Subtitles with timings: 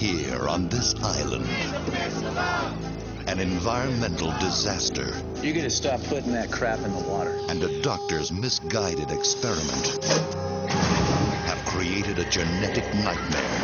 [0.00, 1.44] Here on this island,
[3.26, 7.38] an environmental disaster You gotta stop putting that crap in the water.
[7.50, 10.02] and a doctor's misguided experiment
[11.44, 13.59] have created a genetic nightmare.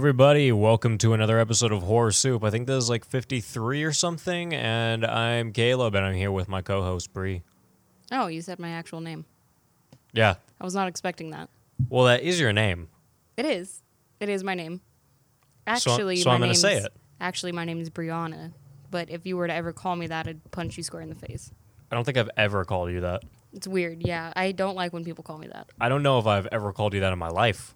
[0.00, 0.50] Everybody.
[0.50, 2.42] Welcome to another episode of Horror Soup.
[2.42, 6.48] I think this is like 53 or something, and I'm Caleb, and I'm here with
[6.48, 7.42] my co host, Bree.
[8.10, 9.26] Oh, you said my actual name.
[10.14, 10.36] Yeah.
[10.58, 11.50] I was not expecting that.
[11.90, 12.88] Well, that is your name.
[13.36, 13.82] It is.
[14.20, 14.80] It is my name.
[15.66, 16.94] Actually, so my I'm gonna say it.
[17.20, 18.54] Actually, my name is Brianna.
[18.90, 21.14] But if you were to ever call me that, I'd punch you square in the
[21.14, 21.52] face.
[21.92, 23.22] I don't think I've ever called you that.
[23.52, 24.00] It's weird.
[24.00, 25.68] Yeah, I don't like when people call me that.
[25.78, 27.74] I don't know if I've ever called you that in my life.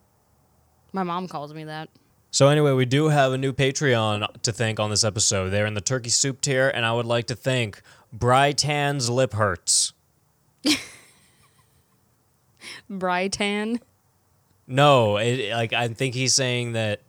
[0.94, 1.90] My mom calls me that.
[2.34, 5.50] So, anyway, we do have a new Patreon to thank on this episode.
[5.50, 7.80] They're in the turkey soup tier, and I would like to thank
[8.12, 9.92] Brytan's Lip Hurts.
[12.90, 13.80] Brytan.
[14.66, 17.02] No, it, like I think he's saying that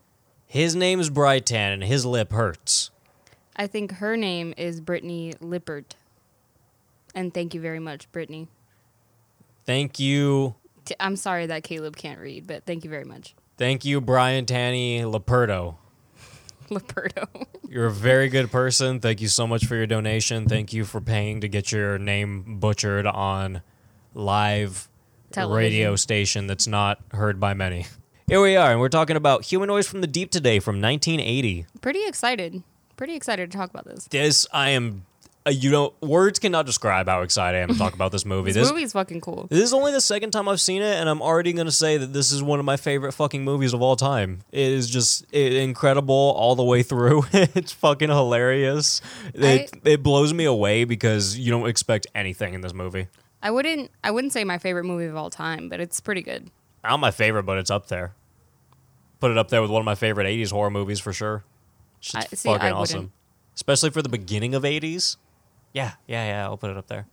[0.45, 2.91] his name is Brytan and his lip hurts.
[3.55, 5.95] I think her name is Brittany Lippert.
[7.15, 8.47] And thank you very much, Brittany.
[9.65, 10.53] Thank you
[10.99, 13.33] I'm sorry that Caleb can't read, but thank you very much.
[13.57, 15.75] Thank you, Brian Tanny Laperto.
[16.69, 17.27] Liperto.
[17.69, 18.99] You're a very good person.
[18.99, 20.47] Thank you so much for your donation.
[20.47, 23.61] Thank you for paying to get your name butchered on
[24.13, 24.89] live
[25.31, 25.57] Television.
[25.57, 27.85] radio station that's not heard by many.
[28.27, 31.67] Here we are, and we're talking about Humanoids from the Deep today from 1980.
[31.81, 32.63] Pretty excited.
[32.97, 34.05] Pretty excited to talk about this.
[34.05, 35.05] This, I am,
[35.45, 38.51] uh, you know, words cannot describe how excited I am to talk about this movie.
[38.51, 39.47] This, This, movie's fucking cool.
[39.49, 41.97] This is only the second time I've seen it, and I'm already going to say
[41.97, 44.41] that this is one of my favorite fucking movies of all time.
[44.51, 47.25] It is just it, incredible all the way through.
[47.33, 49.01] it's fucking hilarious.
[49.33, 53.07] It, it blows me away because you don't expect anything in this movie.
[53.43, 56.49] I wouldn't I wouldn't say my favorite movie of all time, but it's pretty good.
[56.83, 58.15] Not my favorite, but it's up there.
[59.19, 61.43] Put it up there with one of my favorite 80s horror movies for sure.
[61.99, 63.11] Shit's I- see, fucking I awesome.
[63.53, 65.17] Especially for the beginning of 80s.
[65.75, 66.43] Yeah, yeah, yeah.
[66.45, 67.05] I'll put it up there.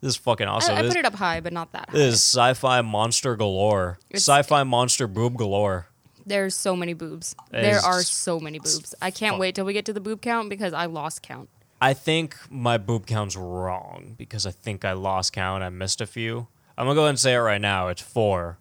[0.00, 0.76] This is fucking awesome.
[0.76, 1.96] I, I This- put it up high, but not that high.
[1.96, 3.98] This is sci-fi monster galore.
[4.10, 5.88] It's- sci-fi monster boob galore.
[6.24, 7.34] There's so many boobs.
[7.50, 8.94] It there are so many boobs.
[9.02, 9.40] I can't fuck.
[9.40, 11.48] wait till we get to the boob count because I lost count.
[11.80, 15.64] I think my boob count's wrong because I think I lost count.
[15.64, 16.46] I missed a few.
[16.76, 17.88] I'm gonna go ahead and say it right now.
[17.88, 18.58] It's four.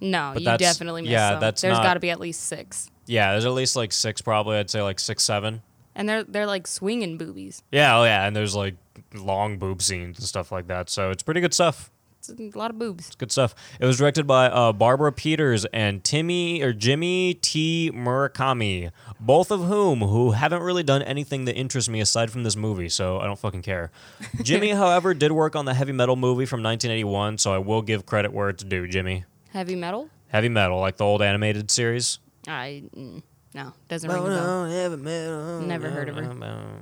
[0.00, 1.40] No, But you definitely missed yeah, some.
[1.40, 4.56] that's There's got to be at least six, Yeah, there's at least like six, probably.
[4.58, 5.62] I'd say like six, seven.
[5.98, 7.62] And they're they're like swinging boobies.
[7.70, 8.76] Yeah, oh yeah, and there's like
[9.14, 10.88] long boob scenes and stuff like that.
[10.88, 11.90] So it's pretty good stuff.
[12.20, 13.06] It's a lot of boobs.
[13.06, 13.54] It's good stuff.
[13.80, 17.90] It was directed by uh, Barbara Peeters and Timmy or Jimmy T.
[17.94, 22.56] Murakami, both of whom who haven't really done anything that interests me aside from this
[22.56, 23.90] movie, so I don't fucking care.
[24.42, 28.04] Jimmy, however, did work on the heavy metal movie from 1981, so I will give
[28.04, 28.86] credit where it's due.
[28.88, 30.10] Jimmy, Heavy metal?
[30.28, 32.18] heavy metal, like the old animated series.
[32.46, 33.22] I mm,
[33.54, 34.66] no doesn't ring a bell.
[34.66, 35.60] heavy metal.
[35.62, 36.80] Never heard of her.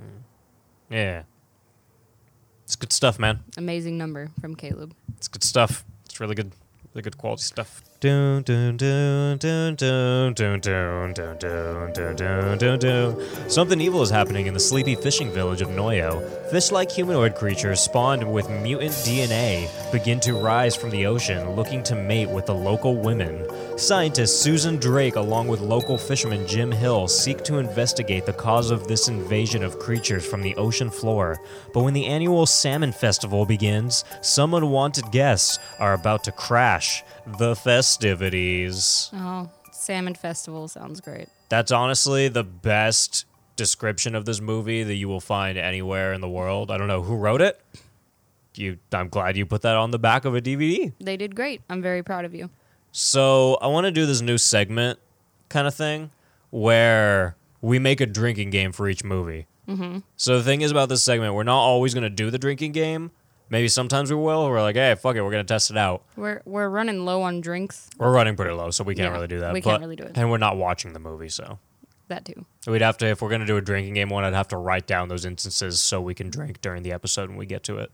[0.91, 1.23] Yeah,
[2.65, 3.41] it's good stuff, man.
[3.57, 4.95] Amazing number from Caleb.
[5.17, 5.85] It's good stuff.
[6.05, 6.53] It's really good,
[6.95, 7.83] really good quality stuff.
[13.49, 16.21] Something evil is happening in the sleepy fishing village of Noyo.
[16.51, 21.95] Fish-like humanoid creatures spawned with mutant DNA begin to rise from the ocean, looking to
[21.95, 23.47] mate with the local women.
[23.79, 28.87] Scientist Susan Drake, along with local fisherman Jim Hill, seek to investigate the cause of
[28.89, 31.41] this invasion of creatures from the ocean floor.
[31.73, 37.57] But when the annual Salmon Festival begins, some unwanted guests are about to crash the
[37.57, 39.11] festivities.
[39.13, 41.29] Oh, salmon festival sounds great.
[41.49, 43.25] That's honestly the best
[43.57, 46.71] description of this movie that you will find anywhere in the world.
[46.71, 47.61] I don't know who wrote it.
[48.55, 50.93] You, I'm glad you put that on the back of a DVD.
[51.01, 51.61] They did great.
[51.69, 52.51] I'm very proud of you.
[52.93, 54.99] So I want to do this new segment
[55.49, 56.11] kind of thing
[56.51, 59.47] where we make a drinking game for each movie.
[59.69, 59.99] Mm-hmm.
[60.17, 62.73] So the thing is about this segment, we're not always going to do the drinking
[62.73, 63.11] game.
[63.49, 64.49] Maybe sometimes we will.
[64.49, 66.03] We're like, hey, fuck it, we're going to test it out.
[66.17, 67.89] We're we're running low on drinks.
[67.99, 69.53] We're running pretty low, so we can't Yeah, really do that.
[69.53, 70.13] we but- can't really do it.
[70.17, 71.59] And we're not watching the movie, so
[72.09, 72.45] That too.
[72.69, 74.87] We'd have to, if we're gonna do a drinking game one, I'd have to write
[74.89, 77.91] down those instances so we can drink during the episode when we get to it.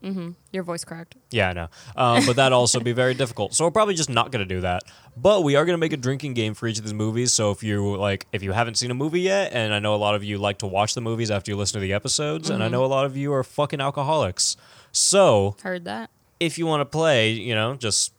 [0.53, 1.17] Your voice cracked.
[1.31, 1.69] Yeah, I know.
[1.97, 3.55] Um, but that'd also be very difficult.
[3.55, 4.83] So we're probably just not going to do that.
[5.17, 7.33] But we are going to make a drinking game for each of these movies.
[7.35, 9.97] So if you like, if you haven't seen a movie yet, and I know a
[9.97, 12.63] lot of you like to watch the movies after you listen to the episodes, and
[12.63, 14.57] I know a lot of you are fucking alcoholics.
[14.93, 16.11] So Heard that?
[16.39, 18.12] if you want to play, you know, just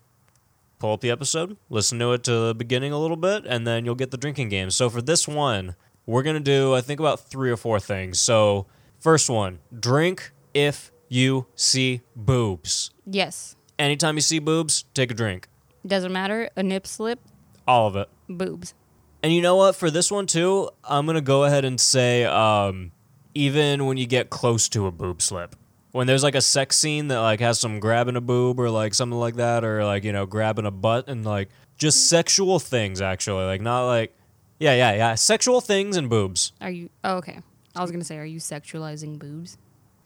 [0.79, 3.85] pull up the episode, listen to it to the beginning a little bit, and then
[3.85, 4.69] you'll get the drinking game.
[4.71, 5.75] So for this one,
[6.05, 8.19] we're going to do, I think, about three or four things.
[8.19, 8.65] So,
[8.99, 12.91] first one drink if you see boobs.
[13.05, 13.55] Yes.
[13.79, 15.47] Anytime you see boobs, take a drink.
[15.87, 16.49] Doesn't matter.
[16.57, 17.19] A nip slip,
[17.67, 18.09] All of it.
[18.27, 18.73] boobs.
[19.21, 19.75] And you know what?
[19.77, 22.91] For this one too, I'm gonna go ahead and say, um,
[23.33, 25.55] even when you get close to a boob slip,
[25.93, 28.93] when there's like a sex scene that like has some grabbing a boob or like
[28.93, 31.47] something like that, or like you know grabbing a butt and like
[31.77, 34.13] just sexual things actually, like not like,
[34.59, 36.89] yeah, yeah, yeah, sexual things and boobs, Are you?
[37.03, 37.39] Oh, okay.
[37.75, 39.57] I was gonna say, are you sexualizing boobs?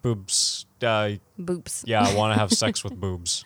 [0.04, 0.66] boobs.
[0.82, 1.84] Uh, Boobs.
[1.88, 3.44] yeah, I want to have sex with boobs.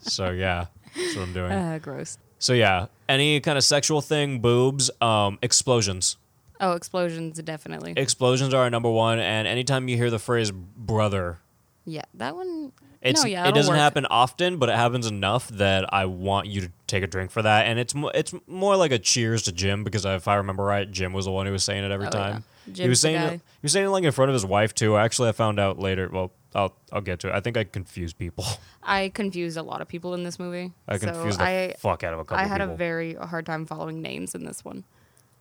[0.00, 1.52] So yeah, that's what I'm doing.
[1.52, 2.18] Uh, gross.
[2.38, 6.16] So yeah, any kind of sexual thing, boobs, um, explosions.
[6.60, 7.94] Oh, explosions, definitely.
[7.96, 11.38] Explosions are our number one, and anytime you hear the phrase "brother,"
[11.84, 12.72] yeah, that one.
[13.02, 13.78] it's no, yeah, it doesn't work.
[13.80, 17.42] happen often, but it happens enough that I want you to take a drink for
[17.42, 17.66] that.
[17.66, 20.90] And it's mo- it's more like a cheers to Jim because if I remember right,
[20.90, 22.18] Jim was the one who was saying it every Oh, yeah.
[22.30, 22.44] time.
[22.64, 24.74] he Jim's was saying it, he was saying it like in front of his wife
[24.74, 24.96] too.
[24.96, 26.08] Actually, I found out later.
[26.12, 27.34] Well, I'll I'll get to it.
[27.34, 28.44] I think I confused people.
[28.82, 30.72] I confused a lot of people in this movie.
[30.88, 32.74] I so confused the I, fuck out of a couple I had people.
[32.74, 34.84] a very hard time following names in this one.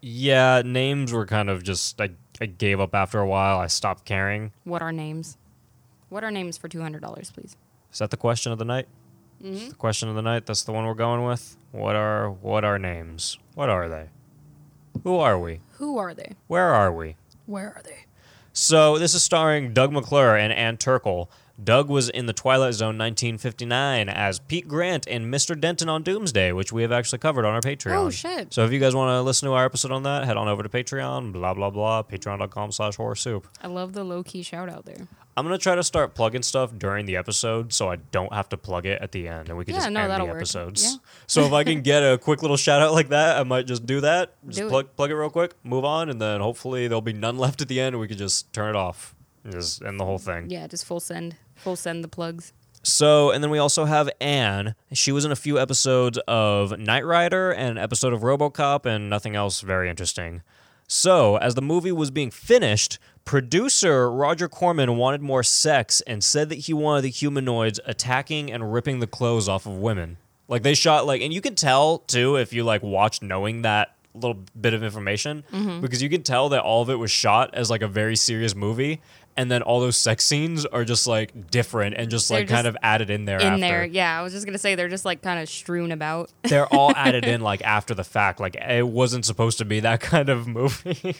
[0.07, 3.57] Yeah, names were kind of just I I gave up after a while.
[3.57, 4.51] I stopped caring.
[4.63, 5.35] What are names?
[6.09, 7.57] What are names for two hundred dollars, please?
[7.91, 8.87] Is that the question of the night?
[9.43, 9.69] Mm-hmm.
[9.69, 10.45] The question of the night.
[10.45, 11.57] That's the one we're going with.
[11.71, 13.39] What are what are names?
[13.55, 14.09] What are they?
[15.03, 15.61] Who are we?
[15.79, 16.33] Who are they?
[16.45, 17.15] Where are we?
[17.47, 18.05] Where are they?
[18.53, 21.29] So this is starring Doug McClure and Ann Turkel.
[21.63, 25.59] Doug was in The Twilight Zone 1959 as Pete Grant and Mr.
[25.59, 27.95] Denton on Doomsday, which we have actually covered on our Patreon.
[27.95, 28.53] Oh, shit.
[28.53, 30.63] So if you guys want to listen to our episode on that, head on over
[30.63, 33.47] to Patreon, blah, blah, blah, patreon.com slash horror soup.
[33.63, 35.07] I love the low key shout out there.
[35.37, 38.47] I'm going to try to start plugging stuff during the episode so I don't have
[38.49, 40.31] to plug it at the end and we can Yeah, just no, end that'll the
[40.33, 40.41] work.
[40.41, 40.83] episodes.
[40.83, 40.97] Yeah.
[41.27, 43.85] So if I can get a quick little shout out like that, I might just
[43.85, 44.33] do that.
[44.45, 44.69] Just Do it.
[44.69, 47.67] plug, plug it real quick, move on, and then hopefully there'll be none left at
[47.69, 49.14] the end and we can just turn it off
[49.51, 50.49] just end the whole thing.
[50.49, 51.35] Yeah, just full send.
[51.55, 52.53] Full send the plugs.
[52.83, 54.75] So, and then we also have Anne.
[54.93, 59.09] She was in a few episodes of Knight Rider and an episode of Robocop and
[59.09, 60.43] nothing else very interesting.
[60.87, 66.49] So, as the movie was being finished, producer Roger Corman wanted more sex and said
[66.49, 70.17] that he wanted the humanoids attacking and ripping the clothes off of women.
[70.47, 73.95] Like they shot like and you can tell too if you like watch knowing that
[74.13, 75.81] little bit of information Mm-hmm.
[75.81, 78.55] because you can tell that all of it was shot as like a very serious
[78.55, 79.01] movie
[79.37, 82.67] and then all those sex scenes are just like different and just They're like kind
[82.67, 83.59] of added in there In after.
[83.61, 84.17] there, yeah.
[84.19, 86.31] I was just gonna say they're just like kind of strewn about.
[86.43, 88.39] They're all added in like after the fact.
[88.39, 91.15] Like it wasn't supposed to be that kind of movie.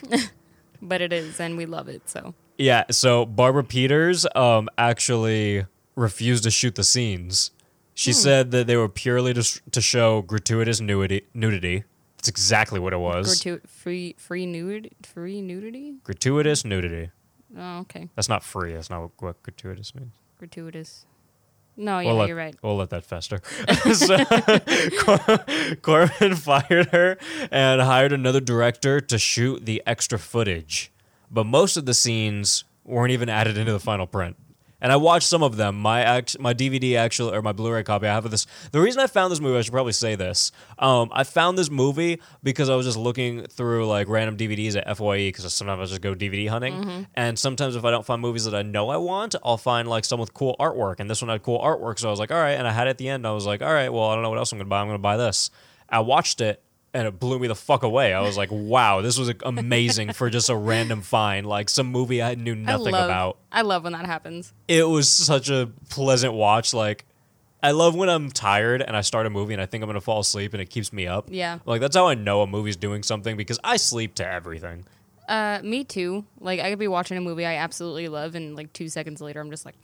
[0.82, 2.10] but it is, and we love it.
[2.10, 5.66] So yeah, so Barbara Peeters um actually
[5.96, 7.52] refused to shoot the scenes.
[7.94, 8.16] She Hmm.
[8.18, 11.24] said that they were purely to, to show gratuitous nudity.
[11.34, 11.84] Nudity.
[12.18, 13.42] That's exactly what it was.
[13.42, 15.96] Gratu- free, free nude, free nudity.
[16.04, 17.12] gratuitous nudity.
[17.58, 18.74] Oh, okay, That's not free.
[18.74, 20.16] That's not what gratuitous means.
[20.38, 21.06] gratuitous.
[21.78, 22.56] No, yeah, we'll let, you're right.
[22.62, 23.42] We'll let that fester.
[23.94, 24.18] so,
[25.00, 27.18] Cor- Corman fired her
[27.52, 30.92] and hired another director to shoot the extra footage.
[31.30, 34.38] But most of the scenes weren't even added into the final print.
[34.82, 35.80] And I watched some of them.
[35.80, 38.46] My act, my DVD actually, or my Blu-ray copy, I have of this.
[38.72, 40.52] The reason I found this movie, I should probably say this.
[40.78, 44.98] Um, I found this movie because I was just looking through like random DVDs at
[44.98, 47.08] FYE because sometimes I just go DVD hunting.
[47.16, 50.06] And sometimes if I don't find movies that I know I want, I'll find like
[50.06, 51.00] some with cool artwork.
[51.00, 52.52] And this one had cool artwork, so I was like, all right.
[52.54, 53.26] And I had it at the end.
[53.26, 54.82] I was like, all right, well, I don't know what else I'm gonna buy.
[54.82, 55.50] I'm gonna buy this.
[55.88, 56.62] I watched it.
[56.96, 58.14] And it blew me the fuck away.
[58.14, 62.24] I was like, "Wow, this was amazing for just a random find, like some movie
[62.24, 64.54] I knew nothing I love, about." I love when that happens.
[64.70, 66.74] it was such a pleasant watch.
[66.74, 67.04] Like,
[67.62, 70.00] I love when I'm tired and I start a movie and I think I'm gonna
[70.00, 71.28] fall asleep and it keeps me up.
[71.30, 71.60] Yeah.
[71.66, 74.86] Like that's how I know a movie's doing something because I sleep to everything.
[75.28, 76.24] Uh, me too.
[76.40, 79.42] Like I could be watching a movie I absolutely love, and like two seconds later,
[79.42, 79.76] I'm just like,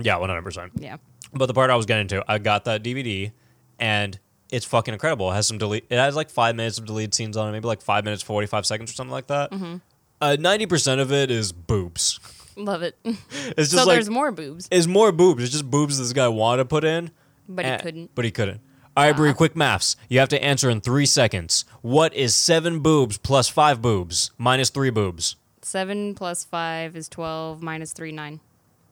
[0.00, 0.42] Yeah, 100.
[0.42, 0.96] percent yeah,
[1.32, 3.30] But the part I was getting to, I got that DVD
[3.78, 4.18] and
[4.50, 5.30] it's fucking incredible.
[5.30, 5.86] It has some delete.
[5.90, 8.66] It has like five minutes of deleted scenes on it, maybe like five minutes, 45
[8.66, 9.50] seconds or something like that.
[9.50, 9.76] Mm-hmm.
[10.20, 12.20] Uh, 90% of it is boobs.
[12.56, 12.96] love it.
[13.04, 15.42] It's just so like there's more boobs, it's more boobs.
[15.42, 17.10] It's just boobs this guy wanted to put in.
[17.48, 18.14] but he couldn't.
[18.14, 18.60] But he couldn't.
[18.96, 19.96] All right, Bree, quick maths.
[20.08, 21.64] You have to answer in three seconds.
[21.82, 25.34] What is seven boobs plus five boobs minus three boobs?
[25.62, 27.60] Seven plus five is twelve.
[27.60, 28.38] Minus three, nine.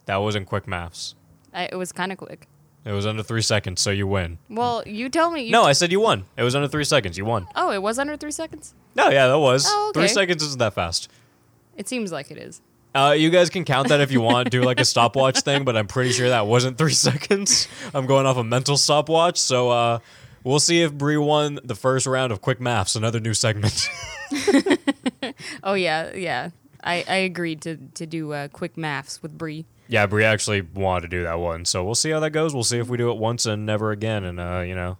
[0.06, 1.14] That wasn't quick maths.
[1.54, 2.49] I, it was kind of quick.
[2.85, 4.39] It was under three seconds, so you win.
[4.49, 5.45] Well, you tell me.
[5.45, 6.25] You No, I said you won.
[6.37, 7.17] It was under three seconds.
[7.17, 7.47] You won.
[7.55, 8.75] Oh, it was under three seconds.
[8.97, 9.67] No, yeah, that was.
[9.69, 10.09] Oh, Three okay.
[10.09, 11.09] Three seconds isn't that fast.
[11.77, 12.61] It seems like it is.
[12.95, 15.77] Uh, you guys can count that if you want, do like a stopwatch thing, but
[15.77, 17.69] I'm pretty sure that wasn't three seconds.
[17.95, 19.99] I'm going off a mental stopwatch, so uh,
[20.43, 23.89] we'll see if Bree won the first round of quick maths, another new segment.
[25.62, 26.51] Oh yeah, yeah.
[26.83, 29.67] I, I agreed to to do uh, quick maths with Bree.
[29.89, 32.55] Yeah, Bree actually wanted to do that one, so we'll see how that goes.
[32.55, 34.97] We'll see if we do it once and never again, and uh, you know,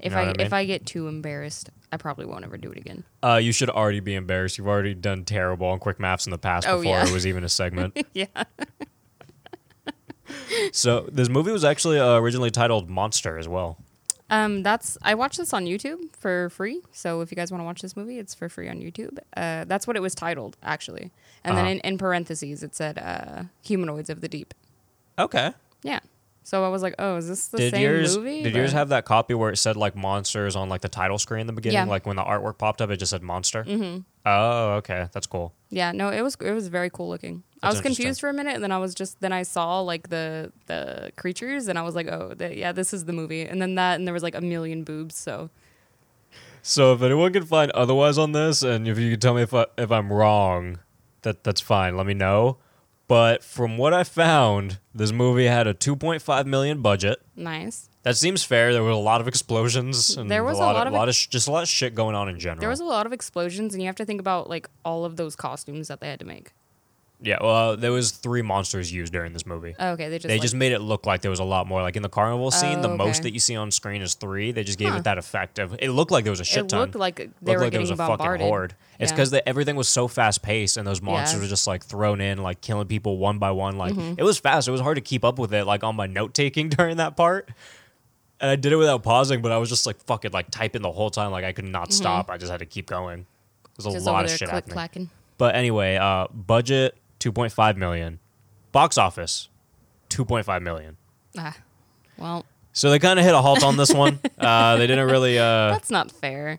[0.00, 0.40] If know I, I mean?
[0.40, 3.04] if I get too embarrassed, I probably won't ever do it again.
[3.22, 4.58] uh, you should already be embarrassed.
[4.58, 7.06] You've already done terrible on quick maps in the past Oh, before yeah.
[7.06, 7.96] it was even a segment.
[8.14, 8.26] yeah.
[10.72, 13.78] so this movie was actually uh, originally titled Monster as well.
[14.30, 16.80] Um, that's I watched this on YouTube for free.
[16.92, 19.18] So if you guys want to watch this movie, it's for free on YouTube.
[19.36, 21.12] Uh, that's what it was titled actually,
[21.44, 21.64] and Uh-huh.
[21.64, 24.54] then in, in parentheses it said uh, "Humanoids of the Deep."
[25.18, 25.52] Okay.
[25.82, 26.00] Yeah.
[26.44, 28.42] So I was like, oh, is this the did same yours movie?
[28.42, 31.42] did yours have that copy where it said like monsters on like the title screen
[31.42, 31.74] in the beginning?
[31.76, 31.84] Yeah.
[31.84, 33.62] Like when the artwork popped up, it just said monster.
[33.62, 34.00] Mm-hmm.
[34.26, 35.52] Oh, okay, that's cool.
[35.70, 37.44] Yeah, no, it was it was very cool looking.
[37.62, 40.08] I was confused for a minute, and then I was just then I saw like
[40.08, 43.42] the the creatures, and I was like, oh, yeah, this is the movie.
[43.42, 45.16] And then that, and there was like a million boobs.
[45.16, 45.48] So
[46.62, 49.54] So if anyone can find otherwise on this, and if you can tell me if
[49.54, 50.78] I, if I'm wrong,
[51.22, 51.96] that that's fine.
[51.96, 52.58] Let me know.
[53.08, 57.20] But from what I found, this movie had a 2.5 million budget.
[57.36, 57.88] nice.
[58.04, 58.72] That seems fair.
[58.72, 60.98] There were a lot of explosions and There was a a lot, lot of, of
[60.98, 62.58] lot of sh- just a lot of shit going on in general.
[62.58, 65.16] There was a lot of explosions, and you have to think about like all of
[65.16, 66.52] those costumes that they had to make.
[67.24, 69.74] Yeah, well, there was three monsters used during this movie.
[69.78, 71.66] Oh, okay, they just they like, just made it look like there was a lot
[71.68, 71.80] more.
[71.80, 74.50] Like in the carnival scene, Oh, the most that you see on screen is three.
[74.52, 74.96] They just gave Huh.
[74.98, 76.80] it that effect of it looked like there was a shit it ton.
[76.80, 78.46] looked like they looked were like there was getting a fucking bombarded.
[78.46, 78.74] horde.
[78.98, 82.38] It's because everything was so fast paced and those monsters were just like thrown in,
[82.42, 83.78] like killing people one by one.
[83.78, 84.14] Like Mm-hmm.
[84.18, 84.66] it was fast.
[84.68, 85.64] It was hard to keep up with it.
[85.64, 87.48] Like on my note taking during that part.
[88.40, 90.90] And I did it without pausing, but I was just like fucking like typing the
[90.90, 91.30] whole time.
[91.30, 92.30] Like I could not stop.
[92.30, 93.26] I just had to keep going.
[93.76, 93.96] There's a Mm-hmm.
[93.96, 94.72] just lot of shit click happening.
[94.74, 95.10] clacking.
[95.38, 98.18] But anyway, uh, budget 2.5 million,
[98.72, 99.48] box office
[100.10, 100.96] 2.5 million.
[101.38, 101.56] Ah,
[102.18, 104.18] well, So they kind of hit a halt on this one.
[104.38, 105.38] Uh, they didn't really.
[105.38, 106.58] Uh, that's not fair.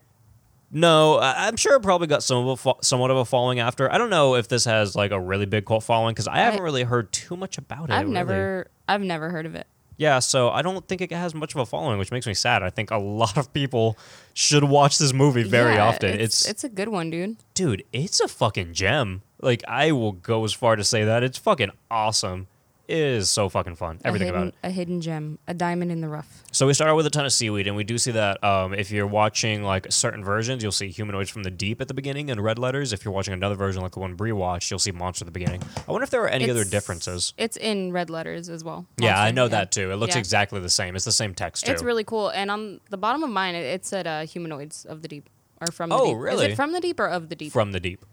[0.70, 3.60] no, I- I'm sure it probably got some of a fo- somewhat of a following
[3.60, 3.92] after.
[3.92, 6.62] I don't know if this has like a really big cult following because I haven't
[6.62, 7.92] really heard too much about it.
[7.92, 8.14] I've really.
[8.14, 9.66] never, I've never heard of it.
[9.96, 12.64] Yeah, so I don't think it has much of a following, which makes me sad.
[12.64, 13.96] I think a lot of people
[14.32, 16.14] should watch this movie very Yeah, often.
[16.18, 17.36] It's, It's, it's a good one, dude.
[17.54, 19.22] dude, it's a fucking gem.
[19.40, 22.46] Like I will go as far to say that it's fucking awesome.
[22.86, 23.98] It is so fucking fun.
[24.04, 24.68] Everything a hidden, about it.
[24.68, 26.42] a hidden gem, a diamond in the rough.
[26.52, 28.74] So we start out with a ton of seaweed, and we do see that um,
[28.74, 32.28] if you're watching like certain versions, you'll see humanoids from the deep at the beginning
[32.28, 32.92] in red letters.
[32.92, 35.32] If you're watching another version like the one Bree watched, you'll see monster at the
[35.32, 35.62] beginning.
[35.88, 37.32] I wonder if there are any other differences.
[37.38, 38.84] It's in red letters as well.
[38.98, 39.48] Yeah, I know yeah.
[39.48, 39.90] that too.
[39.90, 40.18] It looks Yeah.
[40.20, 40.94] exactly the same.
[40.94, 41.72] It's the same text too.
[41.72, 42.28] It's really cool.
[42.28, 45.68] And on the bottom of mine, it, it said uh, humanoids of the deep or
[45.68, 46.16] from the Oh, deep.
[46.16, 46.46] Is really?
[46.52, 47.50] it from the deep or of the deep?
[47.50, 48.04] from the deep.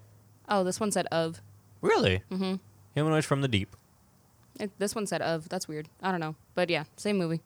[0.51, 1.41] Oh, this one said of.
[1.81, 2.21] Really?
[2.31, 2.55] Mm-hmm.
[2.93, 3.75] Humanoids from the deep.
[4.59, 5.49] It, this one said of.
[5.49, 5.89] That's weird.
[6.01, 7.41] I don't know, but yeah, same movie.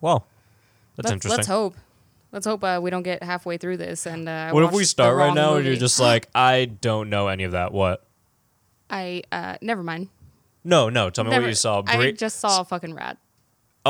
[0.00, 0.24] Wow,
[0.96, 1.36] that's let's, interesting.
[1.38, 1.76] Let's hope.
[2.30, 4.28] Let's hope uh, we don't get halfway through this and.
[4.28, 7.44] Uh, what if we start right now and you're just like, I don't know any
[7.44, 7.72] of that.
[7.72, 8.04] What?
[8.90, 10.08] I uh, never mind.
[10.64, 11.08] No, no.
[11.08, 11.82] Tell me Never, what you saw.
[11.86, 13.16] I just saw a fucking rat,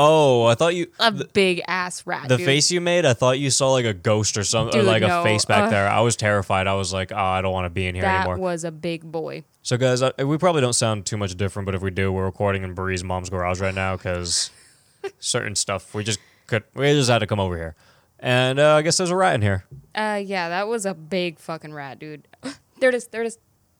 [0.01, 0.87] Oh, I thought you.
[0.99, 2.29] a the- big ass rat.
[2.29, 2.45] The dude.
[2.45, 5.21] face you made, I thought you saw like a ghost or something, or like a
[5.23, 5.87] face back uh, there.
[5.89, 6.67] I was terrified.
[6.67, 8.37] I was like, oh, I don't want to be in here That anymore.
[8.37, 9.43] was a big boy.
[9.61, 12.25] so, guys, uh, we probably don't sound too much different, but if we do, we're
[12.25, 14.51] recording in Bree's mom's garage right now because
[15.19, 17.75] certain stuff we just could, we just had to come over here.
[18.19, 19.65] And uh, I guess there's a rat in here.
[19.95, 22.27] Uh, yeah, that was a big fucking rat, dude.
[22.79, 23.07] there it is.
[23.07, 23.37] There it is.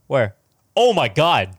[0.07, 0.35] Where?
[0.75, 1.57] Oh my god.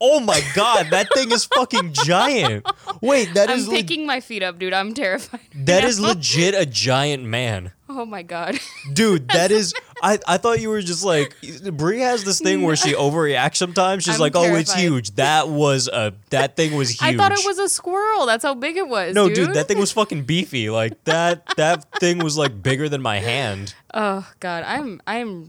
[0.00, 2.66] Oh my god, that thing is fucking giant.
[3.00, 4.74] Wait, that I'm is le- picking my feet up, dude.
[4.74, 5.40] I'm terrified.
[5.54, 7.72] that is legit a giant man.
[7.88, 8.58] Oh my god.
[8.92, 9.72] Dude, that is
[10.02, 11.34] I, I thought you were just like
[11.72, 14.04] Bree has this thing where she overreacts sometimes.
[14.04, 17.14] She's I'm like, "Oh, it's huge." That was a that thing was huge.
[17.14, 18.26] I thought it was a squirrel.
[18.26, 19.14] That's how big it was.
[19.14, 20.68] No, dude, dude, that thing was fucking beefy.
[20.68, 23.74] Like that that thing was like bigger than my hand.
[23.94, 25.48] Oh god, I'm I'm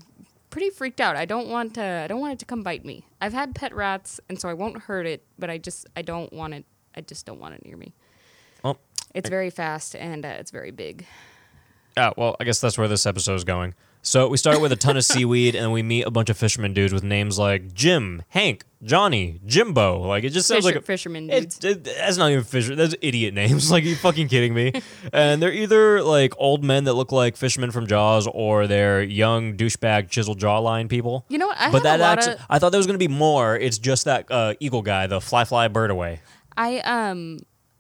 [0.50, 1.16] pretty freaked out.
[1.16, 1.84] I don't want to.
[1.84, 3.06] I don't want it to come bite me.
[3.22, 5.24] I've had pet rats, and so I won't hurt it.
[5.38, 6.66] But I just I don't want it.
[6.96, 7.94] I just don't want it near me.
[8.64, 8.80] Well,
[9.14, 11.06] It's very fast and uh, it's very big.
[11.96, 13.74] Yeah, well, I guess that's where this episode is going.
[14.08, 16.74] So we start with a ton of seaweed, and we meet a bunch of fisherman
[16.74, 20.00] dudes with names like Jim, Hank, Johnny, Jimbo.
[20.00, 21.62] Like it just sounds Fisher- like a, fisherman dudes.
[21.62, 22.74] it, that's not even fisher.
[22.74, 23.70] That's idiot names.
[23.78, 24.72] Like, are you fucking kidding me?
[25.12, 29.58] and they're either like old men that look like fishermen from Jaws, or they're young
[29.58, 31.26] douchebag chisel jawline people.
[31.28, 31.58] You know what?
[31.60, 33.58] I but that actually, of- I thought there was gonna be more.
[33.58, 36.22] It's just that uh, eagle guy, the fly fly bird away.
[36.56, 37.40] I um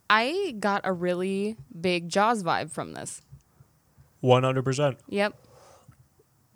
[0.10, 3.22] I got a really big Jaws vibe from this.
[4.20, 4.98] One hundred percent.
[5.08, 5.34] Yep.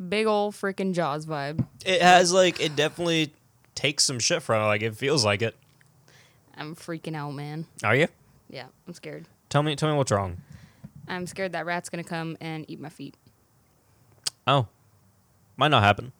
[0.09, 1.65] Big ol' freaking Jaws vibe.
[1.85, 3.33] It has like it definitely
[3.75, 4.65] takes some shit from it.
[4.65, 5.55] Like it feels like it.
[6.55, 7.65] I'm freaking out, man.
[7.83, 8.07] Are you?
[8.49, 9.27] Yeah, I'm scared.
[9.49, 10.37] Tell me, tell me what's wrong.
[11.07, 13.15] I'm scared that rat's gonna come and eat my feet.
[14.47, 14.67] Oh,
[15.57, 16.11] might not happen.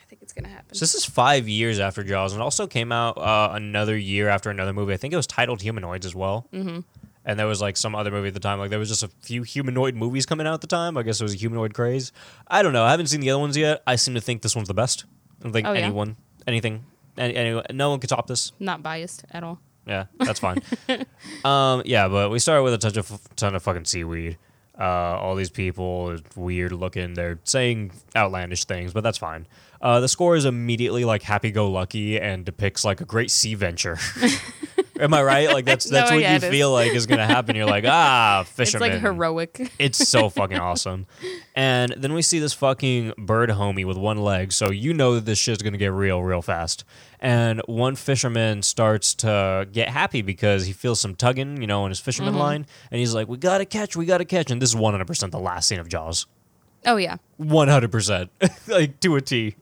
[0.00, 0.74] I think it's gonna happen.
[0.74, 4.28] So this is five years after Jaws, and it also came out uh, another year
[4.28, 4.92] after another movie.
[4.92, 6.46] I think it was titled Humanoids as well.
[6.52, 6.80] Mm-hmm.
[7.24, 8.58] And there was like some other movie at the time.
[8.58, 10.96] Like there was just a few humanoid movies coming out at the time.
[10.98, 12.12] I guess it was a humanoid craze.
[12.48, 12.84] I don't know.
[12.84, 13.82] I haven't seen the other ones yet.
[13.86, 15.04] I seem to think this one's the best.
[15.40, 15.80] I don't think Oh, yeah?
[15.80, 16.16] anyone,
[16.46, 16.84] anything,
[17.16, 18.52] any, any, no one could top this.
[18.60, 19.58] Not biased at all.
[19.86, 20.58] Yeah, that's fine.
[21.44, 24.38] um, yeah, but we started with a ton of ton of fucking seaweed.
[24.78, 27.14] Uh, all these people, weird looking.
[27.14, 29.46] They're saying outlandish things, but that's fine.
[29.84, 33.98] Uh, the score is immediately like happy-go-lucky and depicts like a great sea venture.
[34.98, 35.52] Am I right?
[35.52, 36.44] Like that's that's No, what yeah, you is.
[36.44, 37.54] feel like is gonna happen.
[37.54, 38.88] You're like, ah, fisherman.
[38.92, 39.72] It's like heroic.
[39.78, 41.06] It's so fucking awesome.
[41.54, 45.26] And then we see this fucking bird homie with one leg, so you know that
[45.26, 46.84] this shit's gonna get real, real fast.
[47.20, 51.90] And one fisherman starts to get happy because he feels some tugging, you know, in
[51.90, 54.76] his fisherman line, and he's like, "We gotta catch, we gotta catch." And this is
[54.76, 56.26] 100 percent the last scene of Jaws.
[56.86, 57.16] Oh yeah.
[57.38, 58.30] 100 percent,
[58.68, 59.56] like to a T.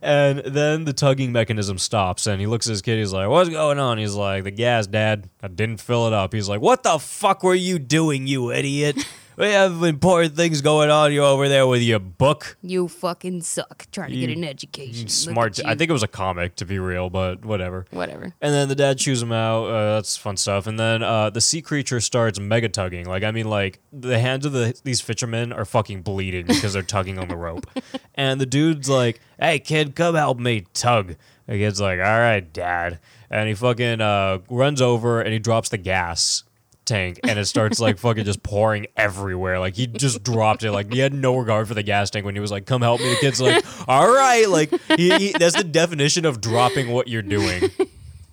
[0.00, 2.98] And then the tugging mechanism stops, and he looks at his kid.
[2.98, 5.28] He's like, "What's going on?" He's like, "The gas, Dad.
[5.42, 8.96] I didn't fill it up." He's like, "What the fuck were you doing, you idiot?
[9.38, 11.12] We have important things going on.
[11.12, 15.02] You over there with your book." You fucking suck trying to get an education.
[15.02, 15.58] Look Smart.
[15.60, 15.76] at I you.
[15.76, 17.86] think it was a comic, to be real, but whatever.
[17.90, 18.34] whatever.
[18.40, 19.66] And then the dad chews him out.
[19.66, 20.66] Uh, that's fun stuff.
[20.66, 23.06] And then uh, the sea creature starts mega tugging.
[23.06, 26.82] Like I mean, like the hands of the these fishermen are fucking bleeding because they're
[26.82, 27.66] tugging on the rope.
[28.14, 31.14] And the dude's like, "Hey kid, come help me tug."
[31.46, 32.98] The kid's like, "All right, dad."
[33.30, 36.42] And he fucking uh, runs over and he drops the gas
[36.88, 39.60] tank and it starts like fucking just pouring everywhere.
[39.60, 40.72] Like he just dropped it.
[40.72, 43.00] Like he had no regard for the gas tank when he was like, "Come help
[43.00, 47.06] me." The kid's like, "All right." Like he, he, that's the definition of dropping what
[47.08, 47.70] you're doing.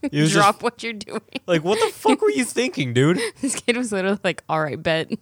[0.02, 1.22] Was just Drop what you're doing.
[1.48, 3.20] like, what the fuck were you thinking, dude?
[3.42, 5.12] this kid was literally like, "All right, bet."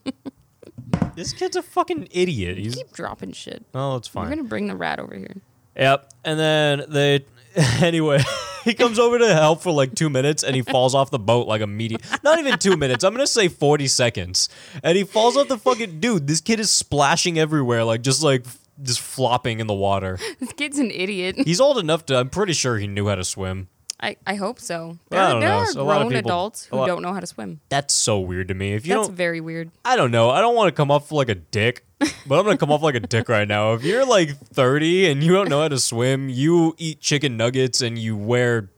[1.15, 2.58] This kid's a fucking idiot.
[2.58, 3.63] He's Keep dropping shit.
[3.76, 4.26] oh, it's fine.
[4.26, 5.36] We're gonna bring the rat over here.
[5.76, 6.12] Yep.
[6.24, 7.26] And then they,
[7.82, 8.20] anyway,
[8.63, 11.48] he comes over to help for like two minutes, and he falls off the boat
[11.48, 12.02] like immediate.
[12.24, 13.04] Not even two minutes.
[13.04, 14.50] I'm gonna say forty seconds,
[14.84, 16.28] and he falls off the fucking dude.
[16.28, 18.46] This kid is splashing everywhere, like just like
[18.82, 20.18] just flopping in the water.
[20.39, 21.36] This kid's an idiot.
[21.38, 22.18] He's old enough to.
[22.18, 23.68] I'm pretty sure he knew how to swim.
[24.00, 24.98] I, I hope so.
[25.12, 25.58] I There, don't there know.
[25.60, 27.62] are So grown people- adults who lot- don't know how to swim.
[27.70, 28.74] That's so weird to me.
[28.74, 29.72] If you That's don't, very weird.
[29.86, 30.30] I don't know.
[30.30, 31.86] I don't want to come off like a dick,
[32.28, 33.74] but I'm gonna come off like a dick right now.
[33.74, 37.82] If you're like 30 and you don't know how to swim, you eat chicken nuggets
[37.82, 38.70] and you wear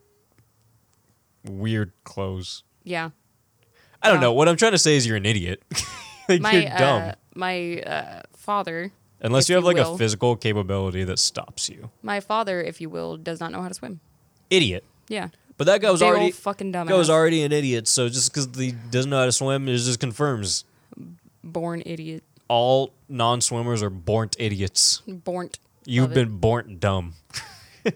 [1.44, 2.64] weird clothes.
[2.84, 3.12] Yeah.
[4.02, 4.34] I don't know.
[4.34, 5.64] What I'm trying to say is you're an idiot.
[6.30, 7.02] like My you're dumb.
[7.10, 11.90] uh, my uh, father, Unless you have you like a physical capability that stops you.
[12.04, 14.00] my father, if you will, does not know how to swim.
[14.50, 14.84] Idiot.
[15.08, 15.30] Yeah.
[15.58, 16.90] But that guy was Big already fucking dumbass.
[16.90, 17.88] guy was already an idiot.
[17.88, 20.66] So just because he doesn't know how to swim, it just confirms
[21.44, 22.24] Born idiot.
[22.48, 25.02] All non-swimmers are born idiots.
[25.08, 25.50] Born.
[25.86, 26.16] You've Love it.
[26.16, 27.14] been born dumb.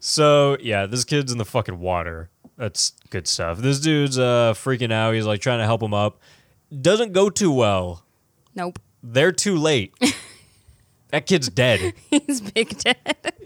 [0.00, 2.30] so yeah, this kid's in the fucking water.
[2.56, 3.58] That's good stuff.
[3.58, 5.14] This dude's uh freaking out.
[5.14, 6.20] He's like trying to help him up.
[6.80, 8.04] Doesn't go too well.
[8.54, 8.78] Nope.
[9.02, 9.94] They're too late.
[11.10, 11.94] that kid's dead.
[12.10, 12.96] He's big dead.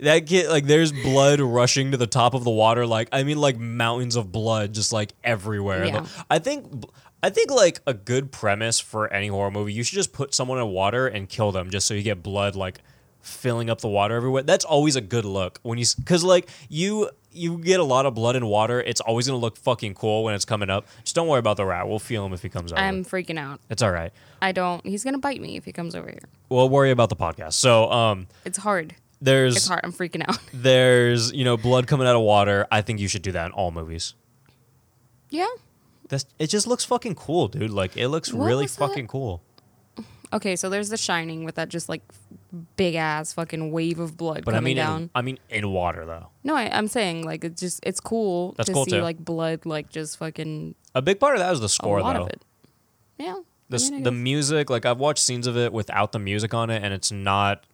[0.02, 2.86] That kid like there's blood rushing to the top of the water.
[2.86, 5.86] Like I mean like mountains of blood just like everywhere.
[5.86, 6.06] Yeah.
[6.30, 6.84] I think
[7.22, 10.58] I think like a good premise for any horror movie, you should just put someone
[10.58, 12.80] in water and kill them just so you get blood like
[13.20, 14.42] filling up the water everywhere.
[14.42, 18.14] That's always a good look when you cuz like you you get a lot of
[18.14, 20.88] blood in water, it's always going to look fucking cool when it's coming up.
[21.04, 21.86] Just don't worry about the rat.
[21.86, 22.80] We'll feel him if he comes over.
[22.80, 23.60] I'm freaking out.
[23.70, 24.12] it's all right.
[24.42, 24.84] I don't.
[24.84, 26.28] He's gonna bite me if he comes over here.
[26.48, 27.52] We'll worry about the podcast.
[27.52, 28.94] So, um It's hard.
[29.20, 29.82] there's It's hard.
[29.84, 30.38] I'm freaking out.
[30.54, 32.66] there's, you know, blood coming out of water.
[32.72, 34.14] I think you should do that in all movies.
[35.28, 35.46] yeah.
[36.10, 37.70] That's it just looks fucking cool, dude.
[37.70, 38.88] Like it looks What really was that?
[38.88, 39.42] fucking cool.
[40.32, 42.02] Okay, so there's The Shining with that just like
[42.76, 45.02] big ass fucking wave of blood But I coming mean down.
[45.02, 46.28] in, I mean in water though.
[46.44, 49.00] no, I, I'm saying like it's just it's cool That's to cool, see too.
[49.02, 52.14] like blood like just fucking A big part of that is the a score lot
[52.16, 52.22] though.
[52.24, 52.44] of it.
[53.18, 53.40] Yeah.
[53.70, 56.70] The s mean, the music, like I've watched scenes of it without the music on
[56.70, 57.64] it, and it's not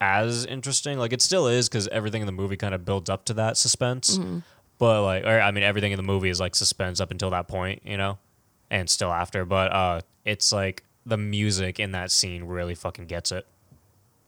[0.00, 0.98] as interesting.
[0.98, 3.56] Like it still is because everything in the movie kind of builds up to that
[3.56, 4.18] suspense.
[4.18, 4.38] Mm-hmm.
[4.78, 7.48] But like, or I mean, everything in the movie is like suspense up until that
[7.48, 8.18] point, you know,
[8.70, 9.44] and still after.
[9.44, 13.46] But uh, it's like the music in that scene really fucking gets it.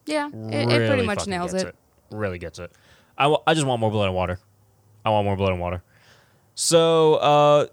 [0.06, 1.74] Yeah, it, it pretty much nails gets it.
[2.10, 2.72] Really gets it.
[3.16, 4.38] I, I just want more blood and water.
[5.04, 5.82] I want more blood and water.
[6.54, 7.66] So uh,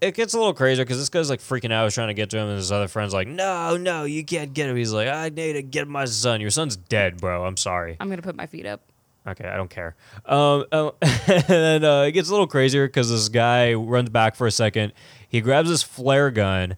[0.00, 1.84] it gets a little crazier because this guy's like freaking out.
[1.84, 4.54] He's trying to get to him, and his other friend's like, "No, no, you can't
[4.54, 6.40] get him." He's like, "I need to get my son.
[6.40, 7.44] Your son's dead, bro.
[7.44, 8.82] I'm sorry." I'm gonna put my feet up.
[9.26, 9.94] Okay, I don't care.
[10.26, 14.46] Um, and then uh, it gets a little crazier because this guy runs back for
[14.46, 14.92] a second.
[15.28, 16.76] He grabs his flare gun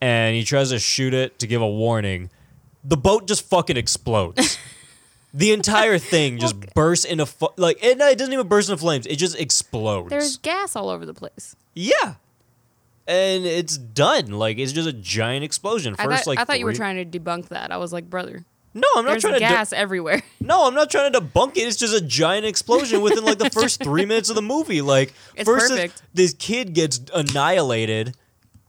[0.00, 2.28] and he tries to shoot it to give a warning.
[2.84, 4.58] The boat just fucking explodes.
[5.34, 9.06] the entire thing just bursts into fu- like it, it doesn't even burst into flames.
[9.06, 10.10] It just explodes.
[10.10, 11.56] There's gas all over the place.
[11.74, 12.14] yeah,
[13.06, 14.32] and it's done.
[14.32, 15.94] Like it's just a giant explosion.
[15.98, 17.70] I First, thought, like I thought you were trying to debunk that.
[17.72, 19.38] I was like, brother, No, I'm not there's trying to.
[19.40, 20.22] de- gas everywhere.
[20.40, 21.60] No, I'm not trying to debunk it.
[21.60, 24.82] It's just a giant explosion within like the first three minutes of the movie.
[24.82, 26.02] Like It's first this- perfect.
[26.14, 28.16] This, kid gets annihilated,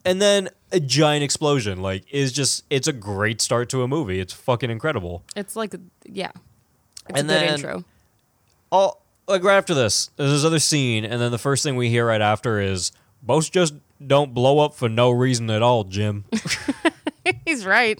[0.05, 1.81] and then a giant explosion.
[1.81, 4.19] Like is just it's a great start to a movie.
[4.19, 5.23] It's fucking incredible.
[5.35, 5.73] It's like,
[6.05, 6.31] yeah,
[7.09, 7.83] it's And a good then- intro.
[8.71, 11.89] Oh, like right after this, there's this other scene, and then the first thing we
[11.89, 12.91] hear right after is
[13.23, 13.73] both just
[14.05, 16.25] don't blow up for no reason at all, Jim.
[17.45, 17.97] He's right.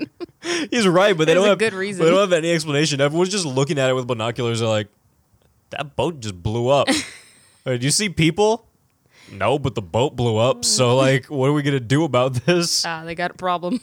[0.70, 2.04] He's right, but they There's don't a have good reason.
[2.04, 3.00] They don't have any explanation.
[3.02, 4.60] Everyone's just looking at it with binoculars.
[4.60, 4.88] They're like,
[5.70, 6.88] "That boat just blew up."
[7.66, 8.68] Do you see people?
[9.32, 10.66] No, but the boat blew up.
[10.66, 12.86] So, like, what are we gonna do about this?
[12.86, 13.80] Ah, they got a problem.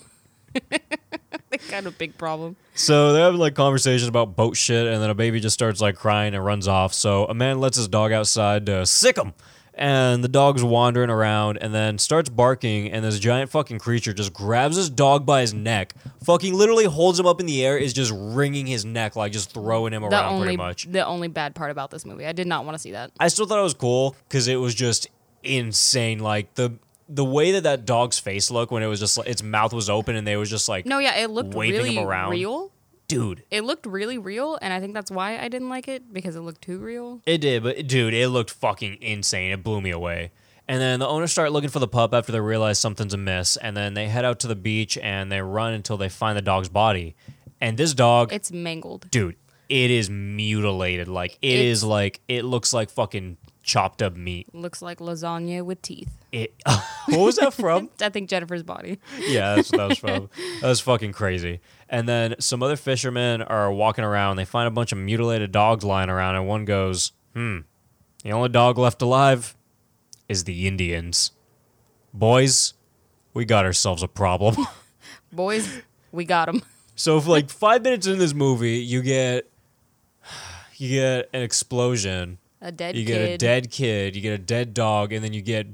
[0.71, 2.57] they got a big problem.
[2.75, 5.97] So they're having like conversations about boat shit, and then a baby just starts like
[5.97, 6.93] crying and runs off.
[6.93, 9.33] So a man lets his dog outside to sick him,
[9.81, 14.33] and the dog's wandering around, and then starts barking, and this giant fucking creature just
[14.33, 17.93] grabs his dog by his neck, fucking literally holds him up in the air, is
[17.93, 20.85] just wringing his neck, like just throwing him The around only pretty much.
[20.93, 23.11] the only bad part about this movie, I did not want to see that.
[23.19, 25.09] I still thought it was cool because it was just
[25.43, 26.19] insane.
[26.21, 26.75] Like the
[27.09, 29.91] the way that that dog's face looked when it was just like its mouth was
[29.91, 32.31] open and they was just like, No, yeah, it looked Waving really him around.
[32.31, 32.71] real.
[33.11, 33.43] Dude.
[33.51, 36.41] It looked really real, and I think that's why I didn't like it because it
[36.41, 37.21] looked too real.
[37.27, 39.53] It did, but dude, it looked fucking insane.
[39.53, 40.31] It blew me away.
[40.69, 43.77] And then the owners start looking for the pup after they realize something's amiss, and
[43.77, 46.69] then they head out to the beach and they run until they find the dog's
[46.69, 47.17] body.
[47.61, 49.11] And this dog, It's mangled.
[49.11, 49.35] dude,
[49.69, 51.09] it is mutilated.
[51.09, 54.47] Like it It's- is like it looks like fucking chopped up meat.
[54.55, 56.17] Looks like lasagna with teeth.
[56.33, 56.55] It.
[57.07, 57.91] what was that from?
[58.01, 58.99] I think Jennifer's body.
[59.19, 60.31] yeah, that's what that was from.
[60.61, 61.61] That was fucking crazy.
[61.89, 64.37] And then some other fishermen are walking around.
[64.37, 67.59] They find a bunch of mutilated dogs lying around, and one goes, "Hmm,
[68.23, 69.57] the only dog left alive
[70.29, 71.33] is the Indians.
[72.15, 72.75] Boys,
[73.35, 74.57] we got ourselves a problem."
[75.33, 76.63] Boys, we got them.
[76.95, 79.51] so, if like five minutes in this movie, you get
[80.77, 83.13] you get an explosion, A dead you kid.
[83.13, 85.67] get a dead kid, you get a dead dog, and then you get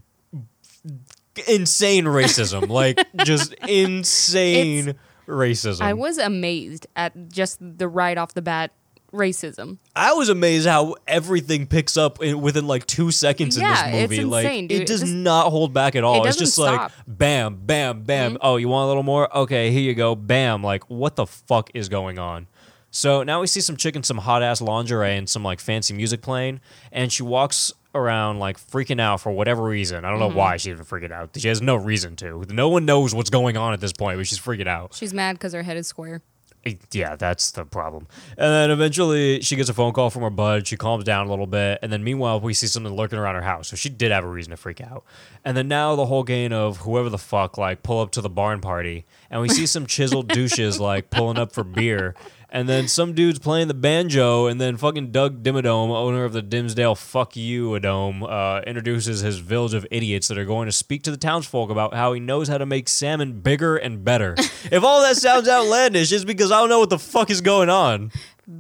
[1.47, 2.69] insane racism.
[2.69, 4.95] like just insane
[5.27, 5.83] racism.
[5.83, 8.73] I was amazed at just the right off the bat
[9.13, 9.79] racism.
[9.95, 14.11] I was amazed how everything picks up in, within like two seconds Yeah, in it's
[14.11, 14.25] this movie.
[14.31, 14.83] like insane, dude.
[14.83, 16.17] it does This- not hold back at all.
[16.25, 16.91] it's doesn't just stop.
[16.91, 17.11] Mm-hmm.
[17.11, 18.39] like bam, bam, bam.
[18.41, 19.35] Oh, you want a little more?
[19.37, 20.15] Okay, here you go.
[20.15, 20.63] Bam.
[20.63, 22.47] Like what the fuck is going on?
[22.91, 25.93] So now we see some chick in some hot ass lingerie and some like fancy
[25.95, 26.61] music playing,
[26.93, 30.05] and she walks around like freaking out for whatever reason.
[30.05, 30.31] I don't Mm-hmm.
[30.35, 31.31] know why she's even freaking out.
[31.37, 32.45] She has no reason to.
[32.51, 34.95] No one knows what's going on at this point, but she's freaking out.
[34.95, 36.23] She's mad because her head is square.
[36.91, 38.09] Yeah, that's the problem.
[38.37, 40.67] And then eventually she gets a phone call from her bud.
[40.67, 41.79] She calms down a little bit.
[41.81, 43.69] And then meanwhile, we see something lurking around her house.
[43.69, 45.05] So she did have a reason to freak out.
[45.45, 48.29] And then now the whole game of whoever the fuck, like, pull up to the
[48.29, 49.07] barn party.
[49.31, 52.17] And we see some chiseled douches, like, pulling up for beer.
[52.49, 54.47] And then some dude's playing the banjo.
[54.47, 59.21] And then fucking Doug Dimmadome, owner of the Dimmsdale Fuck You a Dome, uh, introduces
[59.21, 62.21] his village of idiots that are going to speak to the townsfolk about how he
[62.21, 64.35] knows how to make salmon bigger and better.
[64.39, 67.69] if all that sounds outlandish, it's because I don't know what the fuck is going
[67.69, 68.13] on.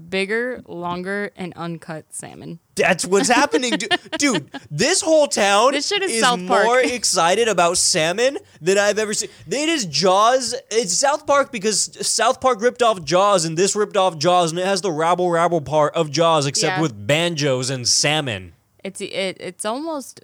[0.08, 2.58] Bigger, longer, and uncut salmon.
[2.74, 3.94] That's what's happening, dude.
[4.18, 6.64] dude this whole town This shit is South Park.
[6.64, 9.30] more excited about salmon than I've ever seen.
[9.46, 10.56] It is Jaws.
[10.72, 14.58] It's South Park because South Park ripped off Jaws, and this ripped off Jaws, and
[14.58, 16.82] it has the rabble rabble part of Jaws, except Yeah.
[16.82, 18.54] with banjos and salmon.
[18.82, 20.20] It's it, it's almost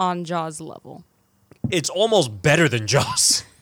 [0.00, 1.04] on Jaws level.
[1.70, 3.44] It's almost better than Jaws.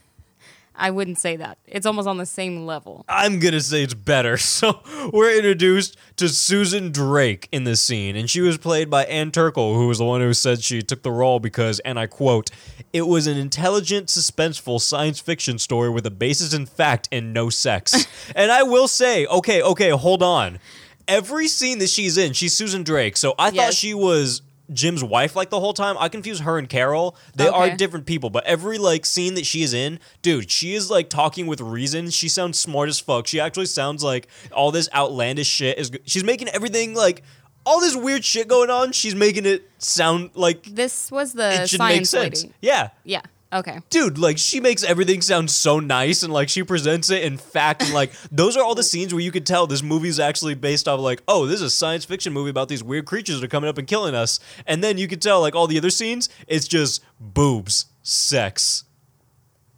[0.77, 1.59] I wouldn't say that.
[1.67, 3.05] It's almost on the same level.
[3.09, 4.39] I'm gonna say it's better.
[4.55, 4.83] So
[5.13, 9.75] we're introduced to Susan Drake in this scene, and she was played by Ann Turkel,
[9.75, 12.51] who was the one who said she took the role because, and I quote,
[12.93, 17.51] "It was an intelligent, suspenseful science fiction story with a basis in fact and no
[17.51, 18.07] sex."
[18.37, 20.61] and I will say, okay, okay, hold on.
[21.09, 23.17] Every scene that she's in, she's Susan Drake.
[23.17, 24.41] So I thought she was
[24.73, 25.97] Jim's wife like the whole time.
[25.99, 27.17] I confuse her and Carol.
[27.35, 30.91] They are different people, but every like scene that she is in, dude, she is
[30.91, 32.11] like talking with reason.
[32.11, 33.27] She sounds smart as fuck.
[33.27, 35.91] She actually sounds like all this outlandish shit is.
[36.07, 37.23] She's making everything like
[37.67, 38.93] all this weird shit going on.
[38.93, 42.43] She's making it sound like This was the it should make science sense.
[42.45, 42.55] lady.
[42.61, 42.91] Yeah.
[43.05, 43.21] Yeah.
[43.55, 43.79] Okay.
[43.89, 47.83] Dude, like she makes everything sound so nice and like she presents it in fact
[47.83, 50.55] and like those are all the scenes where you could tell this movie is actually
[50.55, 53.45] based off like, oh, this is a science fiction movie about these weird creatures that
[53.45, 54.41] are coming up and killing us.
[54.67, 58.85] And then you could tell like all the other scenes, it's just boobs, sex.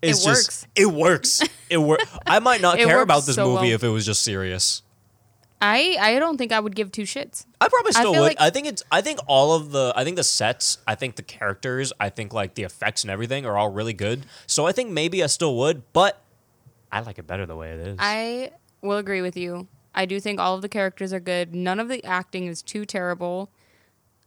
[0.02, 0.66] It's It just works.
[0.74, 1.42] it works.
[1.68, 2.04] It works.
[2.26, 3.74] I might not care about this so movie well.
[3.74, 4.82] if it was just serious.
[5.60, 7.46] I I don't think I would give two shits.
[7.60, 8.28] I probably still feel would.
[8.28, 8.82] like- I think it's.
[8.92, 9.92] I think all of the.
[9.96, 10.78] I think the sets.
[10.86, 11.92] I think the characters.
[11.98, 14.26] I think like the effects and everything are all really good.
[14.46, 16.20] So I think maybe I still would, but
[16.92, 17.96] I like it better the way it is.
[18.00, 18.50] I
[18.82, 19.66] will agree with you.
[19.94, 21.54] I do think all of the characters are good.
[21.54, 23.50] None of the acting is too terrible.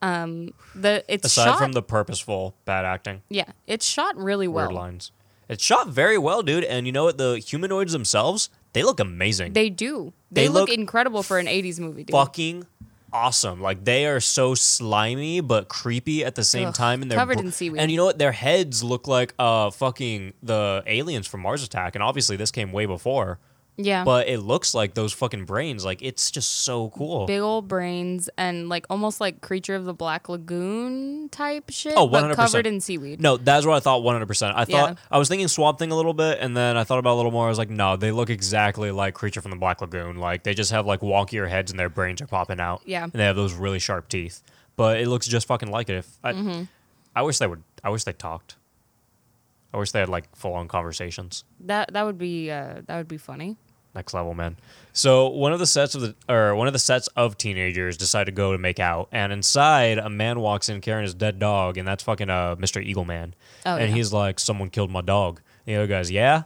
[0.02, 1.60] Um, the it's Aside shot.
[1.60, 4.78] from the purposeful bad acting, yeah, it's shot really weird well.
[4.78, 5.12] lines.
[5.50, 6.63] It's shot very well, dude.
[6.63, 7.18] And you know what?
[7.18, 9.53] The humanoids themselves, they look amazing.
[9.53, 10.13] They do.
[10.32, 12.03] They, They look, look incredible for an '80s movie.
[12.03, 12.12] Dude.
[12.13, 12.67] fucking
[13.12, 13.62] awesome.
[13.62, 17.38] Like they are so slimy but creepy at the same Ugh, time, and they're covered
[17.38, 17.82] br- in seaweed.
[17.82, 18.19] And you know what?
[18.19, 22.71] Their heads look like uh fucking the aliens from Mars Attack, and obviously this came
[22.71, 23.39] way before.
[23.82, 25.86] Yeah, But it looks like those fucking brains.
[25.86, 27.26] Like it's just so cool.
[27.26, 31.94] big old brains and like almost like creature of the Black Lagoon type shit.
[31.96, 32.36] Oh, 100%.
[32.36, 33.22] covered in seaweed.
[33.22, 34.52] No, that's what I thought 100%.
[34.54, 34.96] I thought Yeah.
[35.10, 37.15] I was thinking Swamp Thing a little bit and then I thought about it a
[37.15, 37.46] little more.
[37.46, 40.18] I was like, "No, they look exactly like Creature from the Black Lagoon.
[40.18, 42.82] Like they just have like wonkier heads and their brains are popping out.
[42.86, 43.04] Yeah.
[43.06, 44.44] And they have those really sharp teeth.
[44.76, 45.96] But it looks just fucking like it.
[46.00, 46.63] If I, Mm-hmm.
[47.15, 48.56] I wish they would I wish they talked.
[49.74, 51.44] I wish they had like full-on conversations.
[51.62, 53.56] That that would be uh, that would be funny.
[53.95, 54.58] Next level man.
[54.93, 58.25] So one of the sets of the or one of the sets of teenagers decide
[58.25, 61.78] to go to make out and inside a man walks in carrying his dead dog
[61.78, 63.34] and that's fucking uh mr eagle man.
[63.65, 63.95] Oh, and yeah.
[63.95, 65.41] he's like someone killed my dog.
[65.65, 66.43] And the other guy's yeah?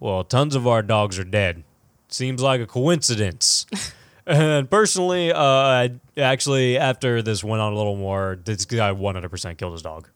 [0.00, 1.64] Well tons of our dogs are dead.
[2.08, 3.66] Seems like a coincidence.
[4.30, 9.56] And personally uh I actually after this went on a little more this guy 100%
[9.56, 10.10] killed his dog.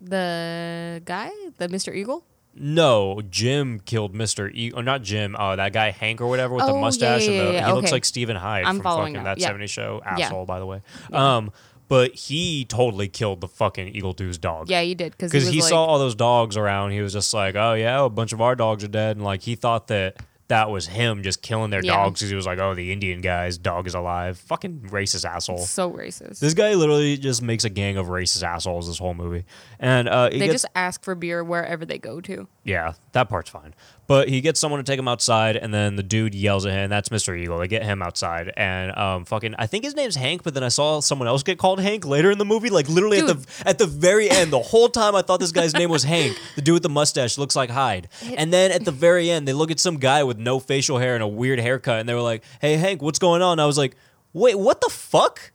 [0.00, 1.94] The guy, the Mr.
[1.94, 2.24] Eagle.
[2.56, 4.52] No, Jim killed Mr.
[4.54, 7.26] E or not Jim, uh that guy Hank or whatever with the Oh, yeah, mustache
[7.26, 9.52] yeah, and the yeah, he looks like Steven Hyde I'm from fucking now, that yeah.
[9.52, 10.00] 70s show.
[10.04, 10.26] Yeah.
[10.26, 10.82] Asshole, by the way.
[11.12, 11.50] Um
[11.88, 14.70] but he totally killed the fucking Eagle Dude's dog.
[14.70, 17.34] Yeah, he did because he, he, was saw all those dogs around, he was just
[17.34, 20.16] like, "Oh yeah, a bunch of our dogs are dead," and like he thought that
[20.48, 21.92] that was him just killing their Yeah.
[21.96, 25.58] dogs because he was like, "Oh, the Indian guy's dog is alive." Fucking racist asshole.
[25.58, 26.38] so racist.
[26.40, 29.44] This guy literally just makes a gang of racist assholes this whole movie,
[29.80, 32.46] and uh, he they gets just ask for beer wherever they go to.
[32.64, 33.74] Yeah, that part's fine.
[34.06, 36.90] But he gets someone to take him outside, and then the dude yells at him.
[36.90, 37.38] That's Mr.
[37.38, 37.58] Eagle.
[37.58, 40.42] They get him outside, and um, fucking, I think his name's Hank.
[40.42, 42.70] But then I saw someone else get called Hank later in the movie.
[42.70, 45.74] Like literally at the at the very end, the whole time I thought this guy's
[45.74, 46.38] name was Hank.
[46.56, 48.08] The dude with the mustache looks like Hyde.
[48.36, 51.14] And then at the very end, they look at some guy with no facial hair
[51.14, 53.78] and a weird haircut, and they were like, "Hey Hank, what's going on?" I was
[53.78, 53.96] like,
[54.32, 55.52] "Wait, what the fuck?"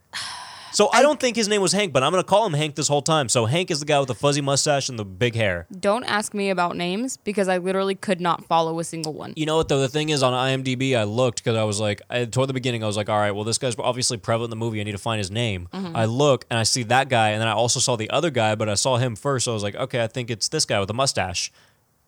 [0.72, 2.88] So I don't think his name was Hank, but I'm gonna call him Hank this
[2.88, 3.30] whole time.
[3.30, 5.68] So Hank is the guy with the fuzzy mustache and the big hair.
[5.80, 9.34] Don't ask me about names because I literally could not follow a single one.
[9.36, 9.80] You know what though?
[9.80, 12.84] The thing is, on IMDb, I looked because I was like, I, toward the beginning,
[12.84, 14.80] I was like, all right, well, this guy's obviously prevalent in the movie.
[14.80, 15.68] I need to find his name.
[15.74, 15.96] Mm-hmm.
[15.96, 18.56] I look and I see that guy, and then I also saw the other guy,
[18.56, 19.46] but I saw him first.
[19.46, 21.52] So I was like, okay, I think it's this guy with the mustache.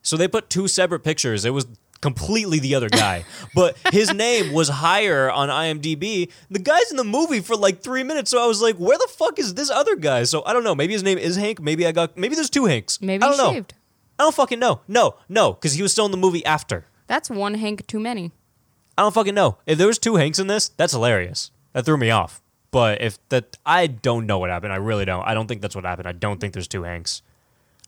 [0.04, 1.46] So they put two separate pictures.
[1.46, 1.68] It was
[2.02, 3.24] completely the other guy,
[3.56, 6.32] but his name was higher on IMDb.
[6.50, 9.08] The guy's in the movie for like three minutes, so I was like, where the
[9.10, 10.24] fuck is this other guy?
[10.24, 10.76] So I don't know.
[10.76, 11.62] Maybe his name is Hank.
[11.62, 12.18] Maybe I got.
[12.18, 13.02] Maybe there's two Hanks.
[13.02, 13.54] Maybe I don't know.
[13.54, 13.74] shaved.
[14.20, 14.82] I don't fucking know.
[14.88, 16.86] No, no, because he was still in the movie after.
[17.08, 18.32] That's one Hank too many.
[18.98, 19.58] I don't fucking know.
[19.66, 21.52] If there was two Hanks in this, that's hilarious.
[21.74, 22.42] That threw me off.
[22.72, 24.74] But if that, I don't know what happened.
[24.74, 25.24] I really don't.
[25.24, 26.08] I don't think that's what happened.
[26.08, 27.22] I don't think there's two Hanks.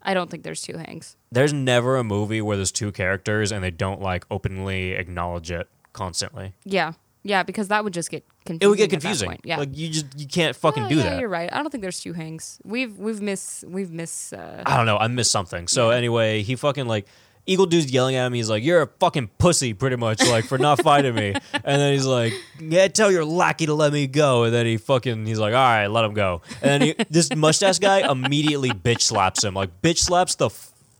[0.03, 1.15] I don't think there's two Hanks.
[1.31, 5.67] There's never a movie where there's two characters and they don't like openly acknowledge it
[5.93, 6.53] constantly.
[6.65, 8.65] Yeah, yeah, because that would just get confusing.
[8.65, 9.39] It would get confusing.
[9.45, 11.19] Yeah, Like you just you can't fucking Yeah, do yeah, that.
[11.21, 11.49] You're right.
[11.53, 12.59] I don't think there's two Hanks.
[12.65, 14.97] We've we've missed we've missed Uh, I don't know.
[14.97, 15.67] I missed something.
[15.69, 17.07] So anyway, he fucking like
[17.45, 18.33] Eagle dude's yelling at him.
[18.33, 21.33] He's like, "You're a fucking pussy," pretty much like for not fighting me.
[21.53, 24.77] And then he's like, "Yeah, tell your lackey to let me go." And then he
[24.77, 28.69] fucking he's like, "All right, let him go." And then he, this mustache guy immediately
[28.69, 29.53] bitch slaps him.
[29.55, 30.49] Like bitch slaps the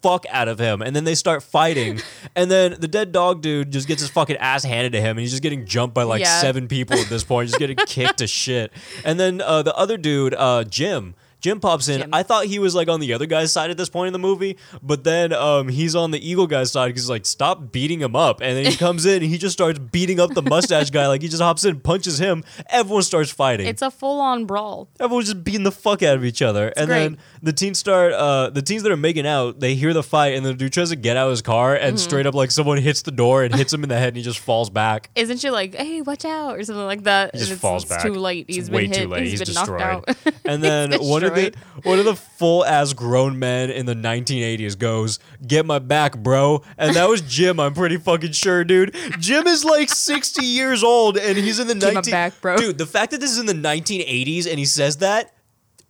[0.01, 2.01] fuck out of him, and then they start fighting,
[2.36, 5.19] and then the dead dog dude just gets his fucking ass handed to him, and
[5.21, 6.41] he's just getting jumped by like Yeah.
[6.41, 8.73] seven people at this point, just getting kicked to shit.
[9.06, 11.15] And then uh, the other dude, uh, Jim.
[11.43, 11.99] Jim pops in.
[12.01, 12.10] Jim.
[12.13, 14.19] I thought he was like on the other guy's side at this point in the
[14.19, 17.99] movie, but then um, he's on the Eagle guy's side because he's like, stop beating
[17.99, 18.41] him up.
[18.41, 21.08] And then he comes in and he just starts beating up the mustache guy.
[21.08, 22.43] Like he just hops in, punches him.
[22.69, 23.67] Everyone starts fighting.
[23.67, 24.88] It's a full on brawl.
[24.99, 26.69] Everyone's just beating the fuck out of each other.
[26.77, 30.01] and then the teens start, uh, the teens that are making out, they hear the
[30.03, 31.97] fight, and the dude tries to get out of his car, and Mm-hmm.
[31.97, 34.23] straight up, like, someone hits the door and hits him in the head, and he
[34.23, 35.10] just falls back.
[35.15, 37.32] Isn't she like, hey, watch out, or something like that?
[37.34, 38.03] He just it's, falls it's back.
[38.03, 38.45] too late.
[38.47, 39.01] It's He's way been hit.
[39.03, 39.27] too late.
[39.27, 39.79] He's, been destroyed.
[39.79, 40.34] knocked out.
[40.45, 41.86] and then one of the destroyed.
[41.86, 46.63] one of the full ass grown men in the 1980s goes, "Get my back, bro."
[46.78, 47.60] And that was Jim.
[47.60, 48.96] I'm pretty fucking sure, dude.
[49.19, 52.12] Jim is like 60 years old, and he's in the Get my 19.
[52.12, 52.58] back, bro.
[52.58, 55.34] Dude, the fact that this is in the 1980s and he says that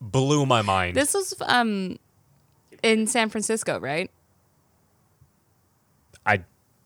[0.02, 0.96] blew my mind.
[0.96, 1.98] This was um
[2.82, 4.12] in San Francisco, right?
[6.26, 6.44] I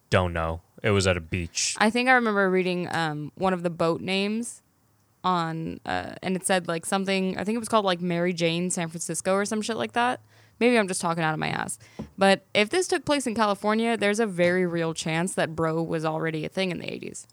[0.10, 0.62] don't know.
[0.84, 1.76] It was at a beach.
[1.80, 4.62] I think I remember reading um, one of the boat names
[5.23, 7.38] on, uh, and it said like something.
[7.38, 10.21] I think it was called like Mary Jane San Francisco or some shit like that.
[10.60, 11.77] Maybe I'm just talking out of my ass.
[12.17, 16.03] But if this took place in California, there's a very real chance that bro was
[16.03, 17.27] already a thing in the 80s.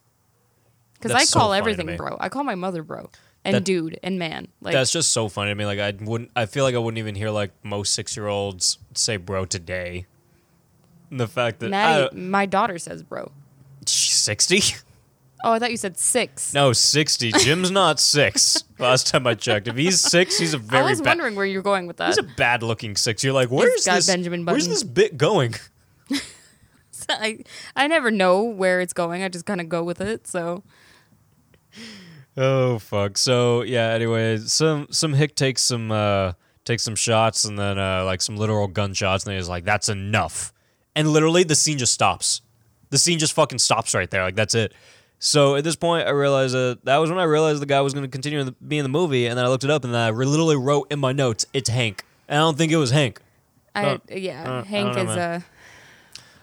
[0.95, 2.17] Because I That's so call everything bro.
[2.21, 3.11] I call my mother bro
[3.45, 4.49] and That- dude and man.
[4.61, 5.65] Like That's just so funny to me.
[5.67, 6.31] Like I wouldn't.
[6.37, 10.07] I feel like I wouldn't even hear like most six year olds say "bro" today.
[11.11, 13.31] And the fact that Maddie, my daughter says bro.
[13.87, 14.63] sixty.
[15.45, 16.55] Oh, I thought you said six.
[16.55, 17.31] No, sixty.
[17.31, 18.65] Jim's not six.
[18.79, 21.11] Last time I checked, if he's six, he's a very I was bad.
[21.11, 22.07] wondering where you're going with that.
[22.07, 23.23] He's a bad looking six.
[23.23, 24.07] You're like, where's got this?
[24.07, 25.55] Benjamin where's this bit going?
[27.11, 27.41] I
[27.77, 29.23] I never know where it's going.
[29.23, 30.27] I just kind of go with it.
[30.27, 30.63] So
[32.37, 33.19] Oh fuck.
[33.19, 33.89] So yeah.
[33.89, 36.33] Anyway, some some hick takes some uh
[36.65, 39.91] takes some shots and then uh like some literal gunshots and then he's like, "That's
[39.91, 40.53] enough,"
[40.97, 42.41] and literally the scene just stops.
[42.89, 44.23] The scene just fucking stops right there.
[44.23, 44.73] Like that's it.
[45.25, 47.95] So at this point, I realized that that was when I realized the guy was
[47.95, 49.95] going to continue to be in the movie, and then I looked it up and
[49.95, 52.77] then I re- literally wrote in my notes, "It's Hank." And I don't think it
[52.77, 53.21] was Hank,
[53.75, 55.41] I Uh, yeah, uh, Hank don't know, is man.
[55.41, 55.45] a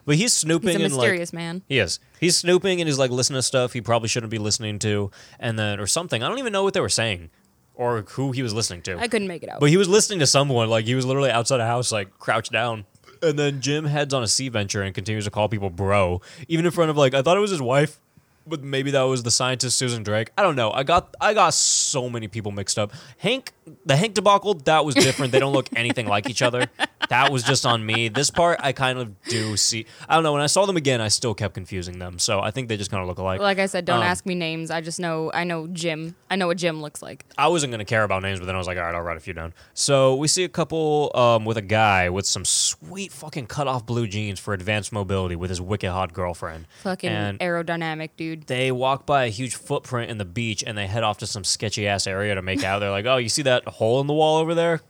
[0.03, 1.61] but he's snooping he's a and like mysterious man.
[1.69, 1.99] He is.
[2.19, 5.59] He's snooping and he's like listening to stuff he probably shouldn't be listening to, and
[5.59, 6.23] then or something.
[6.23, 7.29] I don't even know what they were saying,
[7.75, 8.97] or who he was listening to.
[8.97, 9.59] I couldn't make it out.
[9.59, 10.71] but he was listening to someone.
[10.71, 12.85] Like he was literally outside a house, like crouched down.
[13.21, 16.65] And then Jim heads on a sea venture and continues to call people bro, even
[16.65, 17.99] in front of like I thought it was his wife,
[18.47, 20.31] but maybe that was the scientist Susan Drake.
[20.37, 20.71] I don't know.
[20.71, 22.91] I got I got so many people mixed up.
[23.17, 23.53] Hank,
[23.85, 25.31] the Hank debacle, that was different.
[25.31, 26.67] they don't look anything like each other.
[27.09, 28.07] That was just on me.
[28.07, 29.85] This part I kind of do see.
[30.07, 30.33] I don't know.
[30.33, 32.19] When I saw them again, I still kept confusing them.
[32.19, 33.41] So I think they just kind of look alike.
[33.41, 34.71] like I said, don't Um, ask me names.
[34.71, 36.15] I just know I know Jim.
[36.29, 37.25] I know what Jim looks like.
[37.37, 39.17] I wasn't gonna care about names, but then I was like, all right, I'll write
[39.17, 39.53] a few down.
[39.73, 42.45] So we see a couple um, with a guy with some
[42.85, 46.67] sweet fucking cut off blue jeans for advanced mobility with his wicked hot girlfriend.
[46.83, 48.47] Fucking and aerodynamic dude.
[48.47, 51.43] they walk by a huge footprint in the beach and they head off to some
[51.43, 52.79] sketchy ass area to make out.
[52.79, 54.81] They're like, oh, you see that hole in the wall over there?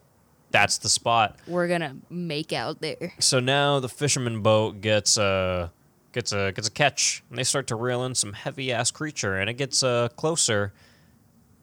[0.52, 1.38] That's the spot.
[1.48, 3.14] We're gonna make out there.
[3.20, 5.72] So now the fisherman boat gets a
[6.12, 9.36] gets a gets a catch, and they start to reel in some heavy ass creature,
[9.38, 10.74] and it gets uh, closer,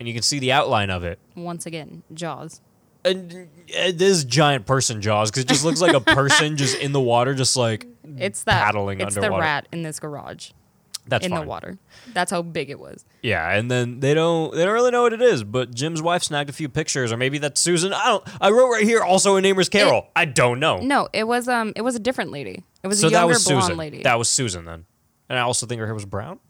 [0.01, 1.19] and you can see the outline of it.
[1.37, 2.62] Once again, Jaws.
[3.11, 6.92] And it is giant person jaws because it just looks like a person just in
[6.92, 7.87] the water, just like
[8.18, 8.64] It's that.
[8.64, 9.40] Paddling it's underwater.
[9.42, 10.51] the rat in this garage
[11.07, 11.40] that's in fine.
[11.40, 11.79] the water.
[12.12, 13.05] That's how big it was.
[13.23, 16.23] Yeah, and then they don't they don't really know what it is, but Jim's wife
[16.23, 17.92] snagged a few pictures, or maybe that's Susan.
[17.94, 18.25] I don't.
[18.42, 20.07] I wrote right here also her name is Carol.
[20.14, 20.79] I don't know.
[20.81, 22.62] No, it was um, it was a different lady.
[22.83, 23.77] It was so a younger that was blonde Susan.
[23.79, 24.03] lady.
[24.03, 24.85] That was Susan then,
[25.31, 26.40] and I also think her hair was brown.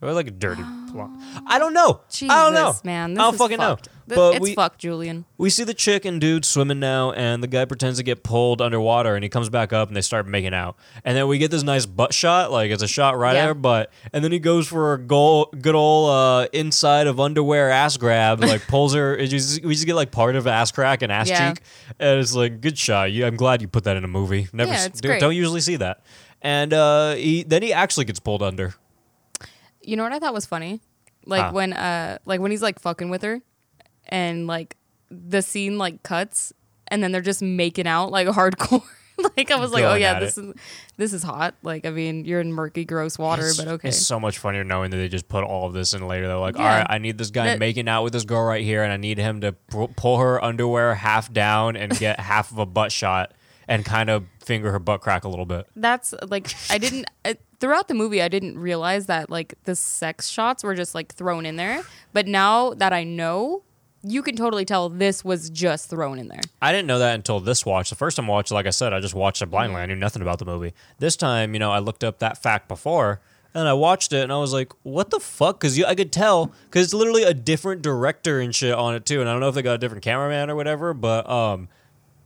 [0.00, 1.20] It was like a dirty blonde.
[1.46, 2.00] I don't know.
[2.10, 3.14] Jesus, I don't know, man.
[3.14, 3.86] This I don't is fucking fucked.
[3.88, 3.92] know.
[4.08, 5.24] Th- But it's we, fucked, Julian.
[5.36, 8.62] we see the chick and dude swimming now, and the guy pretends to get pulled
[8.62, 10.76] underwater, and he comes back up, and they start making out.
[11.04, 13.42] And then we get this nice butt shot, like it's a shot right Yeah.
[13.42, 17.18] at her butt, and then he goes for a goal, good old uh, inside of
[17.20, 19.14] underwear ass grab, like pulls her.
[19.16, 21.50] it just, we just get like part of ass crack and ass Yeah.
[21.54, 21.62] cheek,
[21.98, 23.10] and it's like good shot.
[23.12, 24.48] You, I'm glad you put that in a movie.
[24.54, 25.20] Never, Yeah, s- it's do- great.
[25.20, 26.00] don't usually see that.
[26.40, 28.74] And uh, he, then he actually gets pulled under.
[29.88, 30.80] You know what I thought was funny?
[31.24, 33.40] Like when uh like when he's like fucking with her
[34.08, 34.76] and like
[35.10, 36.52] the scene like cuts
[36.88, 38.82] and then they're just making out like hardcore.
[39.36, 40.54] like I was like, "Oh yeah, at this is
[40.96, 43.88] this is hot." Like I mean, you're in murky gross water, It's- but okay.
[43.88, 46.28] It's so much funnier knowing that they just put all of this in later.
[46.28, 46.78] They're like, all Yeah.
[46.78, 48.96] right, I need this guy That- making out with this girl right here, and I
[48.96, 52.92] need him to pu- pull her underwear half down and get half of a butt
[52.92, 53.32] shot
[53.66, 55.66] and kind of finger her butt crack a little bit.
[55.74, 60.28] That's like I didn't uh, throughout the movie I didn't realize that like the sex
[60.28, 61.82] shots were just like thrown in there,
[62.12, 63.62] but now that I know
[64.02, 66.40] you can totally tell this was just thrown in there.
[66.62, 67.90] I didn't know that until this watch.
[67.90, 69.80] The first time I watched, like I said, I just watched it blindly.
[69.80, 70.72] I knew nothing about the movie.
[70.98, 73.20] This time, you know, I looked up that fact before,
[73.54, 76.52] and I watched it, and I was like, "What the fuck?" Because I could tell,
[76.66, 79.20] because it's literally a different director and shit on it too.
[79.20, 81.68] And I don't know if they got a different cameraman or whatever, but um,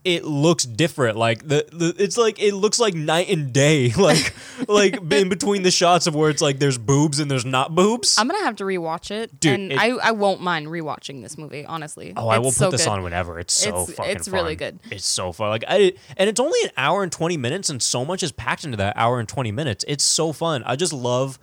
[0.04, 1.16] it looks different.
[1.16, 3.90] Like the, the it's like it looks like night and day.
[4.02, 4.34] Like
[4.68, 8.18] like in between the shots of where it's like there's boobs and there's not boobs.
[8.18, 11.36] I'm gonna have to rewatch it, Dude, and it- I, I won't mind rewatching this
[11.38, 11.64] movie.
[11.64, 12.90] Honestly, Oh, I will It's put this good.
[12.90, 13.38] on whenever.
[13.38, 14.78] It's so It's- fucking it's really good.
[14.90, 15.50] It's so fun.
[15.50, 18.64] Like I and it's only an hour and 20 minutes and so much is packed
[18.64, 19.84] into that hour and 20 minutes.
[19.88, 20.62] It's so fun.
[20.64, 21.38] I just love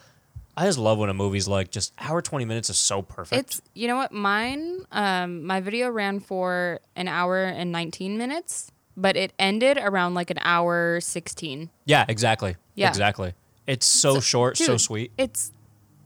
[0.59, 3.39] I just love when a movie's like just hour 20 minutes is so perfect.
[3.39, 8.69] It's you know what mine um my video ran for an hour and 19 minutes,
[8.97, 11.69] but it ended around like an hour 16.
[11.85, 12.57] yeah, exactly.
[12.75, 12.89] Yeah.
[12.89, 13.35] Exactly.
[13.67, 15.13] It's so, short, so sweet.
[15.17, 15.53] It's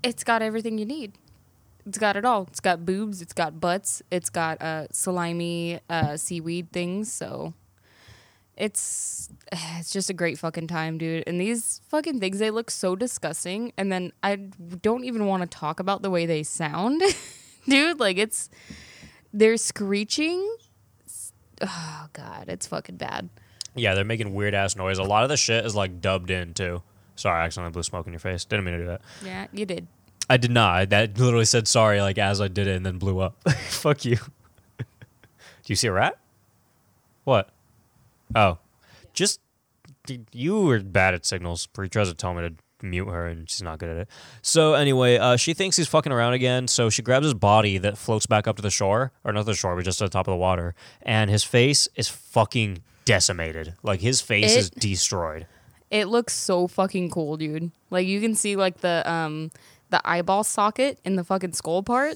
[0.04, 1.14] it's got everything you need.
[1.88, 2.43] It's got it all.
[2.43, 7.56] It's got boobs, it's got butts, it's got uh slimy uh seaweed things, so
[8.58, 11.24] it's it's just a great fucking time, dude.
[11.28, 15.47] And these fucking things they look so disgusting and then I don't even want to
[15.58, 17.01] talk about the way they sound.
[17.68, 18.49] dude, like it's
[19.34, 20.56] they're screeching.
[21.62, 23.30] Oh god, it's fucking bad.
[23.76, 24.97] Yeah, they're making weird ass noise.
[24.97, 26.82] A lot of the shit is like dubbed in too.
[27.16, 28.43] Sorry, I accidentally blew smoke in your face.
[28.43, 29.01] Didn't mean to do that.
[29.24, 29.88] Yeah, you did.
[30.30, 30.76] I did not.
[30.76, 33.47] I- That literally said sorry like as I did it and then blew up.
[33.70, 34.18] Fuck you.
[34.78, 34.84] do
[35.68, 36.18] you see a rat?
[37.24, 37.49] What?
[38.36, 38.57] Oh.
[39.13, 39.39] Just
[40.31, 41.67] you were bad at signals.
[41.73, 42.55] Tries to tell me to
[42.86, 44.07] mute her and she's not good at it.
[44.41, 47.97] So anyway, uh, she thinks he's fucking around again, so she grabs his body that
[47.97, 49.11] floats back up to the shore.
[49.23, 50.75] Or not the shore, but just to the top of the water.
[51.01, 53.75] And his face is fucking decimated.
[53.84, 55.47] Like his face It- is destroyed.
[55.91, 57.69] It looks so fucking cool, dude.
[57.91, 59.51] Like you can see like the um
[59.91, 62.15] the eyeball socket in the fucking skull part.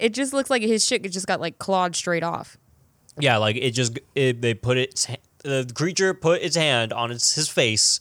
[0.00, 2.58] It just looks like his shit just got like clawed straight off.
[3.18, 5.06] Yeah, like it just it, they put its
[5.42, 8.00] the creature put its hand on its his face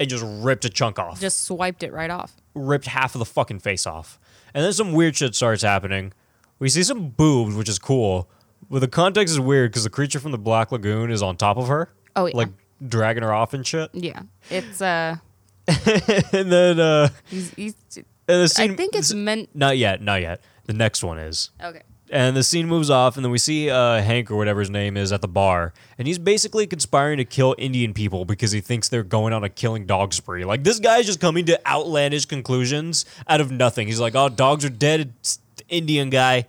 [0.00, 1.20] and just ripped a chunk off.
[1.20, 2.34] Just swiped it right off.
[2.54, 4.18] ripped half of the fucking face off.
[4.54, 6.12] And then some weird shit starts happening.
[6.58, 8.28] We see some boobs, which is cool.
[8.70, 11.56] But the context is weird because the creature from the Black Lagoon is on top
[11.58, 11.92] of her.
[12.16, 12.36] Oh, yeah.
[12.36, 12.48] Like
[12.86, 13.90] dragging her off and shit.
[13.92, 14.22] Yeah.
[14.50, 15.16] It's uh
[15.68, 20.20] and then uh he's, he's and the scene I think it's meant not yet, not
[20.22, 20.40] yet.
[20.64, 21.50] The next one is.
[21.62, 21.82] Okay.
[22.10, 24.96] And the scene moves off, and then we see uh, Hank or whatever his name
[24.96, 28.88] is at the bar, and he's basically conspiring to kill Indian people because he thinks
[28.88, 30.44] they're going on a killing dog spree.
[30.44, 33.88] Like this guy's just coming to outlandish conclusions out of nothing.
[33.88, 36.46] He's like, "Oh, dogs are dead." It's Indian guy,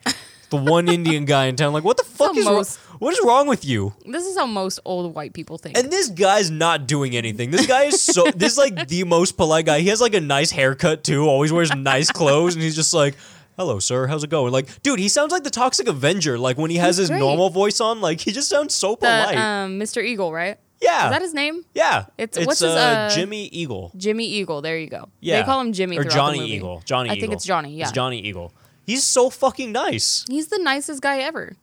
[0.50, 1.74] the one Indian guy in town.
[1.74, 2.66] Like, what the fuck the is wrong?
[3.00, 3.94] What is wrong with you?
[4.06, 5.78] This is how most old white people think.
[5.78, 7.52] And this guy's not doing anything.
[7.52, 8.26] This guy is so.
[8.36, 9.80] this is like the most polite guy.
[9.80, 11.26] He has like a nice haircut too.
[11.28, 13.16] Always wears nice clothes, and he's just like,
[13.58, 14.08] "Hello, sir.
[14.08, 16.38] How's it going?" Like, dude, he sounds like the Toxic Avenger.
[16.40, 17.20] Like when he has his great.
[17.20, 19.38] normal voice on, like he just sounds so the polite.
[19.38, 20.04] um Mr.
[20.04, 20.58] Eagle, right?
[20.80, 21.66] yeah, Is that his name?
[21.74, 22.06] yeah.
[22.20, 23.92] It's- It's, what's his, uh, uh, Jimmy Eagle.
[23.98, 24.62] Jimmy Eagle.
[24.62, 25.10] There you go.
[25.22, 26.46] Yeah, They call him Jimmy or Johnny the.
[26.46, 26.84] Eagle.
[26.86, 27.10] Johnny.
[27.10, 27.22] I Eagle.
[27.22, 27.74] think it's Johnny.
[27.76, 27.86] Yeah.
[27.86, 28.54] it's Johnny Eagle.
[28.86, 30.24] He's so fucking nice.
[30.30, 31.56] He's the nicest guy ever.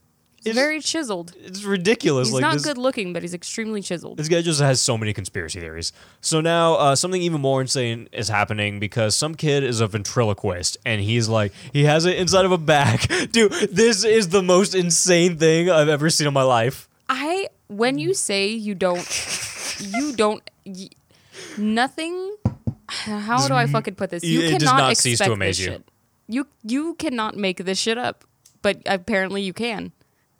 [0.44, 1.32] He's It's- very chiseled.
[1.42, 2.28] It's ridiculous.
[2.28, 4.18] He's like not this, good looking, but he's extremely chiseled.
[4.18, 5.92] This guy just has so many conspiracy theories.
[6.20, 10.76] So now uh, something even more insane is happening because some kid is a ventriloquist
[10.84, 13.08] and he's like, he has it inside of a bag.
[13.32, 16.88] Dude, this is the most insane thing I've ever seen in my life.
[17.08, 19.06] I when you say you don't,
[19.80, 20.88] you don't, y-
[21.58, 22.36] nothing.
[22.86, 24.22] How do I fucking put this?
[24.24, 25.66] You It does cannot not expect cease to amaze you.
[25.66, 25.84] shit.
[26.28, 28.24] You you cannot make this shit up,
[28.62, 29.92] but apparently you can,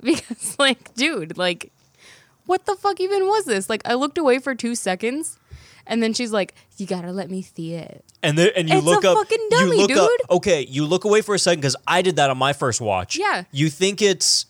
[0.05, 1.73] because like, dude, like,
[2.47, 3.69] what the fuck even was this?
[3.69, 5.39] Like, I looked away for two seconds,
[5.87, 8.87] and then she's like, "You gotta let me see it." And then and you It's
[8.87, 11.61] a look up fucking dummy, you look up okay, you look away for a second
[11.61, 13.19] because I did that on my first watch.
[13.19, 13.45] Yeah.
[13.51, 14.47] You think it's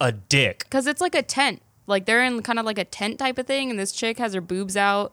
[0.00, 0.64] a dick.
[0.64, 1.62] Because it's like a tent.
[1.86, 4.34] Like they're in kind of like a tent type of thing, and this chick has
[4.34, 5.12] her boobs out,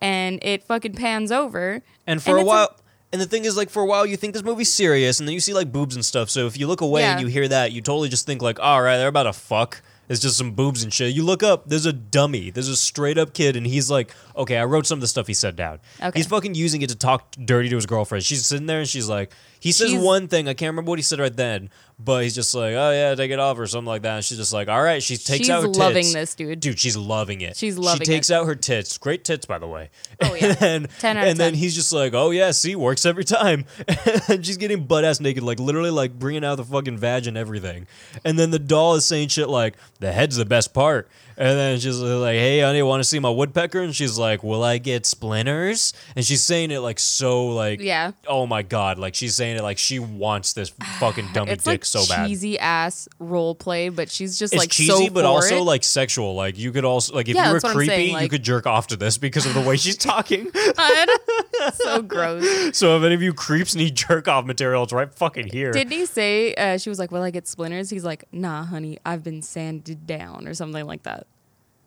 [0.00, 1.82] and it fucking pans over.
[2.06, 2.76] And for a it's while,
[3.14, 5.32] and the thing is, like, for a while, you think this movie's serious, and then
[5.32, 6.28] you see like boobs and stuff.
[6.28, 8.82] So if you look away and you hear that, you totally just think like, all
[8.82, 9.80] right, they're about to fuck.
[10.06, 11.14] It's just some boobs and shit.
[11.14, 12.50] You look up, there's a dummy.
[12.50, 15.26] There's a straight up kid, and he's like, okay, I wrote some of the stuff
[15.28, 15.78] he said down.
[16.02, 16.18] Okay.
[16.18, 18.22] He's fucking using it to talk dirty to his girlfriend.
[18.22, 20.46] She's sitting there and she's like, he says She's- one thing.
[20.46, 23.30] I can't remember what he said right then, but he's just like, oh yeah, take
[23.30, 24.16] it off or something like that.
[24.16, 25.02] And she's just like, all right.
[25.02, 25.78] She takes She's out her tits.
[25.78, 26.60] loving this, dude.
[26.60, 27.56] Dude, she's loving it.
[27.56, 28.34] She's loving She takes it.
[28.34, 28.98] out her tits.
[28.98, 29.90] Great tits, by the way.
[30.20, 30.56] Oh, yeah.
[30.60, 33.64] and 10 out of and then he's just like, oh yeah, see, works every time.
[34.28, 37.38] and she's getting butt ass naked, like literally like bringing out the fucking vag and
[37.38, 37.86] everything.
[38.24, 41.08] And then the doll is saying shit like, the head's the best part.
[41.36, 43.80] And then she's like, hey, honey, want to see my woodpecker?
[43.80, 45.92] And she's like, will I get splinters?
[46.14, 48.12] And she's saying it like so like, Yeah.
[48.28, 50.68] oh my god, like she's saying it like she wants this
[51.00, 52.28] fucking dummy it's dick like so bad.
[52.28, 55.62] cheesy ass role play, but she's just It's like cheesy, so but also it.
[55.62, 56.34] like sexual.
[56.34, 58.28] Like you could also like if Yeah, you were that's what I'm creepy, saying, you
[58.28, 60.50] could jerk off to this because of the way she's talking.
[61.74, 62.44] so gross.
[62.76, 65.72] so if any of you creeps need jerk off material, it's right fucking here.
[65.72, 68.98] Didn't he say uh, she was like, "Will I get splinters?" He's like, "Nah, honey,
[69.04, 71.26] I've been sanded down" or something like that.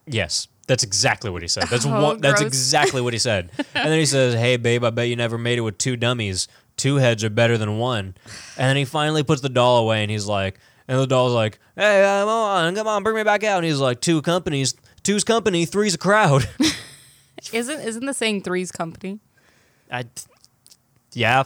[0.07, 1.63] Yes, that's exactly what he said.
[1.69, 2.47] That's Oh, one, that's gross.
[2.51, 3.49] exactly what he said.
[3.57, 6.47] and then he says, "Hey, babe, I bet you never made it with two dummies.
[6.77, 8.15] Two heads are better than one."
[8.57, 11.59] And then he finally puts the doll away, and he's like, and the doll's like,
[11.75, 15.23] "Hey, come on, come on, bring me back out." And he's like, two companies, two's
[15.23, 16.47] company, three's a crowd."
[17.53, 19.19] Isn't isn't the saying three's company?
[19.91, 20.05] I,
[21.13, 21.43] yeah,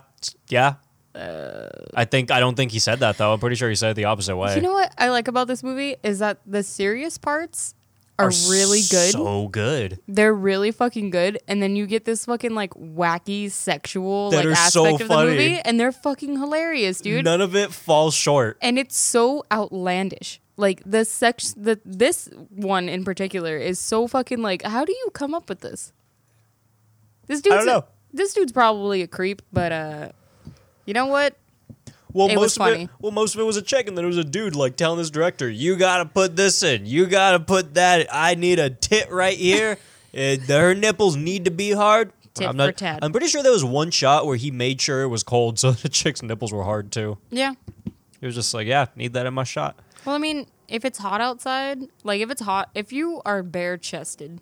[0.47, 0.75] yeah.
[1.13, 3.33] Uh, I think I don't think he said that though.
[3.33, 4.55] I'm pretty sure he said it the opposite way.
[4.55, 7.75] You know what I like about this movie is that the serious parts
[8.23, 9.11] are, really good.
[9.11, 9.99] So good.
[10.07, 14.45] They're really fucking good, and then you get this fucking like wacky sexual That like
[14.47, 15.29] are so aspect of the funny.
[15.31, 17.25] movie, and they're fucking hilarious, dude.
[17.25, 18.57] None of it falls short.
[18.61, 20.39] and it's so outlandish.
[20.57, 24.61] Like the sex, the this one in particular is so fucking like.
[24.63, 25.91] How do you come up with this?
[27.27, 27.85] This dude's don't know.
[28.13, 30.09] this dude's probably a creep, but uh,
[30.85, 31.35] you know what?
[32.13, 34.07] Well, It most of it, well, most of it was a chick, and then it
[34.07, 36.85] was a dude like telling this director, "You gotta put this in.
[36.85, 38.07] You gotta put that.
[38.11, 39.77] I need a tit right here.
[40.13, 42.99] Uh, her nipples need to be hard." Tit I'm for tat.
[43.01, 45.71] I'm pretty sure there was one shot where he made sure it was cold, so
[45.71, 47.17] the chick's nipples were hard too.
[47.29, 47.53] Yeah.
[48.19, 50.97] He was just like, "Yeah, need that in my shot." Well, I mean, if it's
[50.97, 54.41] hot outside, like if it's hot, if you are bare chested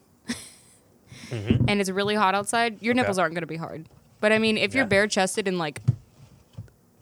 [1.68, 3.22] and it's really hot outside, your nipples Mm-hmm.
[3.22, 3.88] Aren't going to be hard.
[4.22, 5.82] But I mean, if you're bare chested and like,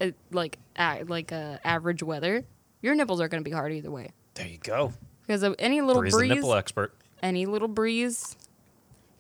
[0.02, 2.44] uh, like, uh, like uh, average weather,
[2.82, 4.12] your nipples are going to be hard either way.
[4.36, 4.94] There you go.
[5.26, 6.94] Because of any little Bree's the nipple expert.
[7.22, 8.36] any little breeze,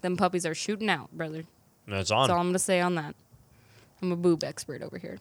[0.01, 1.43] them puppies are shooting out, brother.
[1.85, 2.31] And it's That's all.
[2.31, 3.15] I'm going to say on that.
[4.01, 5.17] I'm a boob expert over here.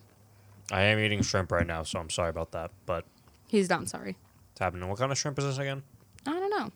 [0.70, 3.04] I am eating shrimp right now, so I'm sorry about that, but
[3.48, 4.16] He's not sorry.
[4.52, 4.88] it's happening.
[4.88, 5.82] What kind of shrimp is this again?
[6.26, 6.70] I don't know.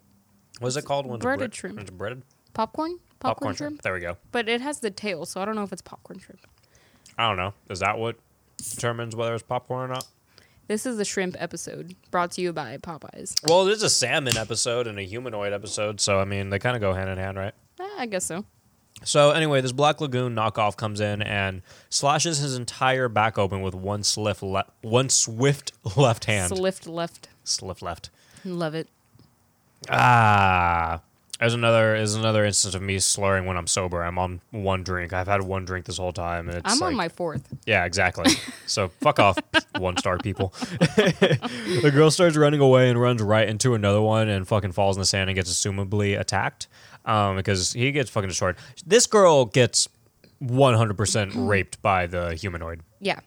[0.61, 1.07] What is it called?
[1.07, 1.77] When it's Breaded bread- shrimp.
[1.77, 2.23] when it's breaded?
[2.55, 2.99] Popcorn?
[3.19, 3.83] Popcorn, shrimp?
[3.83, 4.17] There we go.
[4.33, 6.41] But it has the tail, so I don't know if it's popcorn shrimp.
[7.19, 7.53] I don't know.
[7.69, 8.17] Is that what
[8.61, 10.07] determines whether it's popcorn or not?
[10.69, 13.35] This is the shrimp episode brought to you by Popeyes.
[13.49, 16.81] Well, there's a salmon episode and a humanoid episode, so I mean they kind of
[16.81, 17.55] go hand in hand, right?
[17.81, 18.45] Eh, I guess so.
[19.03, 23.75] So anyway, this Black Lagoon knockoff comes in and slashes his entire back open with
[23.75, 26.53] one swift, le- one swift left hand.
[26.53, 27.29] Slift left.
[27.43, 28.11] Swift left.
[28.45, 28.89] Love it.
[29.89, 31.01] Ah,
[31.41, 34.03] there's another is another instance of me slurring when I'm sober.
[34.03, 35.13] I'm on one drink.
[35.13, 37.49] I've had one drink this whole time, and it's I'm like, on my fourth.
[37.67, 38.31] Yeah, exactly.
[38.67, 39.39] so fuck off,
[39.79, 40.53] one star people.
[40.71, 45.01] the girl starts running away and runs right into another one and fucking falls in
[45.01, 46.69] the sand and gets assumably attacked
[47.07, 48.57] um, because he gets fucking destroyed.
[48.87, 49.89] This girl gets
[50.45, 52.83] 100% raped by the humanoid.
[53.01, 53.21] Yeah.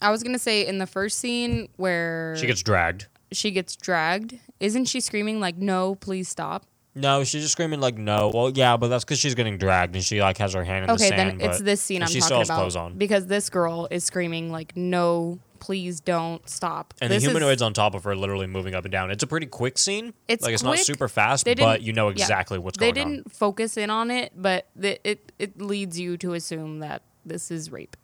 [0.00, 3.06] I was gonna say in the first scene where She gets dragged.
[3.32, 6.66] she gets dragged, isn't she screaming like "No, please stop"?
[7.00, 8.30] No, she's just screaming like no.
[8.34, 10.92] Well, yeah, but that's because she's getting dragged and she like has her hand in
[10.92, 11.12] the sand.
[11.12, 12.98] Okay, then it's this scene I'm she still talking has about clothes on.
[12.98, 17.62] because this girl is screaming like "No, please don't stop." And This the is- humanoid's
[17.62, 19.10] on top of her, literally moving up and down.
[19.10, 20.12] It's a pretty quick scene.
[20.28, 22.12] It's like it's not super fast, but you know yeah.
[22.12, 22.94] exactly what's going on.
[22.94, 27.02] They didn't focus in on it, but the, it it leads you to assume that
[27.24, 27.96] this is rape.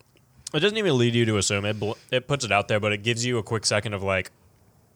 [0.52, 1.80] It doesn't even lead you to assume it.
[1.80, 4.30] bl- It puts it out there, but it gives you a quick second of like,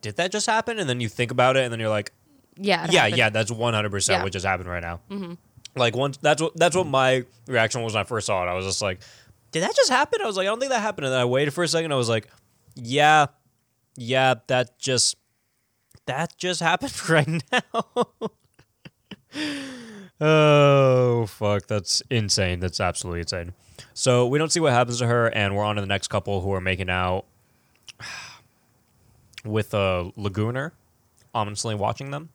[0.02, 0.78] did that just happen?
[0.78, 2.12] And then you think about it, and then you're like,
[2.60, 2.86] Yeah.
[2.90, 3.16] yeah, happened.
[3.16, 5.00] yeah, that's 100 percent what just happened right now.
[5.10, 5.34] Mm-hmm.
[5.76, 8.48] Like once that's what that's what my reaction was when I first saw it.
[8.48, 9.00] I was just like,
[9.52, 10.20] did that just happen?
[10.20, 11.06] I was like, I don't think that happened.
[11.06, 11.92] And then I waited for a second.
[11.92, 12.28] I was like,
[12.74, 13.26] yeah,
[13.96, 15.16] yeah, that just
[16.06, 18.08] that just happened right now.
[20.20, 22.60] oh fuck, that's insane.
[22.60, 23.52] That's absolutely insane.
[23.94, 26.40] So we don't see what happens to her, and we're on to the next couple
[26.40, 27.24] who are making out
[29.44, 30.72] with a Lagooner,
[31.34, 32.30] ominously watching them.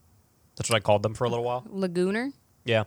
[0.56, 1.64] That's what I called them for a little while.
[1.70, 2.32] Lagooner.
[2.66, 2.84] Yeah.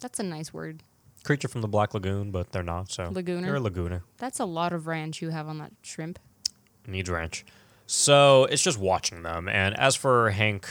[0.00, 0.82] That's a nice word.
[1.24, 3.04] Creature from the Black Lagoon, but they're not, so.
[3.10, 3.42] Lagooner?
[3.42, 4.02] They're a Lagooner.
[4.18, 6.18] That's a lot of ranch you have on that shrimp.
[6.86, 7.44] Needs ranch.
[7.86, 9.48] So it's just watching them.
[9.48, 10.66] And as for Hank,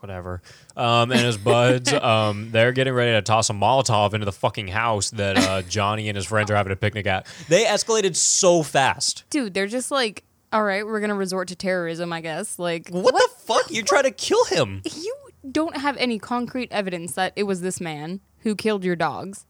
[0.00, 0.42] whatever,
[0.76, 4.68] um, and his buds, um, they're getting ready to toss a Molotov into the fucking
[4.68, 7.26] house that uh, Johnny and his friends are having a picnic at.
[7.48, 9.24] They escalated so fast.
[9.30, 12.58] Dude, they're just like, all right, we're gonna resort to terrorism, I guess.
[12.58, 13.70] Like, What, the fuck?
[13.70, 14.82] You're trying to kill him.
[14.96, 15.14] you
[15.52, 19.46] don't have any concrete evidence that it was this man who killed your dogs.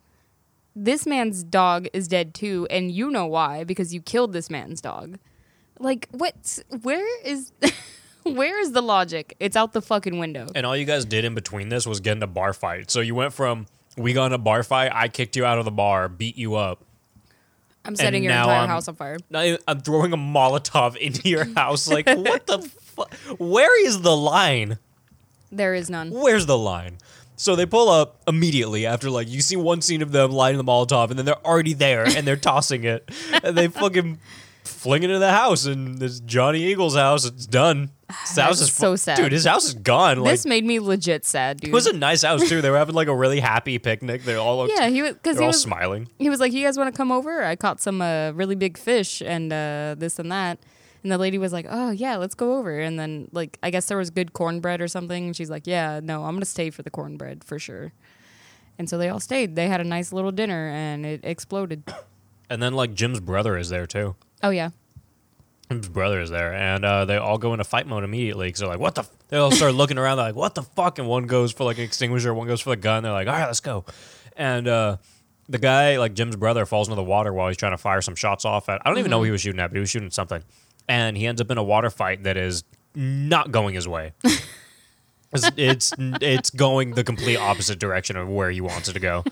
[0.74, 4.80] This man's dog is dead too, and you know why because you killed this man's
[4.80, 5.18] dog.
[5.78, 6.58] Like, what?
[6.82, 7.52] Where is,
[8.24, 9.36] where is the logic?
[9.40, 10.48] It's out the fucking window.
[10.54, 12.90] And all you guys did in between this was get in a bar fight.
[12.90, 13.66] So you went from
[13.96, 16.54] we got in a bar fight, I kicked you out of the bar, beat you
[16.56, 16.84] up,
[17.84, 19.16] I'm setting your now entire I'm- house on fire.
[19.32, 21.88] I- I'm throwing a Molotov into your house.
[21.88, 23.14] Like, what the fuck?
[23.38, 24.78] Where is the line?
[25.56, 26.10] There is none.
[26.10, 26.98] Where's the line?
[27.38, 30.64] So they pull up immediately after like you see one scene of them lighting the
[30.64, 33.10] Molotov, and then they're already there and they're tossing it,
[33.42, 34.18] and they fucking
[34.64, 37.24] fling it into the house, and this Johnny Eagle's house.
[37.26, 37.90] It's done.
[38.22, 39.16] His house is so sad.
[39.16, 39.32] dude.
[39.32, 40.20] His house is gone.
[40.20, 41.70] Like This made me legit sad, dude.
[41.70, 42.62] it was a nice house too.
[42.62, 44.22] They were having like a really happy picnic.
[44.24, 46.08] They all looked, yeah, he was because they're he all was smiling.
[46.18, 47.42] he was like, "You guys want to come over?
[47.44, 50.58] I caught some uh, really big fish and uh, this and that."
[51.06, 53.86] And the lady was like, "Oh yeah, let's go over." And then like I guess
[53.86, 55.26] there was good cornbread or something.
[55.26, 57.92] And she's like, "Yeah, no, I'm gonna stay for the cornbread for sure."
[58.76, 59.54] And so they all stayed.
[59.54, 61.84] They had a nice little dinner, and it exploded.
[62.50, 64.16] And then like Jim's brother is there too.
[64.42, 64.70] Oh yeah,
[65.70, 68.68] Jim's brother is there, and uh, they all go into fight mode immediately because they're
[68.68, 69.10] like, "What the?" F-?
[69.28, 70.16] They all start looking around.
[70.16, 72.70] They're like, "What the fuck?" And one goes for like an extinguisher, one goes for
[72.70, 73.04] the gun.
[73.04, 73.84] They're like, "All right, let's go."
[74.36, 74.96] And uh,
[75.48, 78.14] the guy, like Jim's brother, falls into the water while he's trying to fire some
[78.14, 78.80] shots off at.
[78.84, 80.44] I don't even know who he was shooting at, but he was shooting something,
[80.88, 82.64] and he ends up in a water fight that is
[82.94, 84.12] not going his way.
[85.32, 89.24] it's, it's it's going the complete opposite direction of where he wants it to go.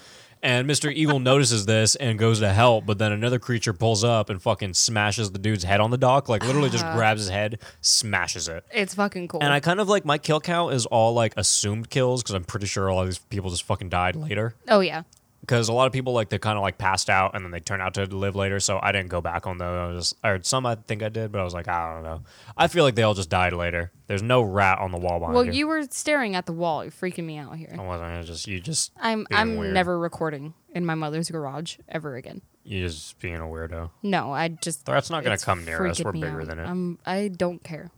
[0.44, 0.92] And Mr.
[0.92, 4.74] Eagle notices this and goes to help, but then another creature pulls up and fucking
[4.74, 6.28] smashes the dude's head on the dock.
[6.28, 6.96] Like literally just uh-huh.
[6.96, 8.62] grabs his head, smashes it.
[8.70, 9.42] it's fucking cool.
[9.42, 12.44] And I kind of like my kill count is all like assumed kills because I'm
[12.44, 14.54] pretty sure all of these people just fucking died later.
[14.68, 15.04] oh yeah,
[15.44, 17.60] Because a lot of people like they kind of like passed out and then they
[17.60, 18.60] turn out to live later.
[18.60, 20.14] So I didn't go back on those.
[20.24, 22.22] Or some I think I did, but I was like, I don't know.
[22.56, 23.92] I feel like they all just died later.
[24.06, 25.52] There's no rat on the wall behind well, you.
[25.52, 26.82] you were staring at the wall.
[26.82, 27.74] You're freaking me out here.
[27.78, 28.10] I wasn't.
[28.10, 29.74] I just you just I'm being I'm weird.
[29.74, 32.40] never recording in my mother's garage ever again.
[32.64, 33.90] You're just being a weirdo.
[34.02, 35.98] No, I just That's not gonna it's come near us.
[35.98, 36.48] freaking We're me bigger out.
[36.48, 36.66] than it.
[36.66, 37.90] I'm, I don't care.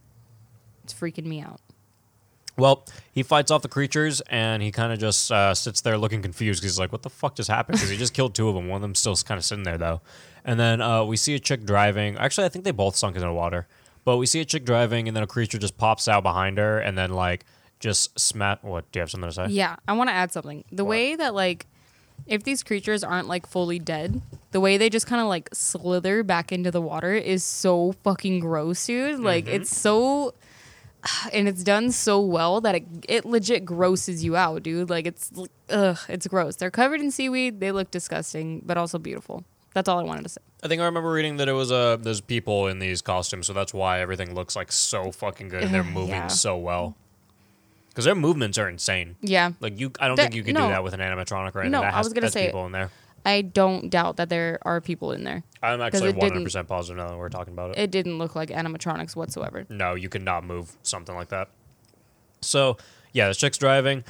[0.82, 1.60] It's freaking me out.
[2.58, 6.22] Well, he fights off the creatures and he kind of just uh, sits there looking
[6.22, 8.54] confused because he's like, "What the fuck just happened?" Because he just killed two of
[8.54, 8.68] them.
[8.68, 10.00] One of them still kind of sitting there though.
[10.44, 12.16] And then uh, we see a chick driving.
[12.16, 13.66] Actually, I think they both sunk into the water.
[14.04, 16.78] But we see a chick driving, and then a creature just pops out behind her,
[16.78, 17.44] and then like
[17.80, 18.62] just smack.
[18.64, 18.90] What?
[18.92, 19.46] Do you have something to say?
[19.48, 20.64] Yeah, I want to add something.
[20.72, 20.90] The What?
[20.90, 21.66] way that like
[22.26, 26.22] if these creatures aren't like fully dead, the way they just kind of like slither
[26.22, 29.20] back into the water is so fucking gross, dude.
[29.20, 29.54] Like Mm-hmm.
[29.56, 30.32] it's so
[31.32, 34.90] and it's done so well that it it legit grosses you out, dude.
[34.90, 35.30] Like it's
[35.70, 36.56] ugh, it's gross.
[36.56, 37.60] They're covered in seaweed.
[37.60, 39.44] They look disgusting, but also beautiful.
[39.74, 40.40] That's all I wanted to say.
[40.62, 43.52] I think I remember reading that it was uh, there's people in these costumes, so
[43.52, 45.64] that's why everything looks like so fucking good.
[45.64, 46.26] and They're moving Yeah.
[46.28, 46.96] so well
[47.90, 49.16] because their movements are insane.
[49.20, 49.52] Yeah.
[49.60, 50.62] Like you, I don't That- think you could no.
[50.62, 52.90] do that with an animatronic right No, That I was gonna say- people in there.
[53.26, 55.42] I don't doubt that there are people in there.
[55.60, 57.78] I'm actually 100 percent positive now that we're talking about it.
[57.78, 59.66] It didn't look like animatronics whatsoever.
[59.68, 61.48] No, you cannot move something like that.
[62.40, 62.76] So
[63.12, 64.04] yeah, this chick's driving.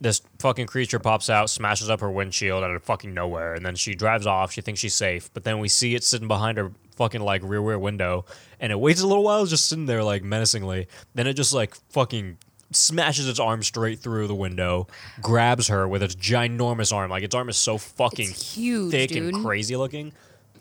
[0.00, 3.76] This fucking creature pops out, smashes up her windshield out of fucking nowhere, and then
[3.76, 4.52] she drives off.
[4.52, 7.60] She thinks she's safe, but then we see it sitting behind her fucking like rear
[7.60, 8.24] rear window,
[8.58, 10.88] and it waits a little while, just sitting there like menacingly.
[11.14, 12.38] Then it just like fucking
[12.76, 14.86] smashes its arm straight through the window,
[15.20, 17.10] grabs her with its ginormous arm.
[17.10, 19.34] Like its arm is so fucking It's huge, thick dude.
[19.34, 20.12] and crazy looking,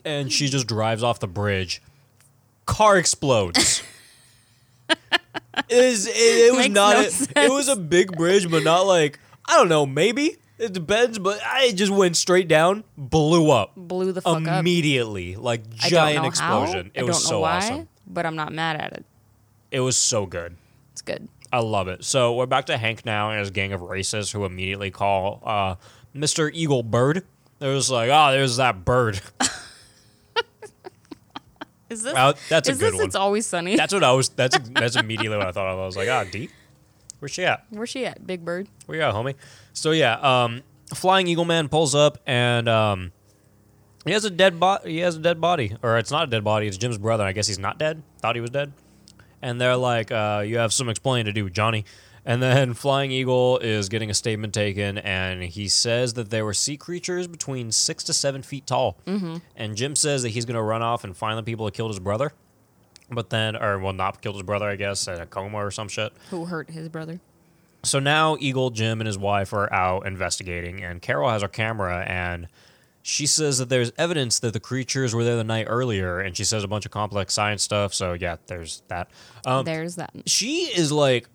[0.05, 1.81] and she just drives off the bridge.
[2.65, 3.83] Car explodes.
[5.69, 6.95] It, is, it, it was Makes not.
[7.35, 9.85] no a- it was a big bridge, but not like I don't know.
[9.85, 14.45] Maybe it depends, but I it just went straight down, blew up Blew the fuck
[14.47, 14.59] up.
[14.59, 16.91] immediately, like I don't giant know explosion.
[16.95, 17.01] How.
[17.01, 17.87] It I was don't know so why, awesome.
[18.07, 19.05] but I'm not mad at it.
[19.71, 20.55] It was so good.
[20.93, 21.27] It's good.
[21.51, 22.03] I love it.
[22.05, 25.75] So we're back to Hank now and his gang of racists who immediately call uh,
[26.15, 26.49] Mr.
[26.53, 27.25] Eagle Bird.
[27.59, 29.21] They're just like, oh, there's that bird.
[31.89, 32.13] Is this?
[32.13, 33.05] Well, that's a good this one.
[33.05, 33.75] It's always sunny.
[33.75, 34.29] That's what I was.
[34.29, 35.77] That's that's immediately what I thought of.
[35.77, 36.49] I was like, ah, D,
[37.19, 37.65] where's she at?
[37.69, 38.69] Where's she at, Big Bird?
[38.85, 39.35] Where you at, homie?
[39.73, 40.61] So yeah, um,
[40.93, 43.11] Flying Eagle Man pulls up and um,
[44.05, 44.91] he has a dead body.
[44.93, 46.67] He has a dead body, or it's not a dead body.
[46.67, 47.25] It's Jim's brother.
[47.25, 48.03] I guess he's not dead.
[48.19, 48.71] Thought he was dead.
[49.41, 51.85] And they're like, uh, "You have some explaining to do, Johnny."
[52.25, 56.53] And then Flying Eagle is getting a statement taken, and he says that there were
[56.53, 58.97] sea creatures between six to seven feet tall.
[59.05, 59.37] Mm-hmm.
[59.55, 61.91] And Jim says that he's going to run off and find the people that killed
[61.91, 62.33] his brother.
[63.09, 65.89] But then, or well, not killed his brother, I guess, in a coma or some
[65.89, 66.13] shit.
[66.29, 67.19] Who hurt his brother?
[67.83, 72.05] So now Eagle, Jim, and his wife are out investigating, and Carol has her camera,
[72.07, 72.47] and
[73.03, 76.43] she says that there's evidence that the creatures were there the night earlier, and she
[76.43, 77.93] says a bunch of complex science stuff.
[77.93, 79.09] So yeah, there's that.
[79.45, 80.11] Um, There's that.
[80.27, 81.27] she is like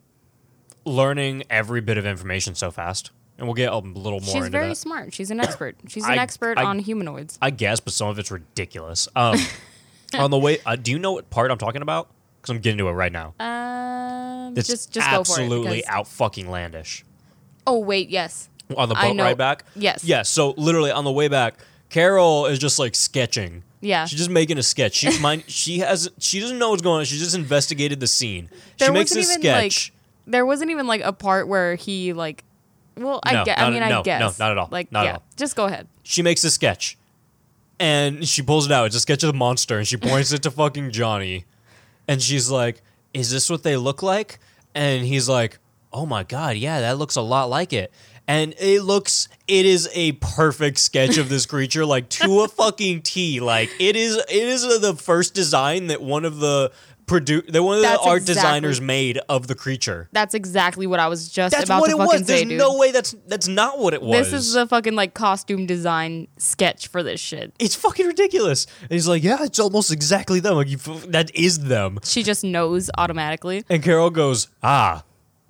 [0.84, 4.68] learning every bit of information so fast, and we'll get a little more She's very
[4.68, 4.76] that.
[4.76, 5.12] smart.
[5.14, 5.76] She's an expert.
[5.88, 7.38] She's an I- expert I- on humanoids.
[7.42, 9.08] I guess, but some of it's ridiculous.
[9.16, 9.38] Um,
[10.14, 12.08] on the way, uh, do you know what part I'm talking about?
[12.40, 13.34] Because I'm getting to it right now.
[13.40, 15.20] Um, It's just just go for it.
[15.20, 17.02] absolutely because- out fucking landish.
[17.66, 18.48] Oh wait, yes.
[18.76, 19.64] On the I boat know- ride back.
[19.74, 20.02] yes.
[20.04, 20.28] Yes.
[20.28, 21.58] So literally on the way back,
[21.90, 24.06] Carol is just like sketching Yeah.
[24.06, 24.94] She's just making a sketch.
[24.94, 27.04] She mind she has she doesn't know what's going on.
[27.04, 28.48] She just investigated the scene.
[28.78, 29.90] There she makes wasn't a even, sketch.
[29.92, 32.42] like- There wasn't even like a part where he like.
[32.96, 34.38] Well, I No, not- I mean, no, I no, guess.
[34.38, 34.68] not at all.
[34.70, 35.12] Like, Not at yeah.
[35.16, 35.22] all.
[35.36, 35.86] Just go ahead.
[36.02, 36.96] she makes a sketch
[37.78, 38.86] and she pulls it out.
[38.86, 41.44] It's a sketch of the monster and she points it to fucking Johnny.
[42.08, 44.38] And she's like, Is this what they look like?
[44.74, 45.58] And he's like,
[45.92, 47.92] Oh my God, yeah, that looks a lot like it.
[48.28, 53.02] And it looks, it is a perfect sketch of this creature, like to a fucking
[53.02, 53.40] T.
[53.40, 56.72] Like it is, it is the first design that one of the
[57.06, 60.08] produ- that one of the art exactly- designers made of the creature.
[60.10, 62.26] That's exactly what I was just That's about what to it fucking was.
[62.26, 62.58] say, There's dude.
[62.58, 64.28] no way that's that's not what it was.
[64.32, 67.52] This is the fucking like costume design sketch for this shit.
[67.60, 68.66] it's fucking ridiculous.
[68.80, 70.56] And he's like, yeah, it's almost exactly them.
[70.56, 72.00] Like, you, f- that is them.
[72.02, 73.64] She just knows automatically.
[73.68, 75.04] And Carol goes, ah,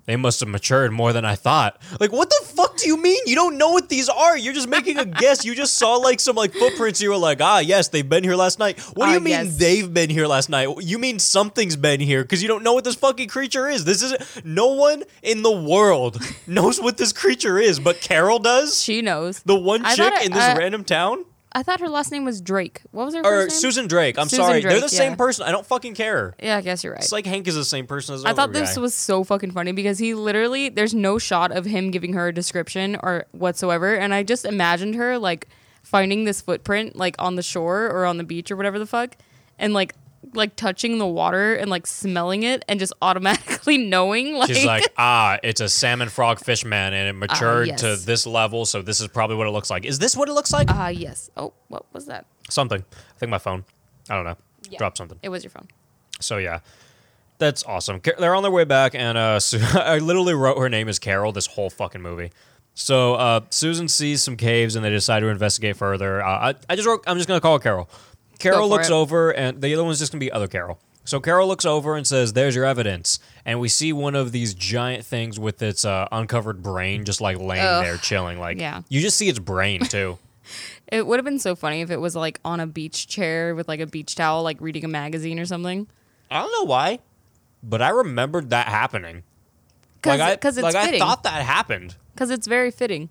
[0.05, 1.81] they must have matured more than I thought.
[1.99, 2.36] Like, what the
[2.77, 3.17] fuck do you mean?
[3.25, 4.37] You don't know what these are.
[4.37, 5.43] You're just making a guess.
[5.45, 7.01] You just saw like some like footprints.
[7.01, 8.79] You were like, ah, yes, they've been here last night.
[8.79, 9.57] What do Ah, you mean yes.
[9.57, 10.69] they've been here last night?
[10.81, 13.85] You mean something's been here because you don't know what this fucking creature is.
[13.85, 18.81] This is no one in the world knows what this creature is, but Carol does.
[18.81, 19.41] She knows.
[19.43, 21.25] The one I chick it- in this uh, random town.
[21.57, 22.83] I thought her last name was Drake.
[22.91, 23.59] What was her Or first name?
[23.61, 24.19] Susan Drake.
[24.19, 24.61] I'm Susan sorry.
[24.61, 25.15] They're Drake, the same yeah.
[25.15, 25.47] person.
[25.47, 26.35] I don't fucking care.
[26.39, 27.01] Yeah, I guess you're right.
[27.01, 28.81] It's like Hank is the same person as I thought this guy.
[28.81, 32.31] was so fucking funny because he literally there's no shot of him giving her a
[32.33, 35.47] description or whatsoever, and I just imagined her like
[35.81, 39.15] finding this footprint like on the shore or on the beach or whatever the fuck,
[39.57, 39.95] and like
[40.37, 44.85] like touching the water and like smelling it and just automatically knowing like, She's like,
[44.97, 48.05] ah, it's a salmon frog fish man, and it matured to Ah, yes.
[48.05, 49.83] this level, so this is probably what it looks like.
[49.85, 50.67] Is this what it looks like?
[50.71, 51.29] ah yes.
[51.35, 52.25] Oh, what was that?
[52.49, 52.81] something.
[52.89, 53.65] I think my phone.
[54.09, 54.37] I don't know.
[54.69, 54.77] Yeah.
[54.77, 55.19] Drop something.
[55.21, 55.67] It was your phone.
[56.21, 56.59] So yeah,
[57.39, 57.99] that's awesome.
[58.17, 59.39] They're on their way back, and uh,
[59.73, 62.31] I literally wrote her name as Carol this whole fucking movie.
[62.73, 66.23] So uh, Susan sees some caves, and they decide to investigate further.
[66.23, 67.03] Uh, I, I just wrote.
[67.07, 67.89] I'm just gonna call her Carol.
[68.39, 68.93] Carol looks it.
[68.93, 70.79] over, and the other one's just gonna be other Carol.
[71.05, 74.53] So Carol looks over and says, "There's your evidence." And we see one of these
[74.53, 77.83] giant things with its uh, uncovered brain, just like laying Ugh.
[77.83, 78.39] there, chilling.
[78.39, 78.81] Like Yeah.
[78.89, 80.17] you just see its brain too.
[80.87, 83.67] It would have been so funny if it was like on a beach chair with
[83.67, 85.87] like a beach towel, like reading a magazine or something.
[86.31, 86.99] I don't know why,
[87.63, 89.23] but I remembered that happening.
[90.01, 91.01] Because like I, it's like fitting.
[91.01, 91.95] I thought that happened.
[92.13, 93.09] Because it's very fitting.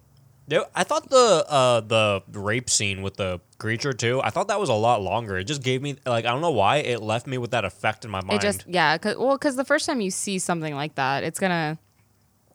[0.75, 4.21] I thought the uh, the rape scene with the creature too.
[4.23, 5.39] I thought that was a lot longer.
[5.39, 8.05] It just gave me like I don't know why it left me with that effect
[8.05, 8.43] in my mind.
[8.43, 11.39] It just yeah, cause, well, because the first time you see something like that, it's
[11.39, 11.79] gonna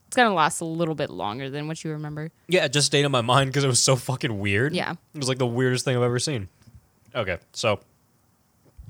[0.08, 2.32] it's gonna last a little bit longer than what you remember.
[2.47, 4.74] yeah, it just stayed in my mind because it was so fucking weird.
[4.74, 4.91] Yeah.
[4.91, 6.49] it was like the weirdest thing I've ever seen.
[7.16, 7.80] Okay, so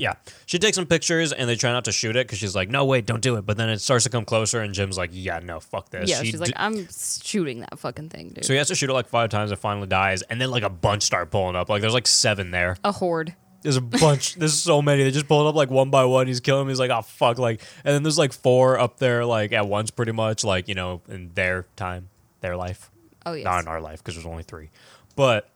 [0.01, 0.13] yeah,
[0.47, 2.85] she takes some pictures and they try not to shoot it because she's like, no
[2.85, 3.45] wait, don't do it.
[3.45, 6.09] But then it starts to come closer and Jim's like, yeah, no, fuck this.
[6.09, 8.43] yeah, She she's like, d- I'm shooting that fucking thing, dude.
[8.43, 9.51] so he has to shoot it like five times.
[9.51, 11.69] It finally dies, and then like a bunch start pulling up.
[11.69, 12.77] Like there's like seven there.
[12.83, 13.35] a horde.
[13.61, 14.35] There's a bunch.
[14.39, 15.03] there's so many.
[15.03, 16.25] They just pull it up like one by one.
[16.25, 16.69] He's killing them.
[16.69, 19.91] He's like, oh fuck, like, and then there's like four up there like at once,
[19.91, 22.89] pretty much, like you know, in their time, their life,
[23.23, 23.45] Oh yes.
[23.45, 24.71] not in our life because there's only three,
[25.15, 25.47] but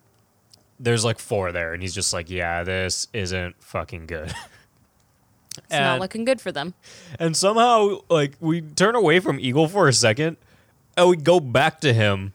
[0.79, 4.33] there's like four there, and he's just like, yeah, this isn't fucking good.
[5.57, 6.73] it's not looking good for them.
[7.19, 10.37] and somehow, like, we turn away from Eagle for a second,
[10.97, 12.33] and we go back to him,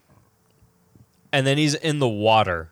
[1.31, 2.69] and then he's in the water.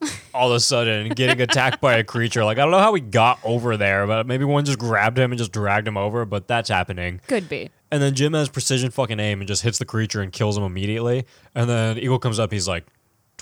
[0.34, 2.44] All of a sudden, getting attacked by a creature.
[2.44, 5.30] Like I don't know how he got over there, but maybe one just grabbed him
[5.32, 6.26] and just dragged him over.
[6.26, 7.20] But that's happening.
[7.26, 7.70] Could be.
[7.90, 10.64] And then Jim has precision fucking aim and just hits the creature and kills him
[10.64, 11.24] immediately.
[11.54, 12.52] And then Eagle comes up.
[12.52, 12.84] He's like,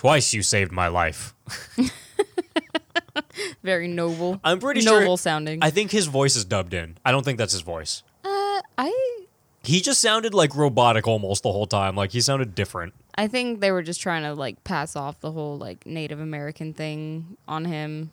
[0.03, 1.33] "Twice you saved my life."
[3.63, 4.41] Very noble.
[4.43, 5.17] I'm pretty noble sure.
[5.17, 5.59] sounding.
[5.61, 6.97] I think his voice is dubbed in.
[7.05, 8.03] I don't think that's his voice.
[8.25, 9.19] uh, I
[9.63, 11.95] He just sounded like robotic almost the whole time.
[11.95, 12.93] Like he sounded different.
[13.15, 16.73] I think they were just trying to like pass off the whole like Native American
[16.73, 18.11] thing on him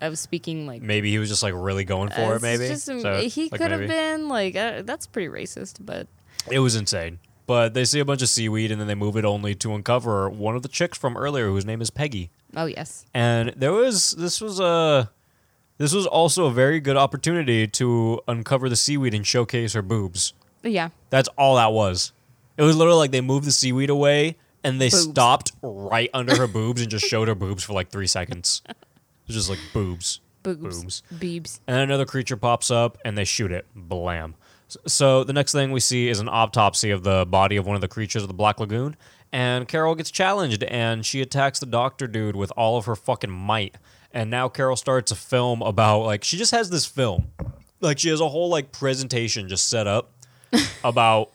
[0.00, 0.82] of speaking like.
[0.82, 2.42] Maybe he was just like really going for it.
[2.42, 6.06] Maybe just- So, he like, could have been like uh, that's pretty racist, but
[6.48, 7.18] It was insane.
[7.46, 10.30] But they see a bunch of seaweed and then they move it only to uncover
[10.30, 12.30] one of the chicks from earlier whose name is Peggy.
[12.56, 15.10] oh yes, And there was this was a
[15.76, 20.32] this was also a very good opportunity to uncover the seaweed and showcase her boobs.
[20.62, 22.12] yeah, That's all that was.
[22.56, 25.02] It was literally like they moved the seaweed away and they Boobs.
[25.02, 28.62] stopped right under her boobs and just showed her boobs for like three seconds.
[28.68, 28.76] It
[29.26, 30.20] was just like boobs.
[30.42, 31.02] boobs, Boobs.
[31.12, 31.60] beebs.
[31.66, 33.66] And then another creature pops up and they shoot it.
[33.74, 34.34] Blam.
[34.86, 37.80] So the next thing we see is an autopsy of the body of one of
[37.80, 38.96] the creatures of the Black Lagoon.
[39.32, 43.30] And Carol gets challenged and she attacks the doctor dude with all of her fucking
[43.30, 43.76] might.
[44.12, 47.32] And now Carol starts a film about like she just has this film.
[47.80, 50.12] Like she has a whole like presentation just set up
[50.84, 51.32] about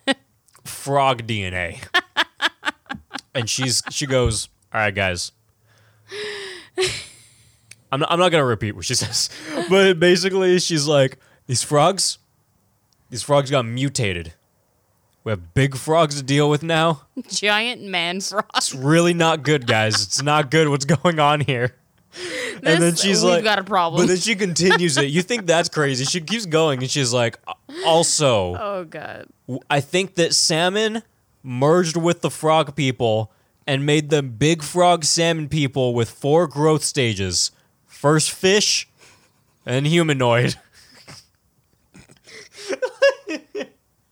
[0.63, 1.83] frog DNA.
[3.35, 5.33] and she's she goes, "All right, guys.
[7.91, 9.29] I'm not, I'm not gonna repeat what she says,
[9.69, 11.17] but basically she's like,
[11.47, 12.19] these frogs,
[13.09, 14.33] these frogs got mutated.
[15.23, 17.03] We have big frogs to deal with now.
[17.27, 18.45] Giant man frog.
[18.55, 19.95] It's really not good, guys.
[20.03, 21.75] It's not good what's going on here.
[22.55, 24.01] and then This- she's we've like, got a problem.
[24.01, 25.09] But then she continues it.
[25.09, 26.05] You think that's crazy?
[26.05, 27.37] She keeps going, and she's like,
[27.85, 29.27] also, oh god.
[29.69, 31.03] I think that salmon
[31.43, 33.31] merged with the frog people
[33.67, 37.51] and made them big frog salmon people with four growth stages.
[37.85, 38.87] First fish
[39.65, 40.55] and humanoid.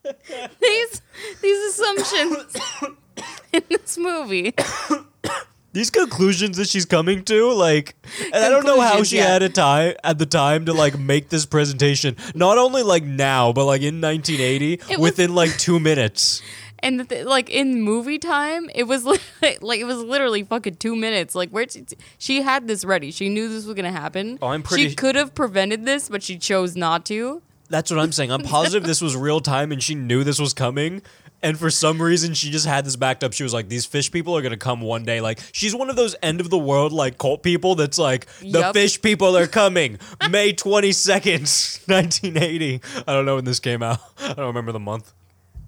[0.60, 1.02] These
[1.42, 2.56] these assumptions
[3.52, 4.54] in this movie.
[5.74, 7.94] These conclusions that she's coming to, like,
[8.24, 9.26] and I don't know how she yeah.
[9.26, 12.16] had a time at the time to like make this presentation.
[12.34, 16.42] Not only like now, but like in 1980, It was- within like two minutes.
[16.80, 19.18] And the th- like in movie time, it was li-
[19.60, 21.34] like it was literally fucking two minutes.
[21.34, 21.84] Like where she,
[22.16, 23.10] she had this ready.
[23.10, 24.38] She knew this was gonna happen.
[24.40, 27.42] Oh, I'm pretty- She could have prevented this, but she chose not to.
[27.70, 28.32] That's what I'm saying.
[28.32, 31.02] I'm positive this was real time and she knew this was coming.
[31.42, 33.32] And for some reason, she just had this backed up.
[33.32, 35.94] She was like, "These fish people are gonna come one day." Like she's one of
[35.94, 37.76] those end of the world like cult people.
[37.76, 38.74] That's like, "The Yup.
[38.74, 39.98] fish people are coming,
[40.30, 41.42] May twenty second,
[41.86, 44.00] 1980." I don't know when this came out.
[44.18, 45.12] I don't remember the month.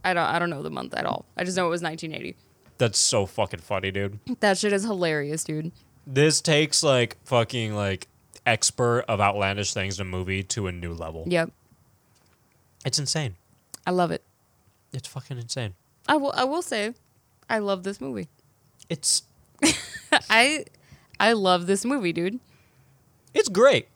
[0.03, 1.27] I don't I don't know the month at all.
[1.37, 2.37] I just know it was 1980.
[2.79, 4.19] That's so fucking funny, dude.
[4.41, 5.71] That shit is hilarious, dude.
[6.07, 8.09] This takes like fucking like
[8.47, 11.25] expert of outlandish things in a movie to a new level.
[11.29, 11.53] Yep,
[12.85, 13.37] It's insane.
[13.87, 14.23] I love it.
[14.93, 15.75] It's fucking insane.
[16.09, 16.95] I will I will say,
[17.49, 18.29] I love this movie.
[18.89, 19.23] It's
[20.31, 20.65] I
[21.19, 22.41] I love this movie, dude.
[23.35, 23.89] it's great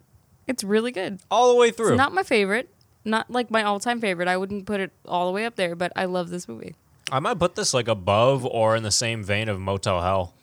[0.46, 1.18] It's really good.
[1.30, 1.88] all the way through.
[1.92, 2.68] It's not my favorite,
[3.04, 4.28] not like my all time favorite.
[4.28, 6.74] I wouldn't put it all the way up there, but I love this movie.
[7.10, 10.34] I might put this like above or in the same vein of Motel Hell.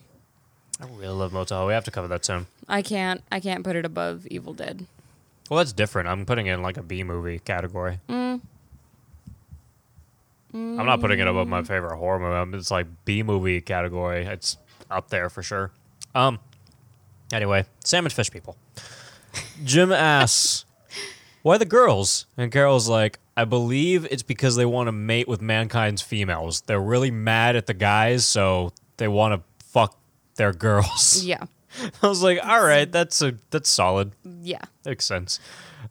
[0.80, 1.68] I really love Motel Hell.
[1.68, 2.48] We have to cover that soon.
[2.68, 4.86] I can't I can't put it above Evil Dead.
[5.52, 6.08] Well, that's different.
[6.08, 8.00] I'm putting it in like a B movie category.
[10.54, 12.58] I'm not putting it above my favorite horror movie.
[12.58, 14.24] It's like B movie category.
[14.26, 14.56] It's
[14.90, 15.72] up there for sure.
[16.16, 16.40] Um.
[17.34, 18.56] Anyway, salmon fish people.
[19.66, 20.64] Jim asks,
[21.42, 25.42] "Why the girls?" And Carol's like, "I believe it's because they want to mate with
[25.42, 26.62] mankind's females.
[26.62, 29.98] They're really mad at the guys, so they want to fuck
[30.36, 31.44] their girls." Yeah.
[32.04, 34.12] I was like, "All right, that's a that's solid."
[34.42, 34.62] Yeah.
[34.86, 35.40] Makes sense.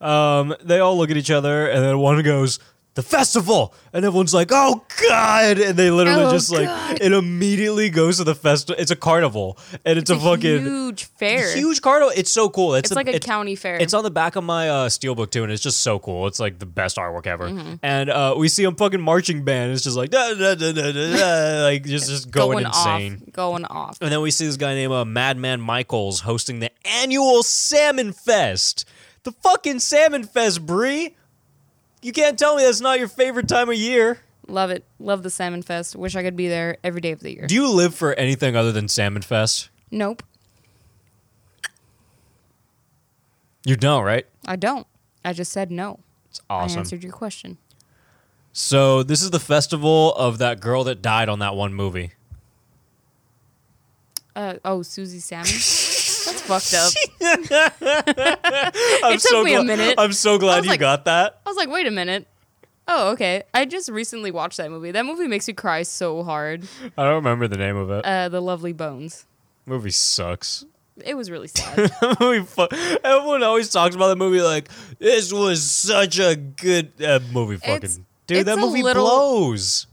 [0.01, 2.59] Um, they all look at each other, and then one goes,
[2.95, 6.99] "The festival," and everyone's like, "Oh God!" And they literally Oh, just like God.
[7.01, 8.81] it immediately goes to the festival.
[8.81, 11.55] It's a carnival, and it's a fucking huge fair.
[11.57, 12.13] huge carnival.
[12.17, 12.75] It's so cool.
[12.75, 13.77] It's, It's the- like a county fair.
[13.77, 16.27] It's on the back of my uh, steelbook too, and it's just so cool.
[16.27, 17.49] It's like the best artwork ever.
[17.49, 17.75] Mm-hmm.
[17.83, 19.73] And uh, we see a fucking marching band.
[19.73, 23.23] It's just like da, da, da, da, da, like just just going, insane.
[23.27, 23.33] off.
[23.33, 23.99] Going off.
[24.01, 28.85] And then we see this guy named uh, Madman Michaels hosting the annual Salmon Fest.
[29.23, 31.15] The fucking Salmon Fest, Bree.
[32.03, 34.21] You can't tell me that's not your favorite time of year.
[34.49, 34.85] Love it.
[34.99, 35.95] Love the Salmon Fest.
[35.95, 37.47] Wish I could be there every day of the year.
[37.47, 39.69] Do you live for anything other than Salmon Fest?
[39.91, 40.23] nope.
[43.67, 44.27] You don't, right?
[44.47, 44.87] I don't.
[45.23, 46.01] I just said no.
[46.31, 46.79] It's I awesome.
[46.79, 47.59] answered your question.
[48.55, 52.13] So this is the festival of that girl that died on that one movie.
[54.35, 55.47] Uh, oh, Susie Salmon.
[56.47, 57.73] That's fucked up.
[59.05, 59.95] I'm It took me a minute.
[59.99, 61.41] I'm so glad you like- got that.
[61.45, 62.27] I was like, wait a minute.
[62.89, 63.45] Oh, okay.
[63.55, 64.91] I just recently watched that movie.
[64.91, 66.65] That movie makes me cry so hard.
[66.99, 68.05] I don't remember the name of it.
[68.05, 69.27] Uh, the Lovely Bones.
[69.67, 70.65] movie sucks.
[71.05, 71.91] It was really sad.
[72.21, 72.67] movie fu-
[73.05, 74.69] Everyone always talks about the movie like
[74.99, 77.57] this was such a good uh, movie.
[77.57, 79.87] Fucking It's- dude, it's that movie little- blows.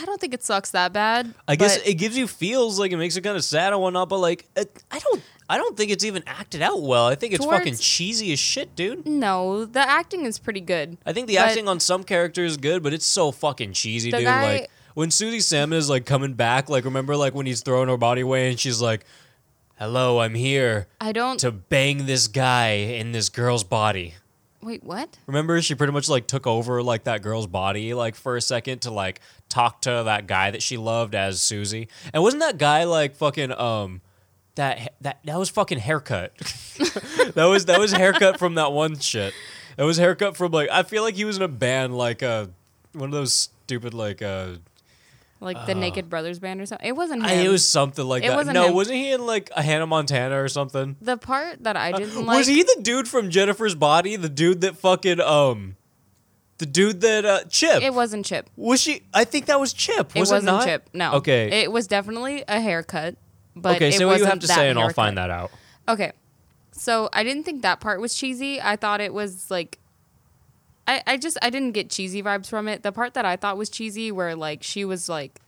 [0.00, 1.32] I don't think it sucks that bad.
[1.48, 4.08] I guess it gives you feels like it makes it kind of sad and whatnot,
[4.08, 7.06] but like it, I don't, I don't think it's even acted out well.
[7.06, 9.06] I think it's fucking cheesy as shit, dude.
[9.06, 10.96] no, the acting is pretty good.
[11.06, 14.10] I think the But- acting on some characters is good, but it's so fucking cheesy,
[14.10, 14.26] The dude.
[14.26, 17.88] guy- like when Susie Salmon is like coming back, like remember like when he's throwing
[17.88, 19.04] her body away and she's like,
[19.76, 21.38] "Hello, I'm here I don't.
[21.40, 24.14] to bang this guy in this girl's body."
[24.64, 25.18] Wait, what?
[25.26, 28.80] Remember, she pretty much like took over like that girl's body like for a second
[28.82, 31.88] to like talk to that guy that she loved as Susie.
[32.12, 34.00] And wasn't that guy like fucking um
[34.54, 36.36] that that that was fucking haircut.
[37.34, 39.34] that was that was haircut from that one shit.
[39.76, 42.46] That was haircut from like I feel like he was in a band like uh
[42.92, 44.54] one of those stupid like uh
[45.44, 46.86] Like the Naked Brothers band or something?
[46.88, 47.28] It wasn't him.
[47.28, 48.36] I- it was something like It that.
[48.36, 48.74] wasn't no, him.
[48.74, 50.96] wasn't he in like a Hannah Montana or something?
[51.00, 52.38] the part that I didn't like.
[52.38, 54.16] was he the dude from Jennifer's Body?
[54.16, 55.76] The dude that fucking um
[56.58, 57.82] the dude that uh Chip.
[57.82, 58.48] It wasn't Chip.
[58.56, 59.02] Was she?
[59.12, 60.12] I think that was Chip.
[60.16, 60.64] It Was wasn't not?
[60.64, 60.88] Chip.
[60.92, 61.12] No.
[61.14, 61.62] Okay.
[61.62, 63.16] It was definitely a haircut.
[63.56, 63.88] But okay.
[63.90, 64.96] it Say what you wasn't have to say, and I'll haircut.
[64.96, 65.50] find that out.
[65.88, 66.12] Okay.
[66.72, 68.60] So I didn't think that part was cheesy.
[68.60, 69.78] I thought it was like
[70.86, 72.82] I, I just I didn't get cheesy vibes from it.
[72.82, 75.40] The part that I thought was cheesy where like she was like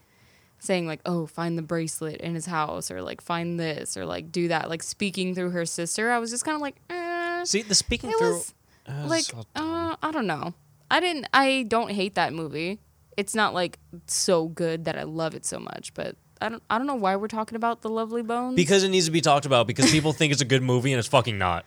[0.58, 4.32] saying like, "Oh, find the bracelet in his house," or like find this, or like
[4.32, 6.10] do that, like speaking through her sister.
[6.10, 7.44] I was just kind of like, eh.
[7.44, 8.32] See, the speaking it through.
[8.34, 8.54] was
[8.88, 10.54] uh, like, so uh, I don't know.
[10.90, 11.26] I didn't.
[11.32, 12.78] I don't hate that movie.
[13.16, 16.62] It's not like so good that I love it so much, but I don't.
[16.70, 19.20] I don't know why we're talking about the Lovely Bones because it needs to be
[19.20, 21.64] talked about because people think it's a good movie and it's fucking not.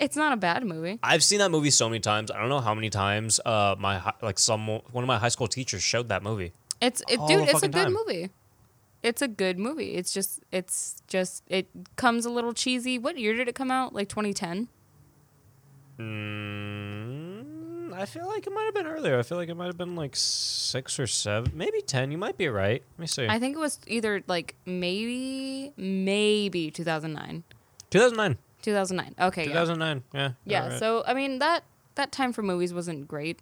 [0.00, 0.98] It's not a bad movie.
[1.02, 2.30] I've seen that movie so many times.
[2.30, 3.38] I don't know how many times.
[3.44, 6.52] Uh, my hi- like some one of my high school teachers showed that movie.
[6.80, 7.38] It's it, All dude.
[7.40, 7.92] the It's a fucking good time.
[7.92, 8.30] movie.
[9.02, 9.94] It's a good movie.
[9.94, 12.98] It's just it's just it comes a little cheesy.
[12.98, 13.94] What year did it come out?
[13.94, 14.68] Like 2010.
[15.98, 19.18] Mm, I feel like it might have been earlier.
[19.18, 22.10] I feel like it might have been like six or seven, maybe ten.
[22.10, 22.82] You might be right.
[22.96, 23.26] Let me see.
[23.28, 27.42] I think it was either like maybe maybe 2009.
[27.90, 28.38] 2009.
[28.62, 29.14] 2009.
[29.28, 29.44] Okay.
[29.44, 30.02] 2009.
[30.12, 30.20] Yeah.
[30.20, 30.68] you're Yeah.
[30.68, 30.78] right.
[30.78, 33.40] So I mean that that time for movies wasn't great.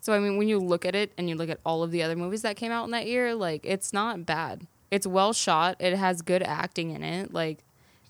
[0.00, 2.02] So I mean, when you look at it and you look at all of the
[2.02, 4.66] other movies that came out in that year, like it's not bad.
[4.90, 5.76] It's well shot.
[5.78, 7.32] It has good acting in it.
[7.32, 7.58] Like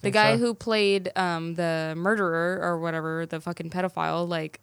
[0.02, 0.38] the guy so?
[0.38, 4.60] who played um, the murderer or whatever, the fucking pedophile, like,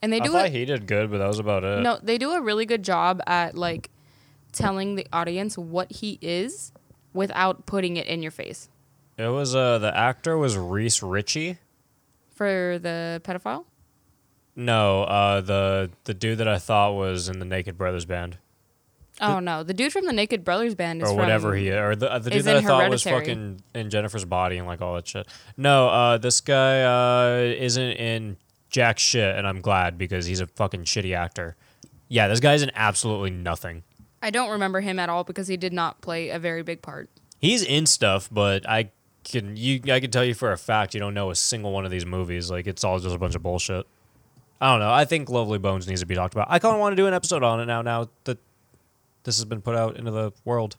[0.00, 0.52] and they I do thought it.
[0.52, 1.82] he did good, but that was about it.
[1.82, 3.90] No, they do a really good job at like
[4.52, 6.70] telling the audience what he is
[7.12, 8.68] without putting it in your face.
[9.16, 11.58] It was uh the actor was Reece Ritchie.
[12.34, 13.64] For the pedophile,
[14.56, 18.38] No, uh the the dude that I thought was in the Naked Brothers band
[19.20, 21.94] oh no, the dude from the Naked Brothers band is or from, whatever he or
[21.94, 23.34] the uh, the dude that I thought was Hereditary.
[23.34, 25.26] fucking in Jennifer's body and like all that shit.
[25.56, 28.36] No, uh this guy uh isn't in
[28.70, 31.56] jack shit and I'm glad because he's a fucking shitty actor.
[32.08, 33.82] Yeah, this guy's in absolutely nothing.
[34.22, 37.10] I don't remember him at all because he did not play a very big part.
[37.40, 38.90] He's in stuff, but I
[39.24, 41.84] can you I can tell you for a fact you don't know a single one
[41.84, 42.50] of these movies.
[42.50, 43.86] Like it's all just a bunch of bullshit.
[44.60, 44.92] I don't know.
[44.92, 46.46] I think Lovely Bones needs to be talked about.
[46.50, 47.82] I kind of want to do an episode on it now.
[47.82, 48.38] Now that
[49.24, 50.76] this has been put out into the world,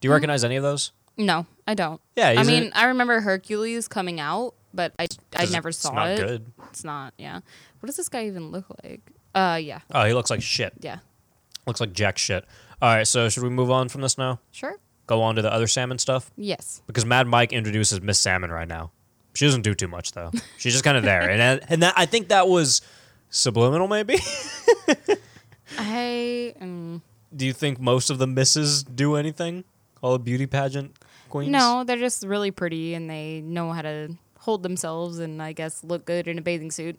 [0.00, 0.92] do you recognize any of those?
[1.16, 2.00] No, I don't.
[2.16, 2.72] Yeah, I mean.
[2.74, 6.18] I remember Hercules coming out, but I I never it's saw not it.
[6.18, 6.52] good.
[6.70, 7.14] It's not.
[7.18, 7.40] Yeah.
[7.80, 9.00] What does this guy even look like?
[9.34, 10.72] Uh, yeah, Oh, he looks like shit.
[10.80, 10.98] yeah.
[11.66, 12.44] Looks like jack shit.
[12.82, 14.40] All right, so should we move on from this now?
[14.50, 14.76] Sure.
[15.06, 16.80] Go on to the other salmon stuff Yes.
[16.86, 18.90] because Mad Mike introduces Miss Salmon right now.
[19.34, 20.30] She doesn't do too much though.
[20.58, 22.80] She's just kind of there, and and that I think that was
[23.30, 24.16] subliminal, maybe.
[25.78, 27.02] I um,
[27.34, 29.64] Do you think most of the misses do anything?
[30.02, 30.96] All the beauty pageant
[31.30, 31.50] queens?
[31.50, 35.82] no, they're just really pretty and they know how to hold themselves and I guess
[35.82, 36.98] look good in a bathing suit.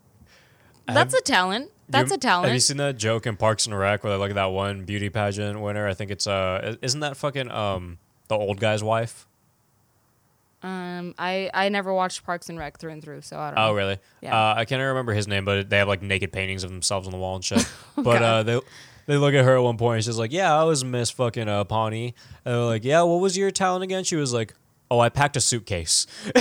[0.87, 1.71] That's Have- a talent.
[1.87, 2.45] You- That's a talent.
[2.47, 4.85] Have you seen that joke in Parks and Rec where they look at that one
[4.85, 5.87] beauty pageant winner?
[5.87, 9.27] I think it's uh, isn't that fucking um the old guy's wife?
[10.63, 13.67] um, I I never watched Parks and Rec through and through, so I don't know.
[13.69, 13.99] Oh, really?
[14.21, 14.35] Yeah.
[14.35, 17.11] Uh, I can't remember his name, but they have like naked paintings of themselves on
[17.11, 17.67] the wall and shit.
[17.95, 18.59] but uh, they
[19.05, 19.97] they look at her at one point.
[19.97, 22.15] And she's like, "Yeah, I was Miss fucking uh, Pawnee."
[22.45, 24.55] And they're like, "Yeah, what was your talent again?" She was like,
[24.91, 26.07] "Oh, I packed a suitcase."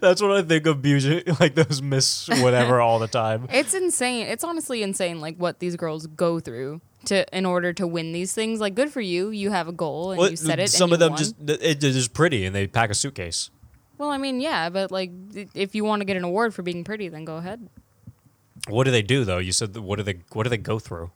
[0.00, 3.46] That's what I think of beauty, like those Miss whatever all the time.
[3.52, 4.26] It's insane.
[4.26, 8.32] It's honestly insane, like what these girls go through to in order to win these
[8.34, 8.60] things.
[8.60, 9.30] Like, good for you.
[9.30, 10.70] You have a goal and Well, you set it.
[10.70, 11.18] Some and of you them won.
[11.58, 13.50] just it, just pretty and they pack a suitcase.
[13.98, 15.10] Well, I mean, yeah, but like,
[15.54, 17.68] if you want to get an award for being pretty, then go ahead.
[18.68, 19.38] What do they do though?
[19.38, 21.10] You said that- what do they what do they go through?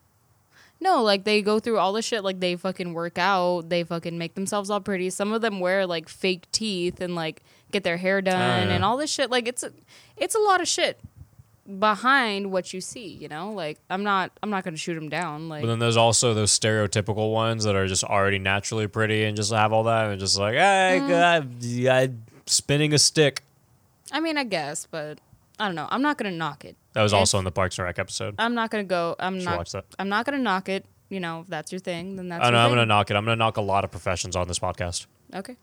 [0.82, 2.24] No, like they go through all the shit.
[2.24, 3.68] Like they fucking work out.
[3.68, 5.10] They fucking make themselves all pretty.
[5.10, 8.74] Some of them wear like fake teeth and like get their hair done Oh, yeah.
[8.74, 9.30] and all this shit.
[9.30, 9.72] Like it's a,
[10.16, 10.98] it's a lot of shit
[11.78, 13.06] behind what you see.
[13.06, 15.48] You know, like I'm not I'm not gonna shoot them down.
[15.48, 19.36] Like But then there's also those stereotypical ones that are just already naturally pretty and
[19.36, 21.88] just have all that and just like, hey, Mm.
[21.88, 22.10] I, I,
[22.46, 23.44] spinning a stick.
[24.10, 25.18] I mean, I guess, but
[25.60, 25.86] I don't know.
[25.90, 26.76] I'm not gonna knock it.
[26.94, 28.34] That was also in the Parks and Rec episode.
[28.38, 29.16] I'm not gonna go.
[29.18, 29.58] I'm Should not.
[29.58, 29.84] watch that.
[29.98, 30.84] I'm not gonna knock it.
[31.08, 32.44] You know, if that's your thing, then that's.
[32.44, 33.16] I know your I'm gonna knock it.
[33.16, 35.06] I'm gonna knock a lot of professions on this podcast.
[35.34, 35.56] Okay.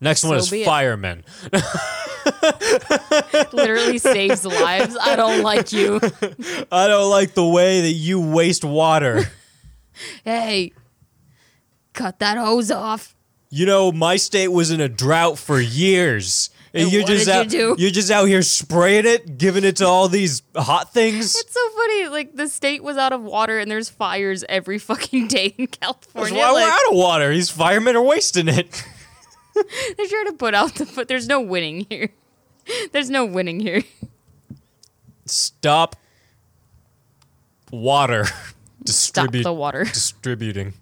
[0.00, 0.66] Next one So is be it.
[0.66, 1.24] firemen.
[3.52, 4.96] Literally saves lives.
[5.00, 5.96] I don't like you.
[6.72, 9.22] I don't like the way that you waste water.
[10.24, 10.72] Hey,
[11.92, 13.14] cut that hose off.
[13.48, 16.50] you know, my state was in a drought for years.
[16.74, 17.78] And you're just did you out.
[17.78, 21.36] You're just out here spraying it, giving it to all these hot things.
[21.36, 22.08] It's so funny.
[22.08, 26.34] Like the state was out of water, and there's fires every fucking day in California.
[26.34, 27.30] That's why we're out of water.
[27.32, 28.84] These firemen are wasting it.
[29.54, 30.90] they're trying to put out the.
[30.94, 32.10] But there's no winning here.
[32.92, 33.82] There's no winning here.
[35.26, 35.96] Stop
[37.70, 38.24] water
[38.86, 39.84] Stop the water.
[39.84, 40.74] distributing.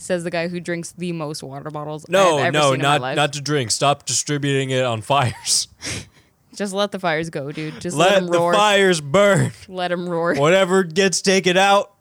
[0.00, 2.08] Says the guy who drinks the most water bottles.
[2.08, 3.72] No, no, seen in my not not to drink.
[3.72, 5.66] Stop distributing it on fires.
[6.54, 7.80] Just let the fires go, dude.
[7.80, 9.52] Just let, Let them the fires burn.
[9.68, 10.34] Let them roar.
[10.34, 11.94] Whatever gets taken out,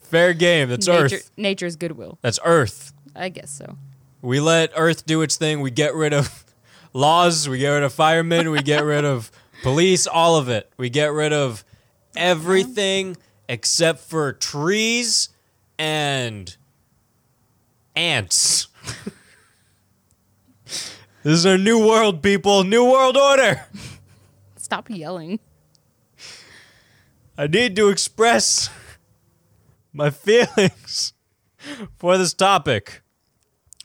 [0.00, 0.68] fair game.
[0.68, 1.30] That's Nature, Earth.
[1.36, 2.18] nature's goodwill.
[2.20, 2.92] That's Earth.
[3.14, 3.78] I guess so.
[4.22, 5.60] We let Earth do its thing.
[5.60, 6.44] We get rid of
[6.92, 7.48] laws.
[7.48, 8.50] We get rid of firemen.
[8.50, 9.30] We get rid of
[9.62, 10.06] police.
[10.06, 10.70] All of it.
[10.76, 11.64] We get rid of
[12.16, 13.16] everything
[13.48, 15.28] except for trees
[15.78, 16.56] and
[17.94, 18.68] ants.
[20.64, 20.92] this
[21.24, 22.64] is our new world, people.
[22.64, 23.66] New world order.
[24.56, 25.38] Stop yelling.
[27.38, 28.70] I need to express
[29.92, 31.12] my feelings
[31.98, 33.02] for this topic.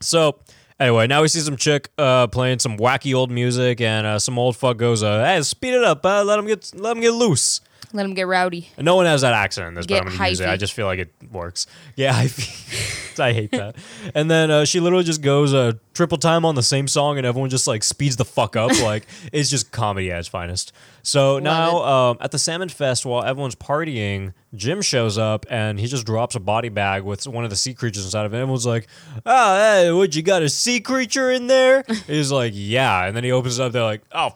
[0.01, 0.39] So,
[0.79, 4.39] anyway, now we see some chick uh, playing some wacky old music, and uh, some
[4.39, 6.05] old fuck goes, uh, "Hey, speed it up!
[6.05, 7.61] Uh, let him get, let him get loose."
[7.93, 8.69] Let them get rowdy.
[8.77, 10.45] No one has that accent in this, Get but I'm gonna use it.
[10.45, 10.49] hyphy.
[10.49, 11.67] I just feel like it works.
[11.95, 13.19] Yeah, hyphy.
[13.19, 13.75] I hate that.
[14.15, 17.27] And then uh, she literally just goes uh, triple time on the same song, and
[17.27, 18.71] everyone just like speeds the fuck up.
[18.81, 20.71] like it's just comedy at its finest.
[21.03, 25.87] So now um, at the Salmon Fest, while everyone's partying, Jim shows up and he
[25.87, 28.37] just drops a body bag with one of the sea creatures inside of it.
[28.37, 28.87] Everyone's like,
[29.25, 30.15] "Oh, hey, what?
[30.15, 33.63] You got a sea creature in there?" He's like, "Yeah." And then he opens it
[33.63, 33.71] up.
[33.73, 34.31] They're like, "Oh."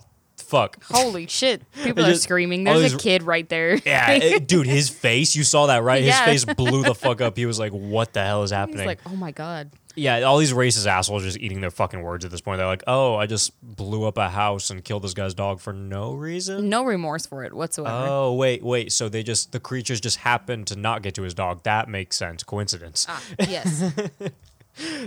[0.47, 0.83] Fuck.
[0.83, 1.61] Holy shit.
[1.83, 2.63] People It are screaming.
[2.63, 3.75] There's a kid right there.
[3.85, 6.01] Yeah, it- dude, his face, you saw that, right?
[6.03, 6.25] His Yeah.
[6.25, 7.35] face blew the fuck up.
[7.37, 8.85] He was like, what the hell is He's happening?
[8.85, 9.71] like, oh my God.
[9.95, 12.57] yeah, all these racist assholes just eating their fucking words at this point.
[12.57, 15.71] They're like, oh, I just blew up a house and killed this guy's dog for
[15.73, 16.69] no reason.
[16.69, 18.05] No remorse for it whatsoever.
[18.07, 18.91] Oh, wait, wait.
[18.91, 21.63] So they just, the creatures just happened to not get to his dog.
[21.63, 22.43] That makes sense.
[22.43, 23.05] Coincidence.
[23.09, 23.91] Ah, yes.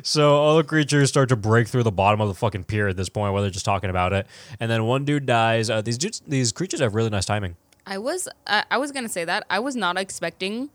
[0.03, 2.97] So all the creatures start to break through the bottom of the fucking pier at
[2.97, 4.27] this point while they're just talking about it.
[4.61, 5.69] And then one dude dies.
[5.69, 7.57] Uh, these dudes, these creatures have really nice timing.
[7.87, 10.69] I was I, I was gonna say that I was not expecting,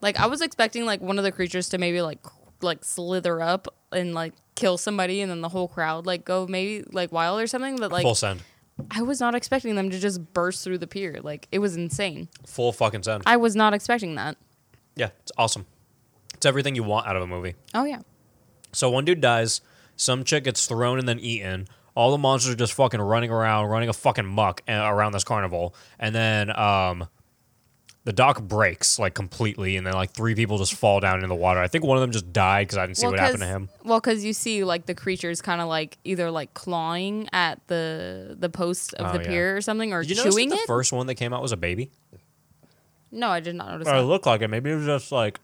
[0.00, 2.20] like I was expecting like one of the creatures to maybe like
[2.62, 6.84] like slither up and like kill somebody and then the whole crowd like go maybe
[6.92, 7.76] like wild or something.
[7.76, 8.42] But like Full send.
[8.90, 11.20] I was not expecting them to just burst through the pier.
[11.22, 12.28] Like it was insane.
[12.46, 13.24] Full fucking send.
[13.26, 14.36] I was not expecting that.
[14.96, 15.66] Yeah, it's awesome.
[16.34, 17.54] It's everything you want out of a movie.
[17.74, 18.00] Oh yeah.
[18.74, 19.60] So one dude dies,
[19.96, 21.68] some chick gets thrown and then eaten.
[21.94, 25.22] All the monsters are just fucking running around, running a fucking muck uh, around this
[25.22, 27.06] carnival, and then um,
[28.02, 31.36] the dock breaks like completely, and then like three people just fall down in the
[31.36, 31.60] water.
[31.60, 33.68] I think one of them just died because I didn't see what happened to him.
[33.84, 38.34] Well, because you see like the creatures kind of like either like clawing at the
[38.38, 39.30] the post of Oh, the yeah.
[39.30, 40.66] pier or something or Did you notice that chewing the it.
[40.66, 41.92] first one that came out was a baby?
[43.12, 44.48] no, I did not notice Or it looked like it.
[44.48, 45.38] Maybe it was just like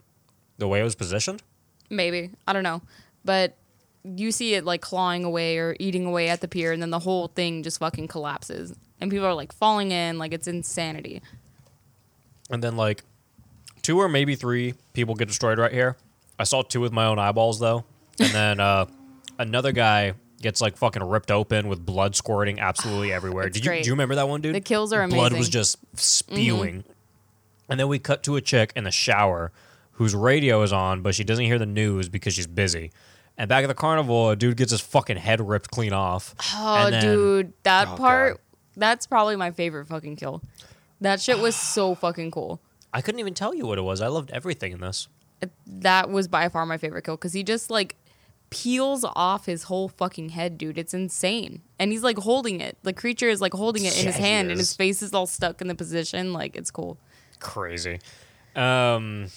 [0.58, 1.42] the way it was positioned.
[1.88, 2.82] Maybe I don't know,
[3.24, 3.56] but
[4.02, 6.98] you see it like clawing away or eating away at the pier, and then the
[6.98, 11.22] whole thing just fucking collapses, and people are like falling in, like it's insanity.
[12.50, 13.04] And then like
[13.82, 15.96] two or maybe three people get destroyed right here.
[16.38, 17.84] I saw two with my own eyeballs though.
[18.18, 18.86] And then uh,
[19.38, 23.46] another guy gets like fucking ripped open with blood squirting absolutely everywhere.
[23.46, 23.84] It's Did you great.
[23.84, 24.54] do you remember that one, dude?
[24.54, 25.18] The kills are amazing.
[25.18, 25.48] Blood was.
[25.48, 25.52] Mm-hmm.
[25.52, 26.84] just spewing.
[27.68, 29.52] And then we cut to a chick in the shower
[30.00, 32.90] whose radio is on, but she doesn't hear the news because she's busy.
[33.36, 36.34] And back at the carnival, a dude gets his fucking head ripped clean off.
[36.56, 38.40] Oh, then- dude, that Oh, part, God.
[38.78, 40.42] that's probably my favorite fucking kill.
[41.02, 42.62] That shit was so fucking cool.
[42.94, 44.00] I couldn't even tell you what it was.
[44.00, 45.06] I loved everything in this.
[45.66, 47.96] That was by far my favorite kill because he just like
[48.48, 50.78] peels off his whole fucking head, dude.
[50.78, 51.60] It's insane.
[51.78, 52.78] And he's like holding it.
[52.84, 55.12] The creature is like holding it in his Yeah, he hand, and his face is
[55.12, 56.32] all stuck in the position.
[56.32, 56.96] Like, it's cool.
[57.38, 58.00] crazy.
[58.56, 59.28] Um,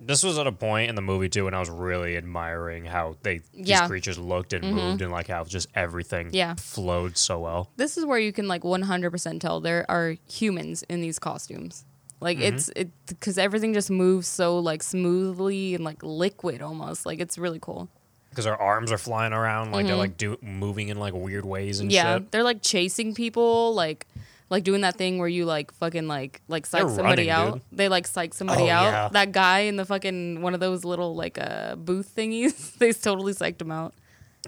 [0.00, 3.16] this was at a point in the movie too when I was really admiring how
[3.22, 3.78] they these Yeah.
[3.80, 3.86] Mm-hmm.
[3.88, 6.54] creatures looked and moved and like how just everything Yeah.
[6.58, 7.70] flowed so well.
[7.76, 11.84] This is where you can like 100% tell there are humans in these costumes.
[12.20, 12.54] Like Mm-hmm.
[12.56, 17.06] it's it because everything just moves so like smoothly and like liquid almost.
[17.06, 17.88] Like it's really cool.
[18.30, 21.80] Because their arms are flying around, like they're like do- moving in like weird ways
[21.80, 21.94] and Mm-hmm.
[21.94, 22.30] Yeah, shit.
[22.32, 24.06] they're like chasing people, like
[24.48, 27.52] like doing that thing where you like fucking like like psych They're somebody running, out.
[27.54, 27.62] dude.
[27.72, 28.84] They like psych somebody Oh, out.
[28.92, 29.08] yeah.
[29.12, 32.74] That guy in the fucking one of those little like uh booth thingies.
[32.78, 33.94] they totally psyched him out.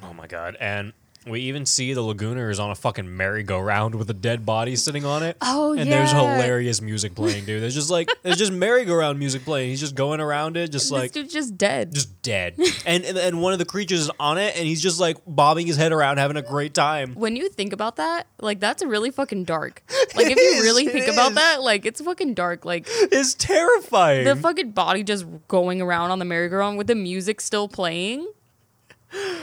[0.03, 0.57] Oh my god!
[0.61, 0.93] And
[1.27, 5.23] we even see the Lagooners on a fucking merry-go-round with a dead body sitting on
[5.23, 5.37] it.
[5.43, 7.63] Oh, and there's hilarious music playing, dude.
[7.63, 9.71] There's just like there's just merry-go-round music playing.
[9.71, 11.93] He's just going around it, just like dude's just dead.
[11.95, 12.55] just dead.
[12.87, 15.67] and, and and one of the creatures is on it, and he's just like bobbing
[15.67, 17.15] his head around, having a great time.
[17.15, 19.83] when you think about that, like that's really fucking dark.
[20.15, 21.37] Like if you is, really think about is.
[21.37, 22.65] that, like it's fucking dark.
[22.65, 24.25] Like It's terrifying.
[24.25, 28.27] the fucking body just going around on the merry-go-round with the music still playing.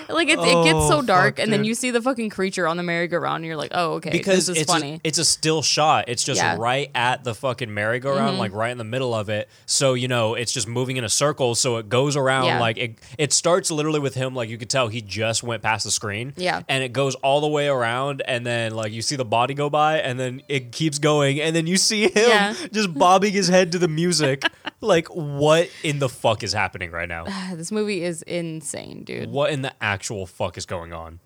[0.08, 1.68] Like it, it gets so Oh, dark, fuck, and then dude.
[1.68, 4.56] you see the fucking creature on the merry-go-round, and you're like, "Oh, okay, because this
[4.58, 6.06] is it's funny." A, it's a still shot.
[6.08, 6.54] It's just Yeah.
[6.54, 6.62] Mm-hmm.
[6.62, 9.50] right at the fucking merry-go-round, like right in the middle of it.
[9.66, 11.56] So you know, it's just moving in a circle.
[11.56, 12.60] So it goes around Yeah.
[12.60, 13.00] like it.
[13.18, 16.34] It starts literally with him, like you could tell he just went past the screen.
[16.38, 16.62] Yeah.
[16.70, 19.70] and it goes all the way around, and then like you see the body go
[19.72, 22.54] by, and then it keeps going, and then you see him Yeah.
[22.72, 24.44] just bobbing his head to the music.
[24.82, 27.26] like what in the fuck is happening right now?
[27.56, 29.32] this movie is insane, dude.
[29.32, 31.20] what in the actual fuck is going on?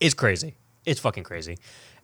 [0.00, 0.56] It's crazy.
[0.84, 1.56] It's fucking crazy.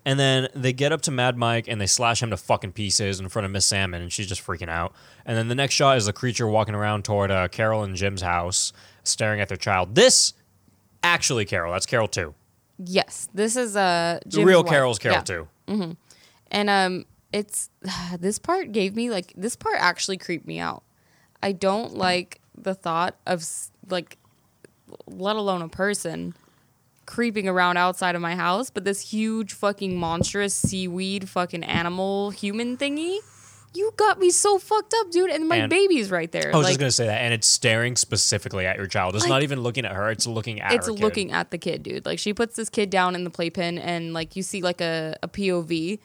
[0.04, 3.20] And then they get up to Mad Mike and they slash him to fucking pieces
[3.20, 4.92] in front of Miss Salmon, and she's just freaking out.
[5.26, 8.22] And then the next shot is the creature walking around toward uh, Carol and Jim's
[8.22, 8.72] house,
[9.04, 9.94] staring at their child.
[9.94, 10.32] This,
[11.04, 11.72] actually, Carol.
[11.72, 12.34] That's Carol too.
[12.78, 14.70] Yes, this is uh, The real wife.
[14.70, 15.22] Carol's Carol Yeah.
[15.22, 15.96] too.
[16.50, 17.70] And um, it's
[18.18, 20.82] this part gave me like this part actually creeped me out.
[21.42, 23.44] I don't like the thought of
[23.88, 24.16] like,
[25.06, 26.34] let alone a person
[27.06, 32.76] creeping around outside of my house, but this huge fucking monstrous seaweed fucking animal human
[32.76, 33.18] thingy.
[33.74, 36.52] You got me so fucked up, dude, and my And- baby's right there.
[36.54, 39.14] I was like, just gonna say that, and it's staring specifically at your child.
[39.14, 40.72] It's Like- not even looking at her; it's looking at.
[40.72, 41.02] it's her kid.
[41.02, 42.04] looking at the kid, dude.
[42.04, 45.16] Like she puts this kid down in the playpen, and like you see like a,
[45.22, 45.98] a POV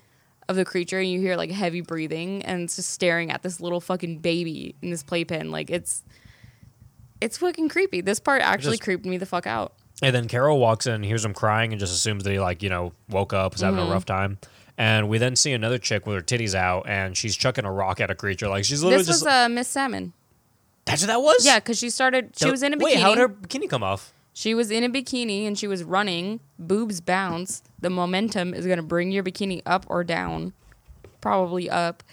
[0.48, 3.60] of the creature, and you hear like heavy breathing, and it's just staring at this
[3.60, 5.52] little fucking baby in this playpen.
[5.52, 6.04] Like it's
[7.22, 8.02] it's fucking creepy.
[8.02, 9.74] This part actually Just- creeped me the fuck out.
[10.02, 12.70] And then Carol walks in, hears him crying, and just assumes that he like you
[12.70, 14.38] know woke up, is having a rough time.
[14.78, 18.00] And we then see another chick with her titties out, and she's chucking a rock
[18.00, 18.48] at a creature.
[18.48, 20.14] Like she's literally This was uh, Miss Salmon.
[20.86, 21.44] that's what that was.
[21.44, 22.34] Yeah, because she started.
[22.38, 22.84] She was in a bikini.
[22.84, 24.14] Wait, how did her bikini come off?
[24.34, 26.42] She was in a bikini and she was running.
[26.60, 27.64] Boobs bounce.
[27.80, 30.54] The momentum is going to bring your bikini up or down,
[31.22, 32.04] probably up,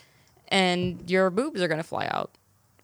[0.48, 2.30] and your boobs are going to fly out.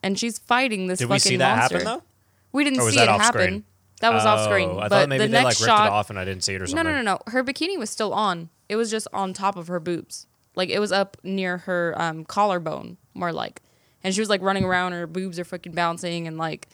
[0.03, 1.77] And she's fighting this Did fucking we see that monster.
[1.79, 2.03] happen though?
[2.51, 3.41] We didn't was see it off happen.
[3.41, 3.63] screen?
[4.01, 4.69] That was off Oh, screen.
[4.71, 6.43] I but thought maybe the they next like ripped shot, it off and I didn't
[6.43, 6.85] see it or no, something.
[6.85, 7.19] no, no, no.
[7.31, 8.49] Her bikini was still on.
[8.67, 10.25] It was just on top of her boobs.
[10.55, 13.61] Like it was up near her um, collarbone, more like.
[14.03, 14.93] And she was like running around.
[14.93, 16.67] Her boobs are fucking bouncing, and like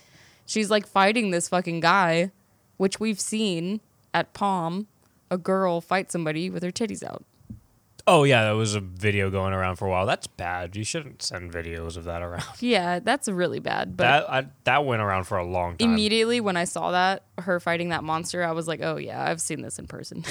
[0.46, 2.32] she's like fighting this fucking guy,
[2.78, 3.82] which we've seen
[4.14, 4.88] at Palm.
[5.30, 7.26] A girl fight somebody with her titties out.
[8.10, 10.06] Oh yeah, that was a video going around for a while.
[10.06, 10.78] That's bad.
[10.78, 12.46] You shouldn't send videos of that around.
[12.60, 13.98] Yeah, that's really bad.
[13.98, 15.90] But that I, that went around for a long time.
[15.92, 19.42] immediately when I saw that her fighting that monster, I was like, oh yeah, I've
[19.42, 20.24] seen this in person.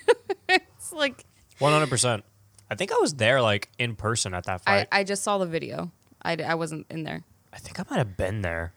[0.48, 1.24] it's like
[1.58, 2.24] One hundred percent.
[2.70, 4.88] I think I was there like in person at that I, fight.
[4.92, 5.90] I just saw the video.
[6.22, 7.24] I, I wasn't in there.
[7.52, 8.72] I think I might have been there.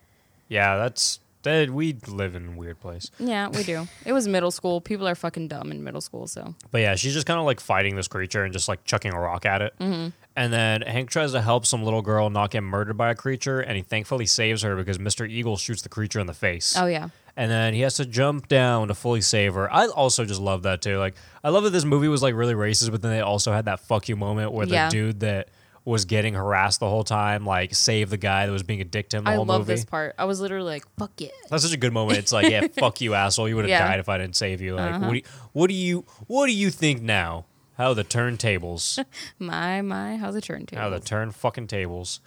[0.50, 1.70] Yeah, that's that.
[1.72, 3.10] We live in a weird place.
[3.20, 3.88] Yeah, we do.
[4.06, 4.82] It was middle school.
[4.82, 7.60] People are fucking dumb in middle school, so But yeah, she's just kind of like
[7.60, 9.74] fighting this creature and just like chucking a rock at it.
[9.80, 10.10] Mm-hmm.
[10.36, 13.60] And then Hank tries to help some little girl not get murdered by a creature,
[13.60, 15.28] and he thankfully saves her because Mr.
[15.28, 16.76] Eagle shoots the creature in the face.
[16.78, 17.10] oh yeah.
[17.36, 19.72] And then he has to jump down to fully save her.
[19.72, 20.98] I also just love that too.
[20.98, 21.14] Like,
[21.44, 23.80] I love that this movie was like really racist, but then they also had that
[23.80, 25.50] fuck you moment where the dude that
[25.88, 29.08] was getting harassed the whole time, like, save the guy that was being a dick
[29.10, 29.74] to him the I whole love movie.
[29.74, 30.14] this part.
[30.20, 32.20] I was literally like, "Fuck yeah!" That's such a good moment.
[32.20, 33.48] It's like, yeah, fuck you, asshole.
[33.48, 33.80] You would have Yeah.
[33.80, 33.88] Uh-huh.
[33.92, 34.76] died if I didn't save you.
[34.76, 35.24] Like, what do you,
[35.54, 37.46] what do you, what do you think now?
[37.78, 39.02] How the turntables?
[39.40, 40.76] My my, how's the turn to?
[40.78, 42.20] How the turn fucking tables?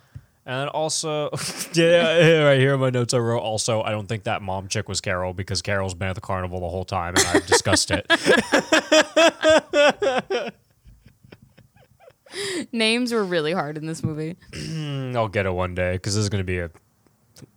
[0.46, 1.28] And also,
[1.74, 3.40] yeah, yeah, right here in my notes I wrote.
[3.40, 6.60] Also, I don't think that mom chick was Carol because Carol's been at the carnival
[6.60, 8.06] the whole time, and I've discussed it.
[12.72, 14.36] Names were really hard in this movie.
[15.16, 16.66] I'll get it one day because this is gonna be a,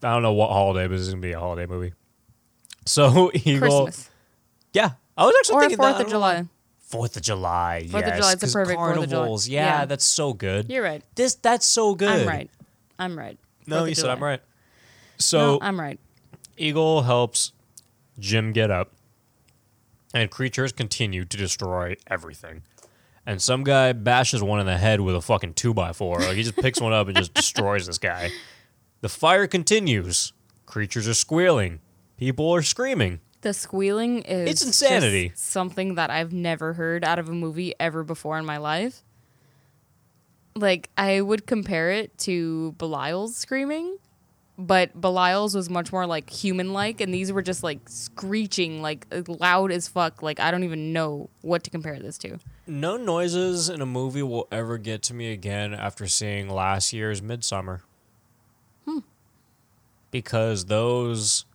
[0.02, 1.94] I don't know what holiday, but this is gonna be a holiday movie.
[2.86, 4.10] So Eagle, Christmas
[4.74, 6.10] yeah, I was actually or thinking that, Fourth of.
[6.12, 6.46] July.
[6.80, 7.88] Fourth of July.
[7.90, 9.16] Fourth of yes, July, it's a 'cause perfect Fourth of July.
[9.16, 9.48] carnivals.
[9.48, 9.86] Yeah, Yeah.
[9.86, 10.70] that's so good.
[10.70, 11.04] You're right.
[11.16, 12.10] This that's so good.
[12.22, 12.50] I'm right.
[13.00, 13.38] I'm right.
[13.68, 14.14] No, Fourth of you said July.
[14.14, 14.42] I'm right.
[15.18, 16.00] So No, I'm right.
[16.58, 17.52] Eagle helps
[18.20, 18.92] Jim get up,
[20.14, 22.62] and creatures continue to destroy everything.
[23.26, 26.20] And some guy bashes one in the head with a fucking two by four.
[26.20, 28.32] Like he just picks one up and just destroys this guy.
[29.02, 30.34] The fire continues.
[30.66, 31.80] Creatures are squealing.
[32.18, 33.22] People are screaming.
[33.42, 35.32] The squealing is It's insanity.
[35.36, 39.04] something that I've never heard out of a movie ever before in my life.
[40.56, 43.98] Like I would compare it to Belial's screaming,
[44.58, 49.72] but Belial's was much more like human-like, and these were just like screeching, like loud
[49.72, 50.22] as fuck.
[50.22, 52.38] Like I don't even know what to compare this to.
[52.68, 57.22] No noises in a movie will ever get to me again after seeing last year's
[57.22, 57.82] Midsommar.
[58.86, 59.00] Hmm.
[60.12, 61.46] Because those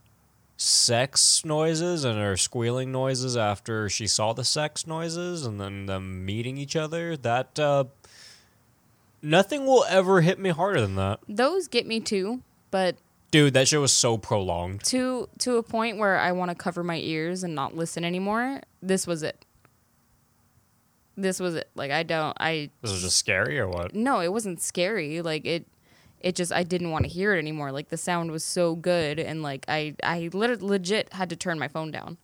[0.57, 6.27] sex noises and her squealing noises after she saw the sex noises and then them
[6.27, 7.85] meeting each other, that uh
[9.23, 11.21] nothing will ever hit me harder than that.
[11.29, 12.97] Those get me too, but
[13.31, 14.83] Dude, that shit was so prolonged.
[14.85, 18.61] to to a point where I want to cover my ears and not listen anymore.
[18.83, 19.45] This was it.
[21.17, 21.69] This was it.
[21.75, 23.95] Like I don't I This was just scary or what?
[23.95, 25.21] no, it wasn't scary.
[25.21, 25.67] Like it
[26.21, 27.73] it just I didn't want to hear it anymore.
[27.73, 31.59] Like the sound was so good and like I I lit- legit had to turn
[31.59, 32.19] my phone down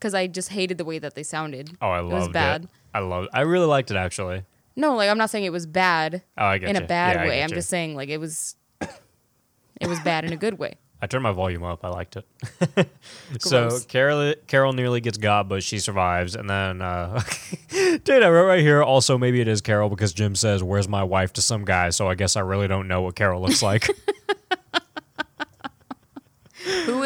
[0.00, 1.76] cuz I just hated the way that they sounded.
[1.82, 2.64] Oh, I love it was bad.
[2.64, 2.70] it.
[2.94, 3.28] I loved.
[3.34, 4.44] I really liked it actually.
[4.76, 7.26] No, like I'm not saying it was bad Oh, I get in a bad Yeah,
[7.28, 7.42] way.
[7.42, 7.56] I'm you.
[7.56, 8.54] just saying like it was
[9.80, 10.74] it was bad in a good way.
[11.02, 11.84] I turned my volume up.
[11.84, 12.88] I liked it.
[13.38, 16.34] so Carol, Carol nearly gets got, but she survives.
[16.34, 17.20] And then, uh,
[17.68, 18.82] dude, I wrote right here.
[18.82, 21.90] Also, maybe it is Carol because Jim says, "Where's my wife?" to some guy.
[21.90, 23.90] So I guess I really don't know what Carol looks like.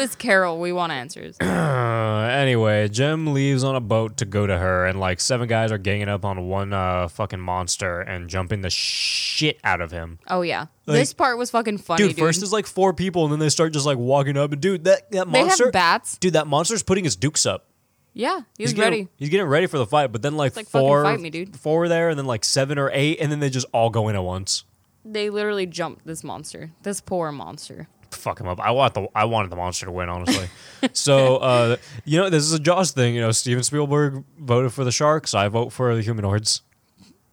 [0.01, 0.59] Is Carol?
[0.59, 1.37] We want answers.
[1.41, 5.77] anyway, Jim leaves on a boat to go to her, and like seven guys are
[5.77, 10.19] ganging up on one uh, fucking monster and jumping the shit out of him.
[10.27, 10.65] Oh yeah.
[10.85, 12.19] Like- this part was fucking funny, Dude, dude.
[12.19, 14.51] first is like four people, and then they start just like walking up.
[14.51, 16.17] And dude, that that they monster, have bats.
[16.17, 17.67] dude, that monster's putting his dukes up.
[18.13, 19.07] Yeah, he's, getting, ready.
[19.15, 21.55] He's getting ready for the fight, but then like, like, fucking four, fight me, dude.
[21.55, 24.15] four there, and then like seven or eight, and then they just all go in
[24.15, 24.65] at once.
[25.05, 26.71] They literally jumped this monster.
[26.83, 27.87] This poor monster.
[28.11, 28.59] Fuck him up.
[28.59, 30.49] I want the I wanted the monster to win, honestly.
[30.93, 33.15] so uh, you know, this is a Jaws thing.
[33.15, 35.33] You know, Steven Spielberg voted for the sharks.
[35.33, 36.61] I vote for the humanoids.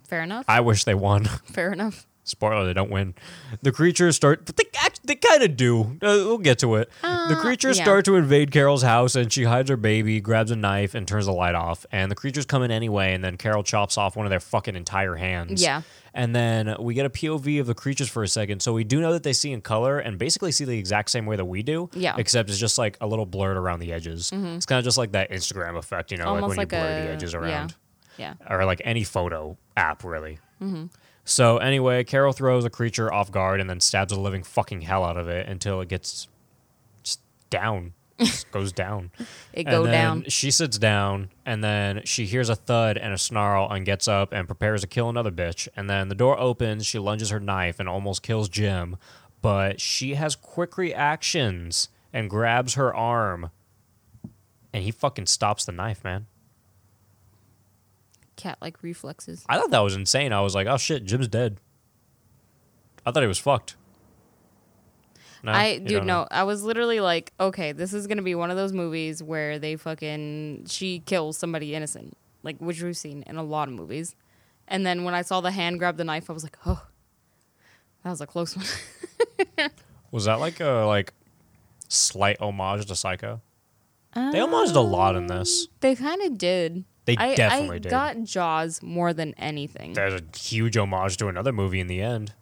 [0.05, 0.45] Fair enough.
[0.49, 1.25] I wish they won.
[1.25, 2.07] Fair enough.
[2.29, 3.15] Spoiler: they don't win.
[3.63, 5.83] The creatures start, but they act, they kind of do.
[6.03, 6.91] Uh, we'll get to it.
[7.03, 7.85] the creatures yeah.
[7.85, 11.27] start to invade Carol's house, and she hides her baby, grabs a knife, and turns
[11.27, 11.87] the light off.
[11.93, 14.77] And the creatures come in anyway, and then Carol chops off one of their fucking
[14.77, 15.63] entire hands.
[15.63, 15.83] Yeah.
[16.15, 19.01] And then we get a POV of the creatures for a second, so we do
[19.01, 21.63] know that they see in color and basically see the exact same way that we
[21.63, 21.91] do.
[21.93, 22.13] Yeah.
[22.13, 22.21] Mm-hmm.
[22.21, 24.31] Except it's just like a little blurred around the edges.
[24.33, 26.99] It's kind of just like that Instagram effect, you know, like when like you blur
[26.99, 27.75] a the edges around
[28.17, 28.35] Yeah.
[28.49, 30.39] or like any photo app really.
[31.29, 35.05] So anyway, Carol throws a creature off guard and then stabs the living fucking hell
[35.05, 36.27] out of it until it gets
[37.03, 37.93] just down,
[38.51, 39.11] goes down.
[39.53, 40.25] It go down.
[40.29, 44.33] She sits down and then she hears a thud and a snarl and gets up
[44.33, 45.69] and prepares to kill another bitch.
[45.77, 48.97] And then the door opens, she lunges her knife and almost kills Jim,
[49.43, 53.51] but she has quick reactions and grabs her arm.
[54.73, 56.27] And he fucking stops the knife, man.
[58.39, 59.45] Cat like reflexes.
[59.49, 60.33] I thought that was insane.
[60.33, 61.61] I was like, oh shit, Jim's dead.
[63.05, 63.77] I thought he was fucked.
[65.43, 66.29] No, I dude no, know?
[66.31, 69.77] I was literally like, okay, this is gonna be one of those movies where they
[69.77, 74.17] fucking she kills somebody innocent, like which we've seen in a lot of movies.
[74.67, 76.87] And then when I saw the hand grab the knife, I was like, oh,
[78.05, 78.67] that was a close one.
[80.11, 81.13] Was that like a like
[81.89, 83.43] slight homage to Psycho?
[84.15, 85.67] They homaged a lot in this.
[85.67, 86.85] Um, they kind of did.
[87.09, 87.91] They I, definitely I did.
[87.91, 89.95] got Jaws more than anything.
[89.95, 92.35] There's a huge homage to another movie in the end.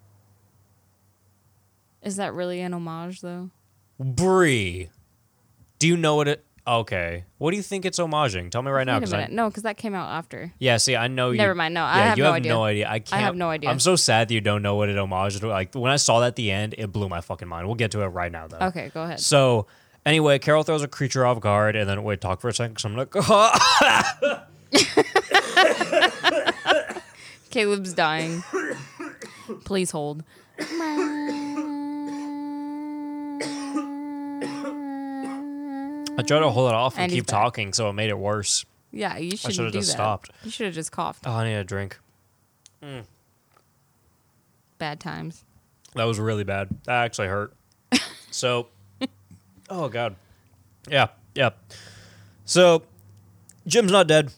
[2.03, 3.49] Is that really an homage though?
[3.99, 4.89] Bree,
[5.79, 6.43] do you know what it?
[6.67, 8.51] Okay, what do you think it's homaging?
[8.51, 10.51] Tell me right now, Wait a because I no, because that came out after.
[10.59, 11.37] yeah, see, I know you.
[11.37, 12.51] Never mind, no, I yeah, have you no have idea.
[12.51, 12.89] no idea.
[12.89, 13.21] I can't.
[13.21, 13.69] have no idea.
[13.69, 15.39] I'm so sad that you don't know what it homaged.
[15.39, 15.47] to.
[15.47, 17.67] Like when I saw that at the end, it blew my fucking mind.
[17.67, 18.57] We'll get to it right now, though.
[18.67, 19.21] Okay, go ahead.
[19.21, 19.65] So
[20.05, 22.85] anyway, Carol throws a creature off guard, and then wait, talk for a second, because
[22.85, 23.15] I'm like,
[27.49, 28.43] Caleb's dying.
[29.65, 30.23] Please hold.
[36.19, 37.39] I tried to hold it off and, And keep back.
[37.39, 38.65] talking, so it made it worse.
[38.91, 39.93] Yeah, you shouldn't should've just that.
[39.93, 40.31] stopped.
[40.43, 41.23] You should have just coughed.
[41.27, 41.99] Oh, I need a drink.
[42.81, 43.03] Mm.
[44.79, 45.43] Bad times.
[45.95, 46.69] That was really bad.
[46.85, 47.53] That actually hurt.
[48.31, 48.67] so,
[49.69, 50.15] oh god,
[50.89, 51.51] yeah, yeah.
[52.45, 52.83] So,
[53.67, 54.31] Jim's not dead.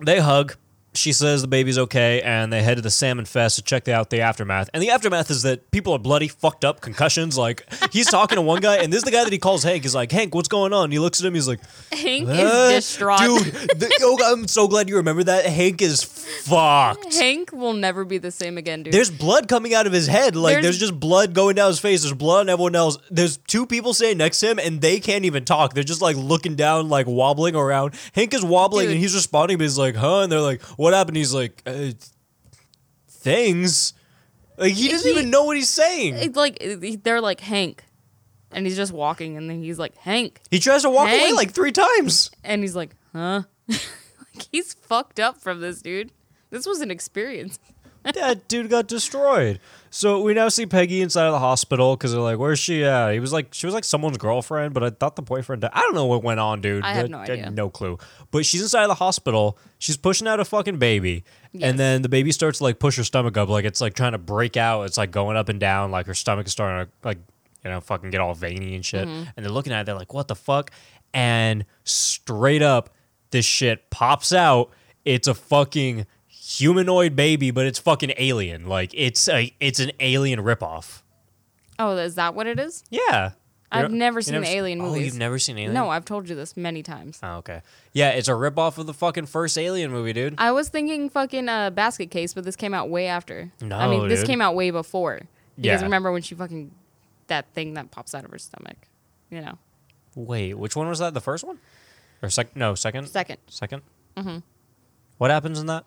[0.00, 0.56] They hug.
[0.96, 4.10] She says the baby's okay, and they head to the Salmon Fest to check out
[4.10, 4.68] the aftermath.
[4.74, 7.36] And the aftermath is that people are bloody, fucked up, concussions.
[7.38, 9.82] Like he's talking to one guy, and this is the guy that he calls Hank.
[9.82, 10.84] He's like, Hank, what's going on?
[10.84, 11.34] And he looks at him.
[11.34, 11.60] He's like,
[11.92, 13.18] Hank "Uh, is distraught.
[13.20, 13.44] dude.
[13.54, 15.46] the- oh, I'm so glad you remember that.
[15.46, 17.14] Hank is fucked.
[17.14, 18.92] Hank will never be the same again, dude.
[18.94, 20.36] There's blood coming out of his head.
[20.36, 22.02] Like there's, There's- just blood going down his face.
[22.02, 22.98] There's blood on everyone else.
[23.10, 25.74] There's two people sitting next to him and they can't even talk.
[25.74, 27.94] They're just like looking down, like wobbling around.
[28.12, 28.92] Hank is wobbling Dude.
[28.92, 30.20] and he's responding, but he's like, huh?
[30.20, 31.16] And they're like, what happened?
[31.16, 31.90] He's like, uh,
[33.08, 33.94] things.
[34.56, 36.14] Like he doesn't He- even know what he's saying.
[36.16, 36.58] It's like
[37.02, 37.84] they're like Hank,
[38.50, 41.36] and he's just walking, and then he's like Hank, He tries to walk away Hank.
[41.36, 42.30] like three times.
[42.42, 43.42] and he's like, huh?
[43.68, 46.10] like he's fucked up from this, dude.
[46.50, 47.58] This was an experience.
[48.04, 49.58] that dude got destroyed.
[49.96, 53.14] So we now see Peggy inside of the hospital because they're like, "Where's she at?"
[53.14, 55.62] He was like, "She was like someone's girlfriend," but I thought the boyfriend.
[55.62, 55.70] Died.
[55.72, 56.84] I don't know what went on, dude.
[56.84, 57.50] I have no idea.
[57.50, 57.96] no clue.
[58.30, 59.56] But she's inside of the hospital.
[59.78, 61.70] She's pushing out a fucking baby, Yes.
[61.70, 64.12] and then the baby starts to like push her stomach up, like it's like trying
[64.12, 64.82] to break out.
[64.82, 67.18] It's like going up and down, like her stomach is starting to like.
[67.64, 69.08] you know, fucking get all veiny and shit.
[69.08, 69.30] Mm-hmm.
[69.34, 70.70] And they're looking at it, they're like, what the fuck?
[71.14, 72.90] And straight up,
[73.30, 74.70] this shit pops out.
[75.06, 76.06] It's a fucking
[76.46, 78.66] humanoid baby, but it's fucking alien.
[78.66, 81.02] Like it's a it's an alien ripoff.
[81.78, 82.84] Oh, is that what it is?
[82.90, 83.32] Yeah.
[83.72, 85.06] I've know- never seen se- Alien Oh, movies.
[85.06, 85.74] you've never seen Alien?
[85.74, 87.18] No, I've told you this many times.
[87.20, 87.62] Oh, okay.
[87.92, 90.36] Yeah, it's a ripoff of the fucking first Alien movie, dude.
[90.38, 93.50] I was thinking fucking uh, Basket Case, but this came out way after.
[93.60, 95.22] No, I mean, this came out way before.
[95.56, 95.82] Because Yeah.
[95.82, 96.70] remember when she fucking
[97.26, 98.76] that thing that pops out of her stomach,
[99.30, 99.58] you know.
[100.14, 101.12] Wait, which one was that?
[101.12, 101.58] The first one?
[102.22, 102.52] Or second?
[102.58, 103.08] No, second.
[103.08, 103.38] Second.
[103.50, 103.80] 2nd
[104.16, 104.38] Mm-hmm.
[105.18, 105.84] What happens in that?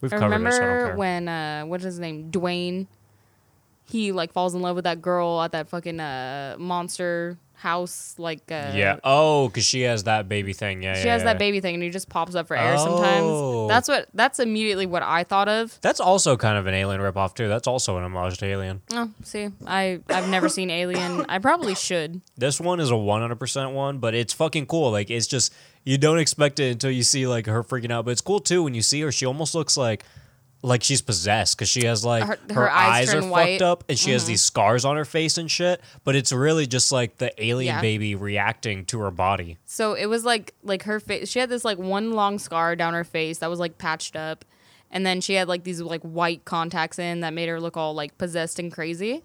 [0.00, 0.96] We've I covered it, so I don't remember care.
[0.96, 2.30] when uh what's his name?
[2.30, 2.86] Duane.
[3.84, 8.40] He like falls in love with that girl at that fucking uh monster house like
[8.50, 8.98] uh yeah.
[9.04, 10.82] Oh, because she has that baby thing.
[10.82, 11.24] Yeah, She yeah, has yeah.
[11.32, 12.84] that baby thing and he just pops up for air Oh.
[12.84, 13.68] sometimes.
[13.68, 15.78] That's what that's immediately what I thought of.
[15.82, 17.48] That's also kind of an Alien ripoff too.
[17.48, 18.80] That's also an homage to Alien.
[18.92, 21.26] Oh, see, I I've never seen Alien.
[21.28, 22.20] I probably should.
[22.36, 24.90] This one is a 100% one, but it's fucking cool.
[24.90, 25.52] Like it's just
[25.84, 28.06] you don't expect it until you see like her freaking out.
[28.06, 29.12] But it's cool too when you see her.
[29.12, 30.04] She almost looks like
[30.62, 33.44] like she's possessed because she has like her, Her- her eyes eyes, are white.
[33.46, 33.52] Mm-hmm.
[33.58, 35.80] fucked up and she has these scars on her face and shit.
[36.04, 37.80] But it's really just like the alien Yeah.
[37.80, 39.58] baby reacting to her body.
[39.64, 41.28] So it was like like her face.
[41.30, 44.44] She had this like one long scar down her face that was like patched up,
[44.90, 47.94] and then she had like these like white contacts in that made her look all
[47.94, 49.24] like possessed and crazy.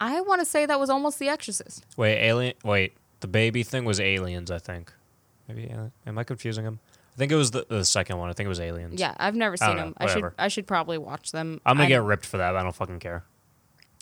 [0.00, 1.84] I want to say that was almost The Exorcist.
[1.96, 2.54] Wait, alien.
[2.64, 4.50] Wait, the baby thing was aliens.
[4.50, 4.92] I think.
[5.48, 5.92] Maybe alien.
[6.06, 6.80] Am I confusing him?
[7.16, 8.28] I think it was the, the second one.
[8.28, 9.00] I think it was aliens.
[9.00, 9.94] Yeah, I've never I seen don't know, them.
[9.96, 10.34] I should whatever.
[10.38, 11.60] I should probably watch them.
[11.64, 12.52] I'm gonna I- get ripped for that.
[12.52, 13.24] but I don't fucking care.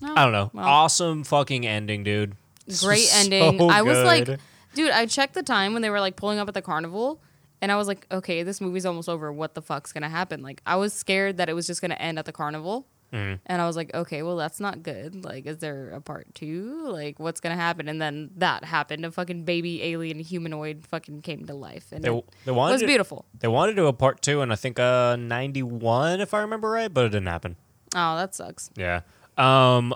[0.03, 0.51] Oh, I don't know.
[0.53, 0.67] well.
[0.67, 2.35] Awesome fucking ending, dude.
[2.81, 3.71] Great So ending.
[3.71, 4.41] I was like, good.
[4.75, 7.23] dude, I checked the time when they were like pulling up at the carnival,
[7.63, 9.33] and I was like, okay, this movie's almost over.
[9.33, 10.43] What the fuck's gonna happen?
[10.43, 13.35] Like, I was scared that it was just gonna end at the carnival, Mm-hmm.
[13.47, 15.25] and I was like, okay, well, that's not good.
[15.25, 16.89] Like, is there a part two?
[16.89, 17.87] Like, what's gonna happen?
[17.89, 19.07] And then that happened.
[19.07, 22.81] A fucking baby alien humanoid fucking came to life, and They, it they wanted was
[22.83, 23.25] to- beautiful.
[23.39, 26.69] They wanted to do a part two, and I think uh 91, if I remember
[26.71, 27.57] right, but it didn't happen.
[27.95, 28.71] Oh, that sucks.
[28.77, 29.03] Yeah.
[29.39, 29.95] Um,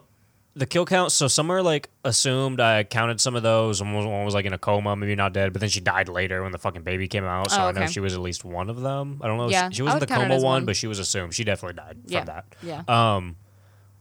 [0.59, 1.13] the kill count.
[1.13, 3.81] So somewhere like assumed I counted some of those.
[3.81, 6.43] and One was like in a coma, maybe not dead, but then she died later
[6.43, 7.51] when the fucking baby came out.
[7.51, 9.21] So Oh, I know she was at least one of them.
[9.23, 9.49] I don't know.
[9.49, 10.65] Yeah, she I was in the would count it coma one, one.
[10.67, 11.35] but she was assumed.
[11.35, 12.45] She definitely died Yeah, from that.
[12.63, 12.83] yeah.
[13.17, 13.37] Um,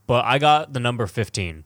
[0.07, 1.63] but I got the number fifteen.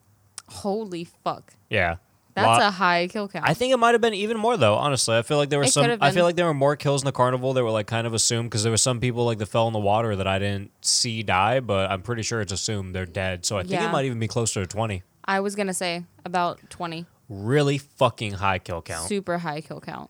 [0.49, 1.95] Holy fuck, Yeah.
[2.33, 3.47] That's Lot- a high kill count.
[3.47, 4.75] I think it might have been even more though.
[4.75, 5.85] Honestly, I feel like there were It some.
[5.85, 6.23] I feel been.
[6.23, 8.63] like there were more kills in the carnival that were like kind of assumed because
[8.63, 11.59] there were some people like that fell in the water that I didn't see die,
[11.59, 13.45] but I'm pretty sure it's assumed they're dead.
[13.45, 13.91] So I think it Yeah.
[13.91, 15.03] might even be closer to twenty.
[15.25, 17.05] I was gonna say about twenty.
[17.29, 19.07] Really fucking high kill count.
[19.07, 20.09] Super high kill count.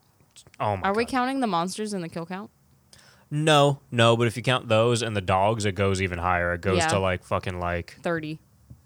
[0.59, 1.11] oh my Are we God.
[1.11, 2.49] counting the monsters in the kill count?
[3.29, 6.53] No, no, but if you count those and the dogs, it goes even higher.
[6.53, 6.87] It goes Yeah.
[6.87, 8.39] to like fucking like 30.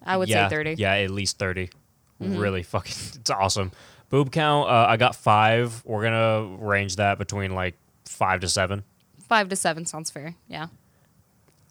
[0.05, 0.75] I would yeah, say 30.
[0.77, 1.69] Yeah, at least 30
[2.21, 2.37] Mm-hmm.
[2.37, 3.71] Really fucking, it's awesome.
[4.09, 5.81] Boob count, uh, I got five.
[5.85, 7.75] We're gonna range that between like
[8.05, 8.83] five to seven.
[9.27, 10.35] Five to seven sounds fair.
[10.47, 10.67] Yeah.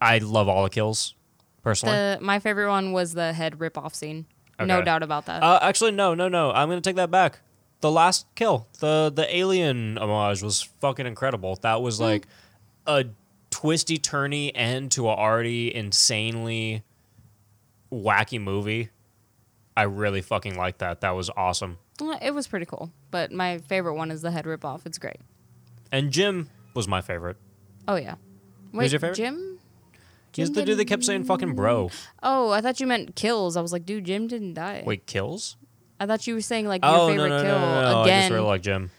[0.01, 1.15] I love all the kills,
[1.63, 1.95] personally.
[1.95, 4.25] The my favorite one was the head rip off scene.
[4.59, 5.43] No doubt about that.
[5.43, 6.51] Uh, actually, no, no, no.
[6.51, 7.39] I'm gonna take that back.
[7.81, 11.55] The last kill, the the alien homage was fucking incredible.
[11.61, 12.27] That was like
[12.85, 13.05] a
[13.49, 16.83] twisty turny end to a already insanely
[17.91, 18.89] wacky movie.
[19.77, 21.01] I really fucking like that.
[21.01, 21.77] That was awesome.
[22.21, 24.85] It was pretty cool, but my favorite one is the head rip off.
[24.85, 25.17] It's great.
[25.91, 27.37] And Jim was my favorite.
[27.87, 28.15] Oh yeah.
[28.71, 29.15] Wait, Who's your favorite?
[29.17, 29.59] Jim?
[30.33, 31.89] He's Jim the dude that kept saying fucking bro.
[32.21, 33.55] Oh, I thought you meant kills.
[33.55, 34.83] I was like, dude, Jim didn't die.
[34.85, 35.55] Wait, kills?
[35.99, 37.99] I thought you were saying like your Oh no favorite no, no kill no no!
[37.99, 38.21] I again.
[38.23, 38.91] just really like Jim.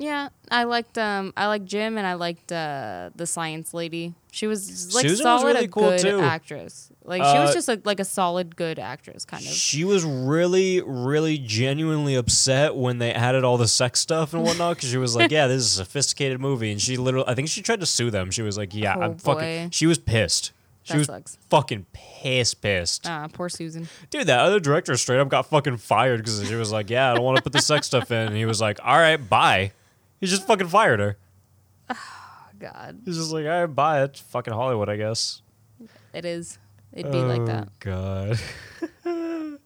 [0.00, 4.14] Yeah, I liked um I liked Jim and I liked uh the science lady.
[4.32, 6.20] She was like Susan was solid really a cool, good too.
[6.20, 6.90] actress.
[7.04, 9.52] Like she was Uh, just a, like a solid good actress kind of.
[9.52, 14.76] She was really, really genuinely upset when they added all the sex stuff and whatnot
[14.76, 17.48] because she was like, "Yeah, this is a sophisticated movie," and she literally, I think
[17.48, 18.30] she tried to sue them.
[18.30, 20.52] She was like, "Yeah, Oh, I'm fucking." She was pissed.
[20.84, 21.38] She That was sucks.
[21.50, 23.06] fucking pissed, pissed.
[23.06, 23.86] Ah, poor Susan.
[24.08, 27.14] Dude, that other director straight up got fucking fired because she was like, "Yeah, I
[27.16, 29.72] don't want to put the sex stuff in," and he was like, "All right, bye."
[30.20, 31.16] He just fucking fired her.
[31.88, 31.96] Oh,
[32.58, 35.42] God, He's just like, "All right, bye." It's fucking Hollywood, I guess.
[36.12, 36.58] it is.
[36.92, 37.68] It'd be like that.
[37.68, 38.40] Oh, God.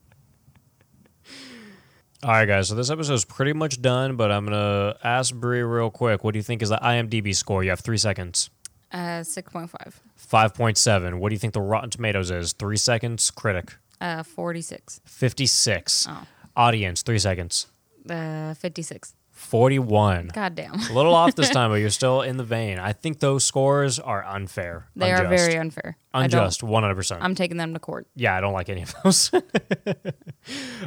[2.22, 2.68] All right, guys.
[2.68, 6.24] So this episode is pretty much done, but I'm gonna ask Bree real quick.
[6.24, 7.62] What do you think is the IMDb score?
[7.62, 8.48] You have three seconds.
[8.90, 10.00] Uh, six point five.
[10.16, 11.18] Five point seven.
[11.20, 12.52] What do you think the Rotten Tomatoes is?
[12.54, 13.30] Three seconds.
[13.30, 13.74] Critic.
[14.00, 15.00] Uh, forty six.
[15.04, 16.06] Fifty-six.
[16.08, 16.26] Oh.
[16.56, 17.02] Audience.
[17.02, 17.66] Three seconds.
[18.08, 19.14] Uh, fifty six.
[19.44, 20.30] Forty-one.
[20.32, 20.74] Goddamn.
[20.74, 22.78] A little off this time, but you're still in the vein.
[22.78, 24.88] I think those scores are unfair.
[24.96, 25.96] They are very unfair.
[26.12, 26.62] Unjust.
[26.62, 27.22] One hundred percent.
[27.22, 28.06] I'm taking them to court.
[28.16, 29.30] Yeah, I don't like any of those.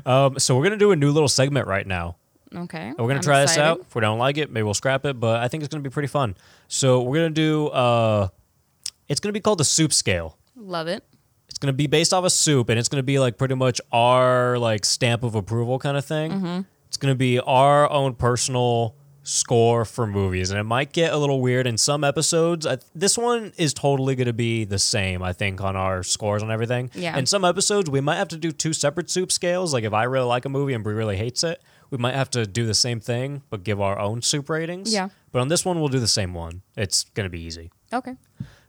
[0.06, 2.18] Um, so we're gonna do a new little segment right now.
[2.56, 2.88] Okay.
[2.90, 3.80] And we're gonna I'm try this out.
[3.82, 5.20] If we don't like it, maybe we'll scrap it.
[5.20, 6.36] But I think it's gonna be pretty fun.
[6.68, 7.68] So we're gonna do.
[7.68, 8.28] Uh,
[9.08, 10.38] it's gonna be called the soup scale.
[10.56, 11.04] Love it.
[11.50, 14.60] It's gonna be based off a soup, and it's gonna be like pretty much our
[14.60, 16.32] like stamp of approval kind of thing.
[16.32, 16.62] Mm-hmm.
[16.98, 21.40] It's gonna be our own personal score for movies, and it might get a little
[21.42, 22.66] weird in some episodes.
[22.66, 26.50] I, this one is totally gonna be the same, I think, on our scores on
[26.50, 26.90] everything.
[26.96, 27.16] Yeah.
[27.16, 29.76] In some episodes, we might have to do two separate soup scales.
[29.76, 31.62] Like if I really like a movie and Bree really hates it,
[31.92, 34.92] we might have to do the same thing but give our own soup ratings.
[34.92, 35.10] Yeah.
[35.32, 36.64] But on this one, we'll do the same one.
[36.76, 37.70] It's gonna be easy.
[37.94, 38.16] Okay.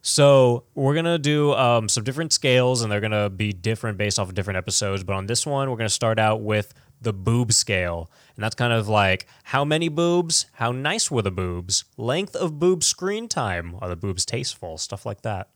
[0.01, 4.29] So we're gonna do um, some different scales, and they're gonna be different based off
[4.29, 5.03] of different episodes.
[5.03, 8.73] But on this one, we're gonna start out with the boob scale, and that's kind
[8.73, 13.75] of like how many boobs, how nice were the boobs, length of boob screen time,
[13.81, 15.49] are the boobs tasteful, stuff like that.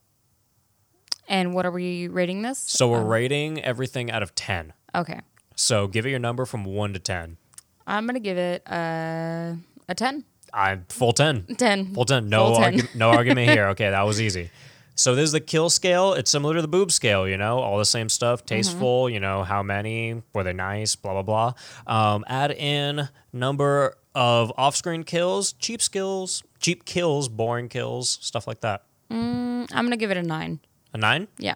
[1.28, 2.58] And what are we rating this?
[2.58, 4.72] So we're Um, rating everything out of ten.
[4.94, 5.20] Okay.
[5.56, 7.38] So give it your number from one to ten.
[7.86, 9.54] I'm gonna give it uh,
[9.88, 10.24] a ten.
[10.52, 11.46] I'm full ten.
[11.56, 11.92] Ten.
[11.94, 12.28] Full 10.
[12.28, 12.74] No, Full 10.
[12.78, 13.66] argu- no argument here.
[13.74, 14.50] Okay, that was easy.
[14.96, 16.12] So this is the kill scale.
[16.12, 18.46] It's similar to the boob scale, you know, all the same stuff.
[18.46, 21.52] Tasteful, you know, how many, were they nice, blah, blah,
[21.86, 22.14] blah.
[22.14, 28.46] Um, add in number of off screen kills, cheap skills, cheap kills, boring kills, stuff
[28.46, 28.84] like that.
[29.10, 30.60] I'm gonna give it a nine.
[30.92, 31.26] A nine?
[31.38, 31.54] Yeah.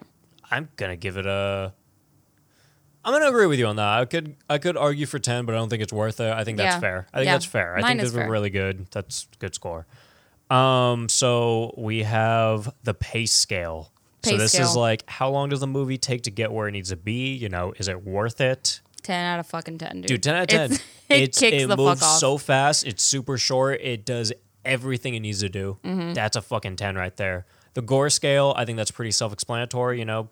[0.51, 1.73] I'm gonna give it a.
[3.05, 4.01] I'm gonna agree with you on that.
[4.01, 6.32] I could I could argue for ten, but I don't think it's worth it.
[6.32, 6.81] I think that's Yeah.
[6.81, 7.06] fair.
[7.12, 7.32] I think Yeah.
[7.35, 7.77] that's fair.
[7.77, 8.31] I think this was fair.
[8.31, 8.86] really good.
[8.90, 9.86] That's good score.
[10.50, 13.92] Um, so we have the pace scale.
[14.22, 16.72] so Pace this is like how long does the movie take to get where it
[16.72, 17.34] needs to be?
[17.34, 18.80] You know, is it worth it?
[19.02, 20.06] Ten out of fucking ten, dude.
[20.08, 20.72] Dude, ten out of ten.
[20.72, 22.18] It's, it It's- kicks it the moves fuck off.
[22.18, 22.86] so fast.
[22.86, 23.80] It's super short.
[23.82, 24.32] It does
[24.64, 25.78] everything it needs to do.
[25.84, 26.12] Mm-hmm.
[26.14, 27.46] That's a fucking ten right there.
[27.74, 29.98] The gore scale, I think that's pretty self-explanatory.
[29.98, 30.30] You know,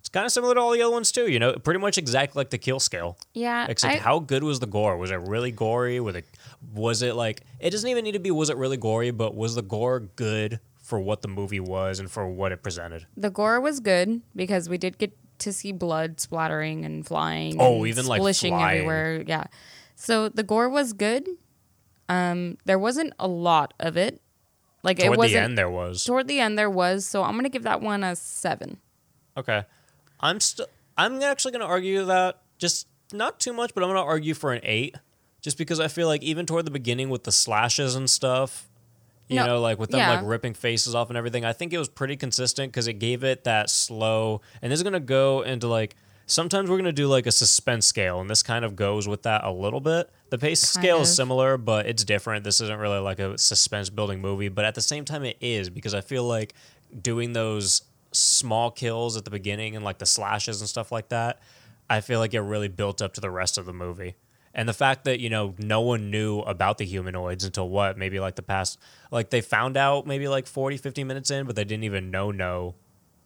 [0.00, 1.30] it's kind of similar to all the other ones too.
[1.30, 3.16] You know, pretty much exactly like the kill scale.
[3.34, 3.66] yeah.
[3.68, 4.96] Except I- how good was the gore?
[4.96, 6.00] Was it really gory?
[6.00, 6.24] Was it
[6.74, 9.54] was it like it doesn't even need to be was it really gory, but was
[9.54, 13.06] the gore good for what the movie was and for what it presented?
[13.16, 17.56] the gore was good because we did get to see blood splattering and flying.
[17.60, 18.78] Oh, and even, like, splishing flying.
[18.80, 19.24] everywhere.
[19.26, 19.44] Yeah.
[19.94, 21.26] So the gore was good.
[22.08, 24.20] Um, there wasn't a lot of it.
[24.82, 25.32] Like it wasn't.
[25.32, 26.04] the end there was.
[26.04, 27.06] Toward the end, there was.
[27.06, 28.78] So I'm gonna give that one a seven.
[29.36, 29.64] Okay.
[30.20, 30.66] I'm still
[30.96, 34.34] I'm actually going to argue that just not too much, but I'm going to argue
[34.34, 34.96] for an 8
[35.40, 38.68] just because I feel like even toward the beginning with the slashes and stuff,
[39.28, 40.16] you No, know, like with them yeah.
[40.16, 43.24] like ripping faces off and everything, I think it was pretty consistent cuz it gave
[43.24, 46.92] it that slow and this is going to go into like sometimes we're going to
[46.92, 50.10] do like a suspense scale and this kind of goes with that a little bit.
[50.28, 52.44] The pace Kind scale is similar, but it's different.
[52.44, 55.70] This isn't really like a suspense building movie, but at the same time it is
[55.70, 56.52] because I feel like
[57.00, 61.40] doing those small kills at the beginning and like the slashes and stuff like that,
[61.88, 64.16] I feel like it really built up to the rest of the movie.
[64.52, 68.18] And the fact that, you know, no one knew about the humanoids until what, maybe
[68.18, 68.78] like the past,
[69.12, 72.30] like they found out maybe like 40, 50 minutes in, but they didn't even know
[72.30, 72.74] no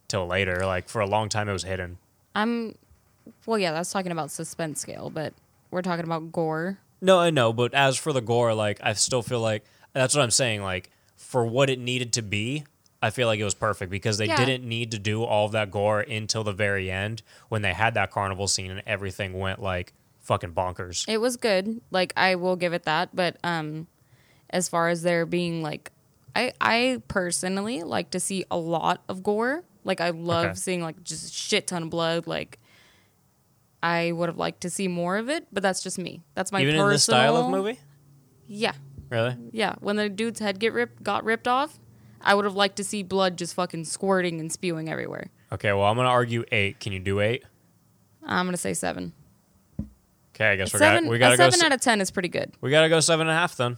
[0.08, 0.66] till later.
[0.66, 1.98] Like for a long time it was hidden.
[2.34, 2.74] I'm.
[3.46, 5.32] Well, yeah, that's talking about suspense scale, but
[5.70, 6.78] we're talking about gore.
[7.00, 10.22] No, I know, but as for the gore, like I still feel like that's what
[10.22, 10.62] I'm saying.
[10.62, 12.64] Like for what it needed to be,
[13.04, 14.36] I feel like it was perfect because they Yeah.
[14.36, 17.92] didn't need to do all of that gore until the very end when they had
[17.94, 21.04] that carnival scene and everything went like fucking bonkers.
[21.06, 21.82] It was good.
[21.90, 23.88] Like I will give it that, but um
[24.48, 25.90] as far as there being like
[26.34, 29.64] I I personally like to see a lot of gore.
[29.84, 30.54] Like I love Okay.
[30.54, 32.58] seeing like just shit ton of blood like
[33.82, 36.22] I would have liked to see more of it, but that's just me.
[36.34, 37.78] That's my Even personal in this style of movie,
[38.46, 38.72] Yeah.
[39.10, 39.36] really?
[39.52, 41.78] Yeah, when the dude's head get ripped got ripped off,
[42.24, 45.30] I would have liked to see blood just fucking squirting and spewing everywhere.
[45.52, 46.80] Okay, well I'm gonna argue eight.
[46.80, 47.44] Can you do eight?
[48.26, 49.12] I'm going to say 7.
[50.34, 51.44] Okay, I guess we Seven, got we gotta go.
[51.44, 52.52] seven se- out of ten is pretty good.
[52.60, 53.76] we gotta go seven and a half then,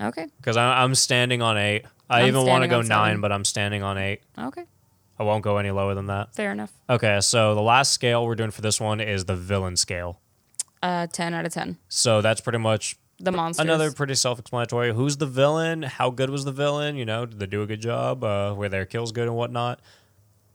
[0.00, 0.26] Okay.
[0.38, 1.84] because I'm standing on eight.
[2.08, 3.20] I I'm even want to go nine, seven.
[3.20, 4.22] but I'm standing on eight.
[4.38, 4.64] Okay.
[5.18, 6.34] I won't go any lower than that.
[6.34, 6.72] Fair enough.
[6.88, 10.20] Okay, so the last scale we're doing for this one is the villain scale.
[10.82, 11.76] Uh, ten out of ten.
[11.88, 13.64] So that's pretty much The monsters.
[13.64, 14.92] another pretty self-explanatory.
[14.94, 15.82] Who's the villain?
[15.82, 16.96] How good was the villain?
[16.96, 18.22] You know, did they do a good job?
[18.22, 19.80] Uh, were their kills good and whatnot?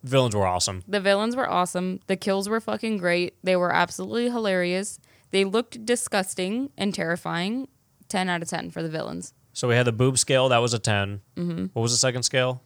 [0.03, 0.83] Villains were awesome.
[0.87, 1.99] The villains were awesome.
[2.07, 3.35] The kills were fucking great.
[3.43, 4.99] They were absolutely hilarious.
[5.31, 7.67] They looked disgusting and terrifying.
[8.09, 9.33] Ten out of ten for the villains.
[9.53, 10.49] So we had the boob scale.
[10.49, 11.65] That was a 10 Mm-hmm.
[11.73, 12.61] What was the second scale?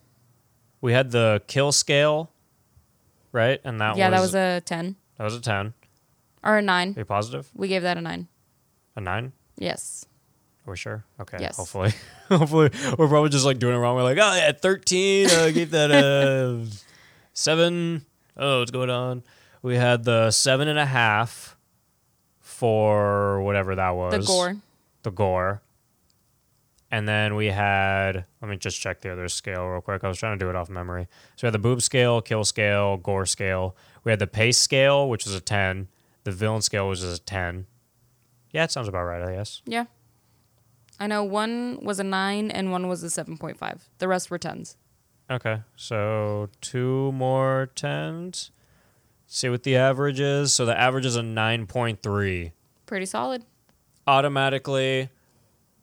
[0.81, 2.31] We had the kill scale,
[3.31, 3.59] right?
[3.63, 5.73] And that yeah, was that was a ten that was a ten.
[6.43, 6.93] or a nine.
[6.95, 7.49] Are you positive?
[7.55, 8.27] We gave that a nine.
[8.95, 9.31] A nine?
[9.57, 10.05] Yes.
[10.65, 11.05] Are we sure?
[11.19, 11.37] Okay.
[11.39, 11.57] Yes.
[11.57, 11.93] Hopefully,
[12.29, 13.95] hopefully we're probably just like doing it wrong.
[13.95, 15.29] We're like, oh yeah, thirteen.
[15.29, 16.65] Uh, gave that a
[17.33, 18.05] seven.
[18.35, 19.23] Oh, what's going on?
[19.61, 21.57] We had the seven and a half
[22.39, 24.13] for whatever that was.
[24.13, 24.55] The gore.
[25.03, 25.61] The gore.
[26.89, 30.03] And then we had, let me just check the other scale real quick.
[30.03, 31.07] I was trying to do it off memory.
[31.35, 33.75] So we had the boob scale, kill scale, gore scale.
[34.05, 35.89] We had the pace scale, which was a 10.
[36.23, 37.65] The villain scale which was a 10.
[38.57, 39.61] Yeah, it sounds about right, I guess.
[39.65, 39.85] Yeah.
[40.99, 43.87] I know one was a nine and one was a seven point five.
[43.99, 44.77] The rest were tens.
[45.29, 48.49] Okay, so two more 10s.
[49.27, 50.53] See what the average is.
[50.53, 52.51] So the average is a 9.3.
[52.85, 53.43] Pretty solid.
[54.07, 55.09] automatically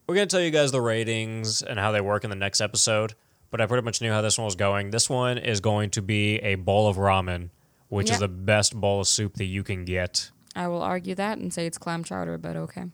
[0.06, 2.60] we're going to tell you guys the ratings and how they work in the next
[2.62, 3.12] episode
[3.50, 6.00] but i pretty much knew how this one was going this one is going to
[6.02, 7.50] be a bowl of ramen
[7.90, 8.14] which Yeah.
[8.14, 11.52] is the best bowl of soup that you can get I will argue that and
[11.52, 12.84] say it's clam chowder, but okay.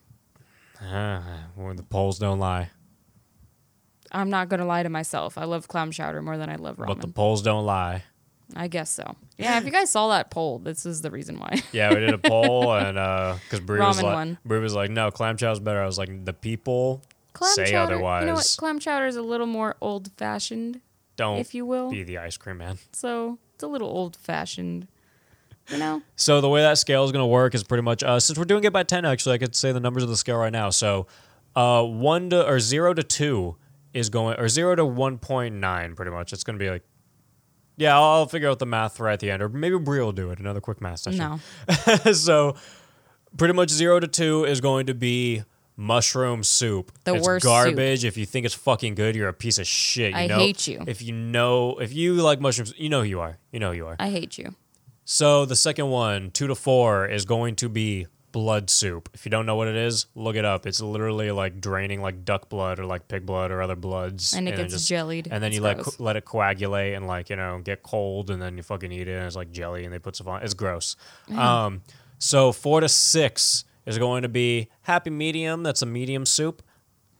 [1.55, 2.71] when the polls don't lie
[4.11, 5.37] I'm not gonna lie to myself.
[5.37, 6.87] I love clam chowder more than I love ramen.
[6.87, 8.03] but the polls don't lie
[8.53, 9.15] I guess so.
[9.37, 11.61] Yeah, if you guys saw that poll, this is the reason why.
[11.71, 14.37] yeah we did a poll and uh because Bree was Ramen like won.
[14.45, 17.01] Bree was like no clam chow's better i was like the people
[17.33, 17.93] Clam say chowder.
[17.93, 18.55] otherwise You know what?
[18.57, 20.81] Clam chowder is a little more old fashioned,
[21.15, 21.89] don't if you will.
[21.89, 24.87] be the ice cream man So it's a little old fashioned.
[25.71, 26.01] You know?
[26.15, 28.45] So the way that scale is going to work is pretty much uh, since we're
[28.45, 29.05] doing it by ten.
[29.05, 30.69] Actually, I could say the numbers of the scale right now.
[30.69, 31.07] So
[31.55, 33.55] uh, one to or zero to two
[33.93, 35.95] is going or zero to one point nine.
[35.95, 36.83] Pretty much, it's going to be like.
[37.77, 40.11] Yeah, I'll, I'll figure out the math right at the end, or maybe Bree will
[40.11, 40.39] do it.
[40.39, 41.17] Another quick math session.
[41.17, 42.11] No.
[42.13, 42.55] so
[43.37, 45.43] pretty much zero to two is going to be
[45.75, 46.91] mushroom soup.
[47.05, 47.49] The it's worst soup.
[47.49, 48.05] garbage.
[48.05, 50.11] If you think it's fucking good, you're a piece of shit.
[50.11, 50.37] You I know?
[50.37, 50.83] hate you.
[50.87, 53.37] If you know, if you like mushrooms, you know who you are.
[53.51, 53.95] You know who you are.
[53.99, 54.55] I hate you.
[55.05, 59.09] So the second one, two to four, is going to be blood soup.
[59.13, 60.65] If you don't know what it is, look it up.
[60.65, 64.47] It's literally like draining like duck blood or like pig blood or other bloods, And
[64.47, 65.27] it gets jellied.
[65.29, 65.99] And then It's you let gross.
[65.99, 69.13] let it coagulate and like you know get cold, and then you fucking eat it,
[69.15, 70.43] and it's like jelly, and they put stuff on.
[70.43, 70.95] It's gross.
[71.35, 71.81] Um,
[72.19, 75.63] so four to six is going to be happy medium.
[75.63, 76.61] That's a medium soup,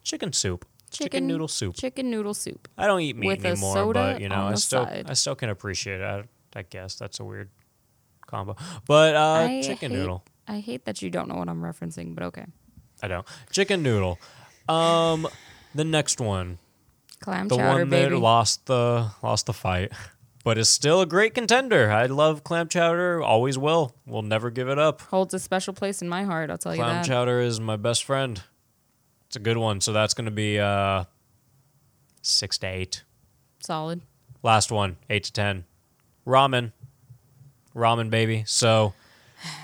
[0.03, 1.75] chicken soup, chicken, noodle soup.
[1.75, 2.69] Chicken noodle soup.
[2.77, 5.07] I don't eat meat with a anymore, but you know, I still side.
[5.09, 6.03] I still can appreciate it.
[6.05, 6.23] I,
[6.59, 7.49] I guess that's a weird
[8.31, 8.55] combo.
[8.87, 10.23] But uh I chicken hate, noodle.
[10.47, 12.45] I hate that you don't know what I'm referencing, but okay.
[13.03, 13.27] I don't.
[13.51, 14.17] Chicken noodle.
[14.67, 15.27] Um
[15.75, 16.57] the next one.
[17.19, 18.15] Clam The chowder, one baby.
[18.15, 19.91] that lost the lost the fight.
[20.43, 21.91] But is still a great contender.
[21.91, 23.93] I love clam chowder, always will.
[24.07, 25.01] We'll never give it up.
[25.01, 26.49] Holds a special place in my heart.
[26.49, 28.41] I'll tell you Clam chowder is my best friend.
[29.27, 29.81] It's a good one.
[29.81, 31.03] So that's gonna be uh
[32.23, 33.03] six to eight.
[33.59, 34.01] Solid.
[34.41, 35.65] Last one, eight to ten.
[36.25, 36.71] Ramen.
[37.75, 38.43] Ramen, baby.
[38.47, 38.93] So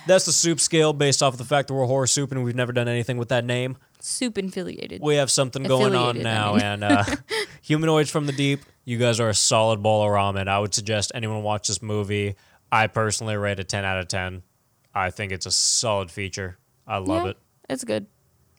[0.08, 2.56] that's the soup scale based off of the fact that we're horror soup and we've
[2.56, 3.78] never done anything with that name.
[4.00, 5.02] Soup affiliated.
[5.02, 6.54] We have something going on Affiliated, I now.
[6.54, 6.62] mean.
[6.64, 7.04] And uh,
[7.64, 10.48] Humanoids from the Deep, you guys are a solid bowl of ramen.
[10.48, 12.36] I would suggest anyone watch this movie.
[12.72, 14.44] I personally rate a 10 out of 10.
[14.94, 16.58] I think it's a solid feature.
[16.88, 17.38] I love Yeah, it.
[17.70, 18.06] It's good.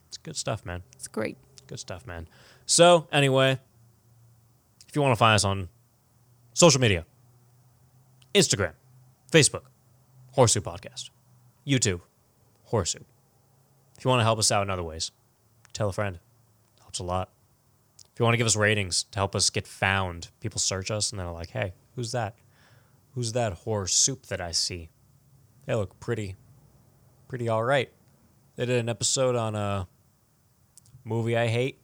[0.08, 0.82] It's good stuff, man.
[0.94, 1.36] It's great.
[1.66, 2.28] Good stuff, man.
[2.66, 3.58] So, anyway,
[4.88, 5.68] if you want to find us on
[6.54, 7.04] social media
[8.34, 8.72] Instagram,
[9.30, 9.62] Facebook,
[10.32, 11.10] Horse Soup Podcast,
[11.66, 12.00] YouTube,
[12.64, 13.06] Horse Soup.
[13.98, 15.10] If you want to help us out in other ways,
[15.72, 16.18] tell a friend.
[16.80, 17.30] Helps a lot.
[18.12, 21.10] If you want to give us ratings to help us get found, people search us
[21.10, 22.36] and they're like, hey, who's that?
[23.14, 24.88] Who's that horse soup that I see?
[25.66, 26.36] They look pretty,
[27.28, 27.92] pretty all right.
[28.56, 29.86] They did an episode on a
[31.05, 31.78] movie I hate.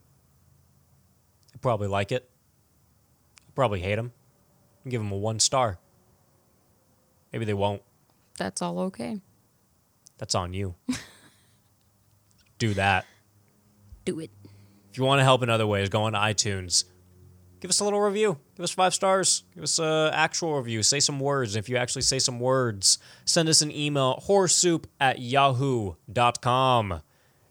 [1.53, 2.29] I probably like it.
[3.39, 4.11] I probably hate them.
[4.87, 5.79] Give them a one star.
[7.35, 7.81] Maybe they won't.
[8.37, 9.19] That's all okay.
[10.17, 10.75] That's on you.
[12.59, 13.05] Do that.
[14.05, 14.31] Do it.
[14.89, 16.85] If you want to help in other ways, go on to iTunes.
[17.59, 18.37] Give us a little review.
[18.55, 19.43] Give us five stars.
[19.53, 20.81] Give us an actual review.
[20.81, 21.57] Say some words.
[21.57, 27.01] If you actually say some words, send us an email, horsesoup at yahoo.com,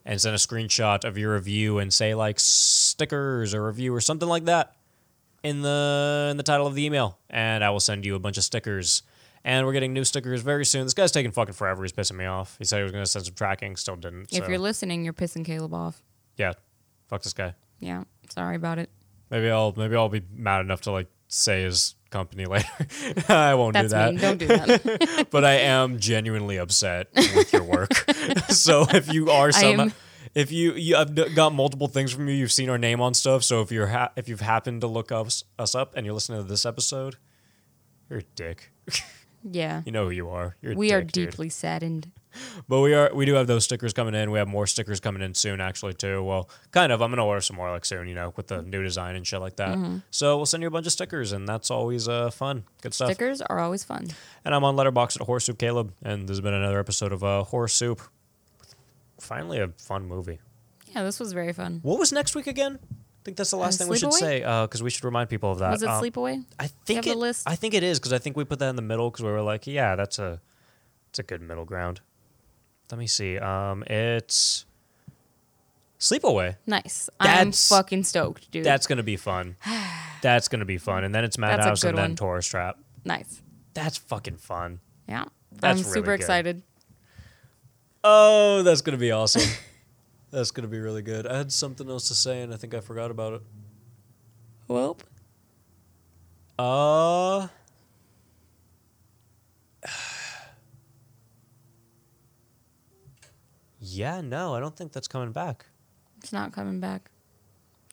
[0.06, 4.30] and send a screenshot of your review and say like stickers or review or something
[4.30, 4.76] like that
[5.42, 7.18] in the in the title of the email.
[7.28, 9.02] And I will send you a bunch of stickers.
[9.44, 10.84] And we're getting new stickers very soon.
[10.84, 11.82] This guy's taking fucking forever.
[11.82, 12.56] He's pissing me off.
[12.58, 14.32] He said he was going to send some tracking, still didn't.
[14.32, 16.02] If so- you're listening, you're pissing Caleb off.
[16.38, 16.52] yeah,
[17.08, 17.54] fuck this guy.
[17.78, 18.04] Yeah.
[18.30, 18.88] Sorry about it.
[19.30, 22.68] Maybe I'll maybe I'll be mad enough to like say his company later.
[23.28, 24.10] I won't That's do that.
[24.12, 24.20] mean.
[24.20, 25.26] Don't do that.
[25.30, 27.92] but I am genuinely upset with your work.
[28.48, 29.92] so if you are some,
[30.34, 33.42] if you you I've got multiple things from you, you've seen our name on stuff.
[33.44, 36.40] So if you're ha- if you've happened to look us us up and you're listening
[36.40, 37.16] to this episode,
[38.08, 38.70] you're a dick.
[39.48, 39.82] Yeah.
[39.84, 40.56] you know who you are.
[40.62, 41.30] You're We are dude.
[41.30, 42.10] deeply saddened.
[42.68, 44.32] But we are we do have those stickers coming in.
[44.32, 46.20] We have more stickers coming in soon, actually too.
[46.24, 47.00] Well, kind of.
[47.00, 49.38] I'm gonna order some more like soon, you know, with the new design and shit
[49.40, 49.76] like that.
[49.78, 49.98] Mm-hmm.
[50.10, 53.10] So we'll send you a bunch of stickers, and that's always uh, fun, good stuff.
[53.12, 54.08] Stickers are always fun.
[54.44, 57.44] And I'm on Letterboxd at Horse Soup Caleb, and there's been another episode of uh,
[57.44, 58.00] Horse Soup
[59.20, 60.40] finally a fun movie.
[60.88, 61.80] Yeah, this was very fun.
[61.82, 62.78] What was next week again?
[63.24, 64.18] I think that's the last Uh, thing we should Sleepaway?
[64.18, 65.70] say because we should remind people of that.
[65.70, 66.44] Was it Um, Sleepaway?
[66.58, 67.48] I think it, list?
[67.48, 69.30] I think it is because I think we put that in the middle because we
[69.30, 70.42] were like, yeah, that's a,
[71.08, 72.02] it's a good middle ground.
[72.90, 73.38] Let me see.
[73.38, 74.66] Um, it's
[75.98, 76.56] Sleepaway.
[76.66, 77.08] Nice.
[77.18, 78.62] That's- I'm fucking stoked, dude.
[78.64, 79.56] That's gonna be fun.
[80.20, 81.02] That's gonna be fun.
[81.04, 82.16] And then it's Madhouse and then one.
[82.16, 82.78] Tourist Trap.
[83.06, 83.40] nice.
[83.72, 84.80] That's fucking fun.
[85.08, 85.24] Yeah.
[85.50, 86.20] That's I'm really super good.
[86.20, 86.62] excited.
[88.04, 89.42] Oh, that's gonna be awesome.
[90.34, 91.26] that's gonna be really good.
[91.26, 93.42] I had something else to say and I think I forgot about it.
[94.68, 94.96] Well,
[96.58, 97.48] Uh.
[103.80, 105.66] Yeah, no, I don't think that's coming back.
[106.18, 107.10] it's not coming back.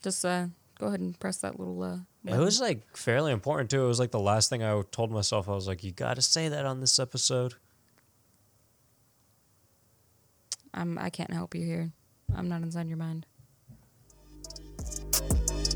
[0.02, 0.46] Just uh,
[0.78, 1.82] go ahead and press that little.
[1.82, 3.84] Uh, It was like fairly important too.
[3.84, 5.48] It was like the last thing I told myself.
[5.48, 7.54] I was like, you got to say that on this episode.
[10.74, 10.98] I'm.
[10.98, 11.92] I can't help you here.
[12.36, 13.26] I'm not inside your mind.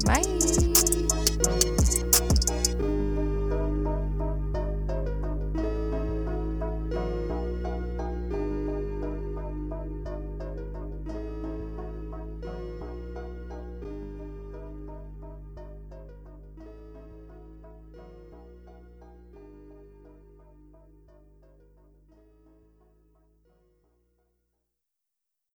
[0.05, 1.96] Bye.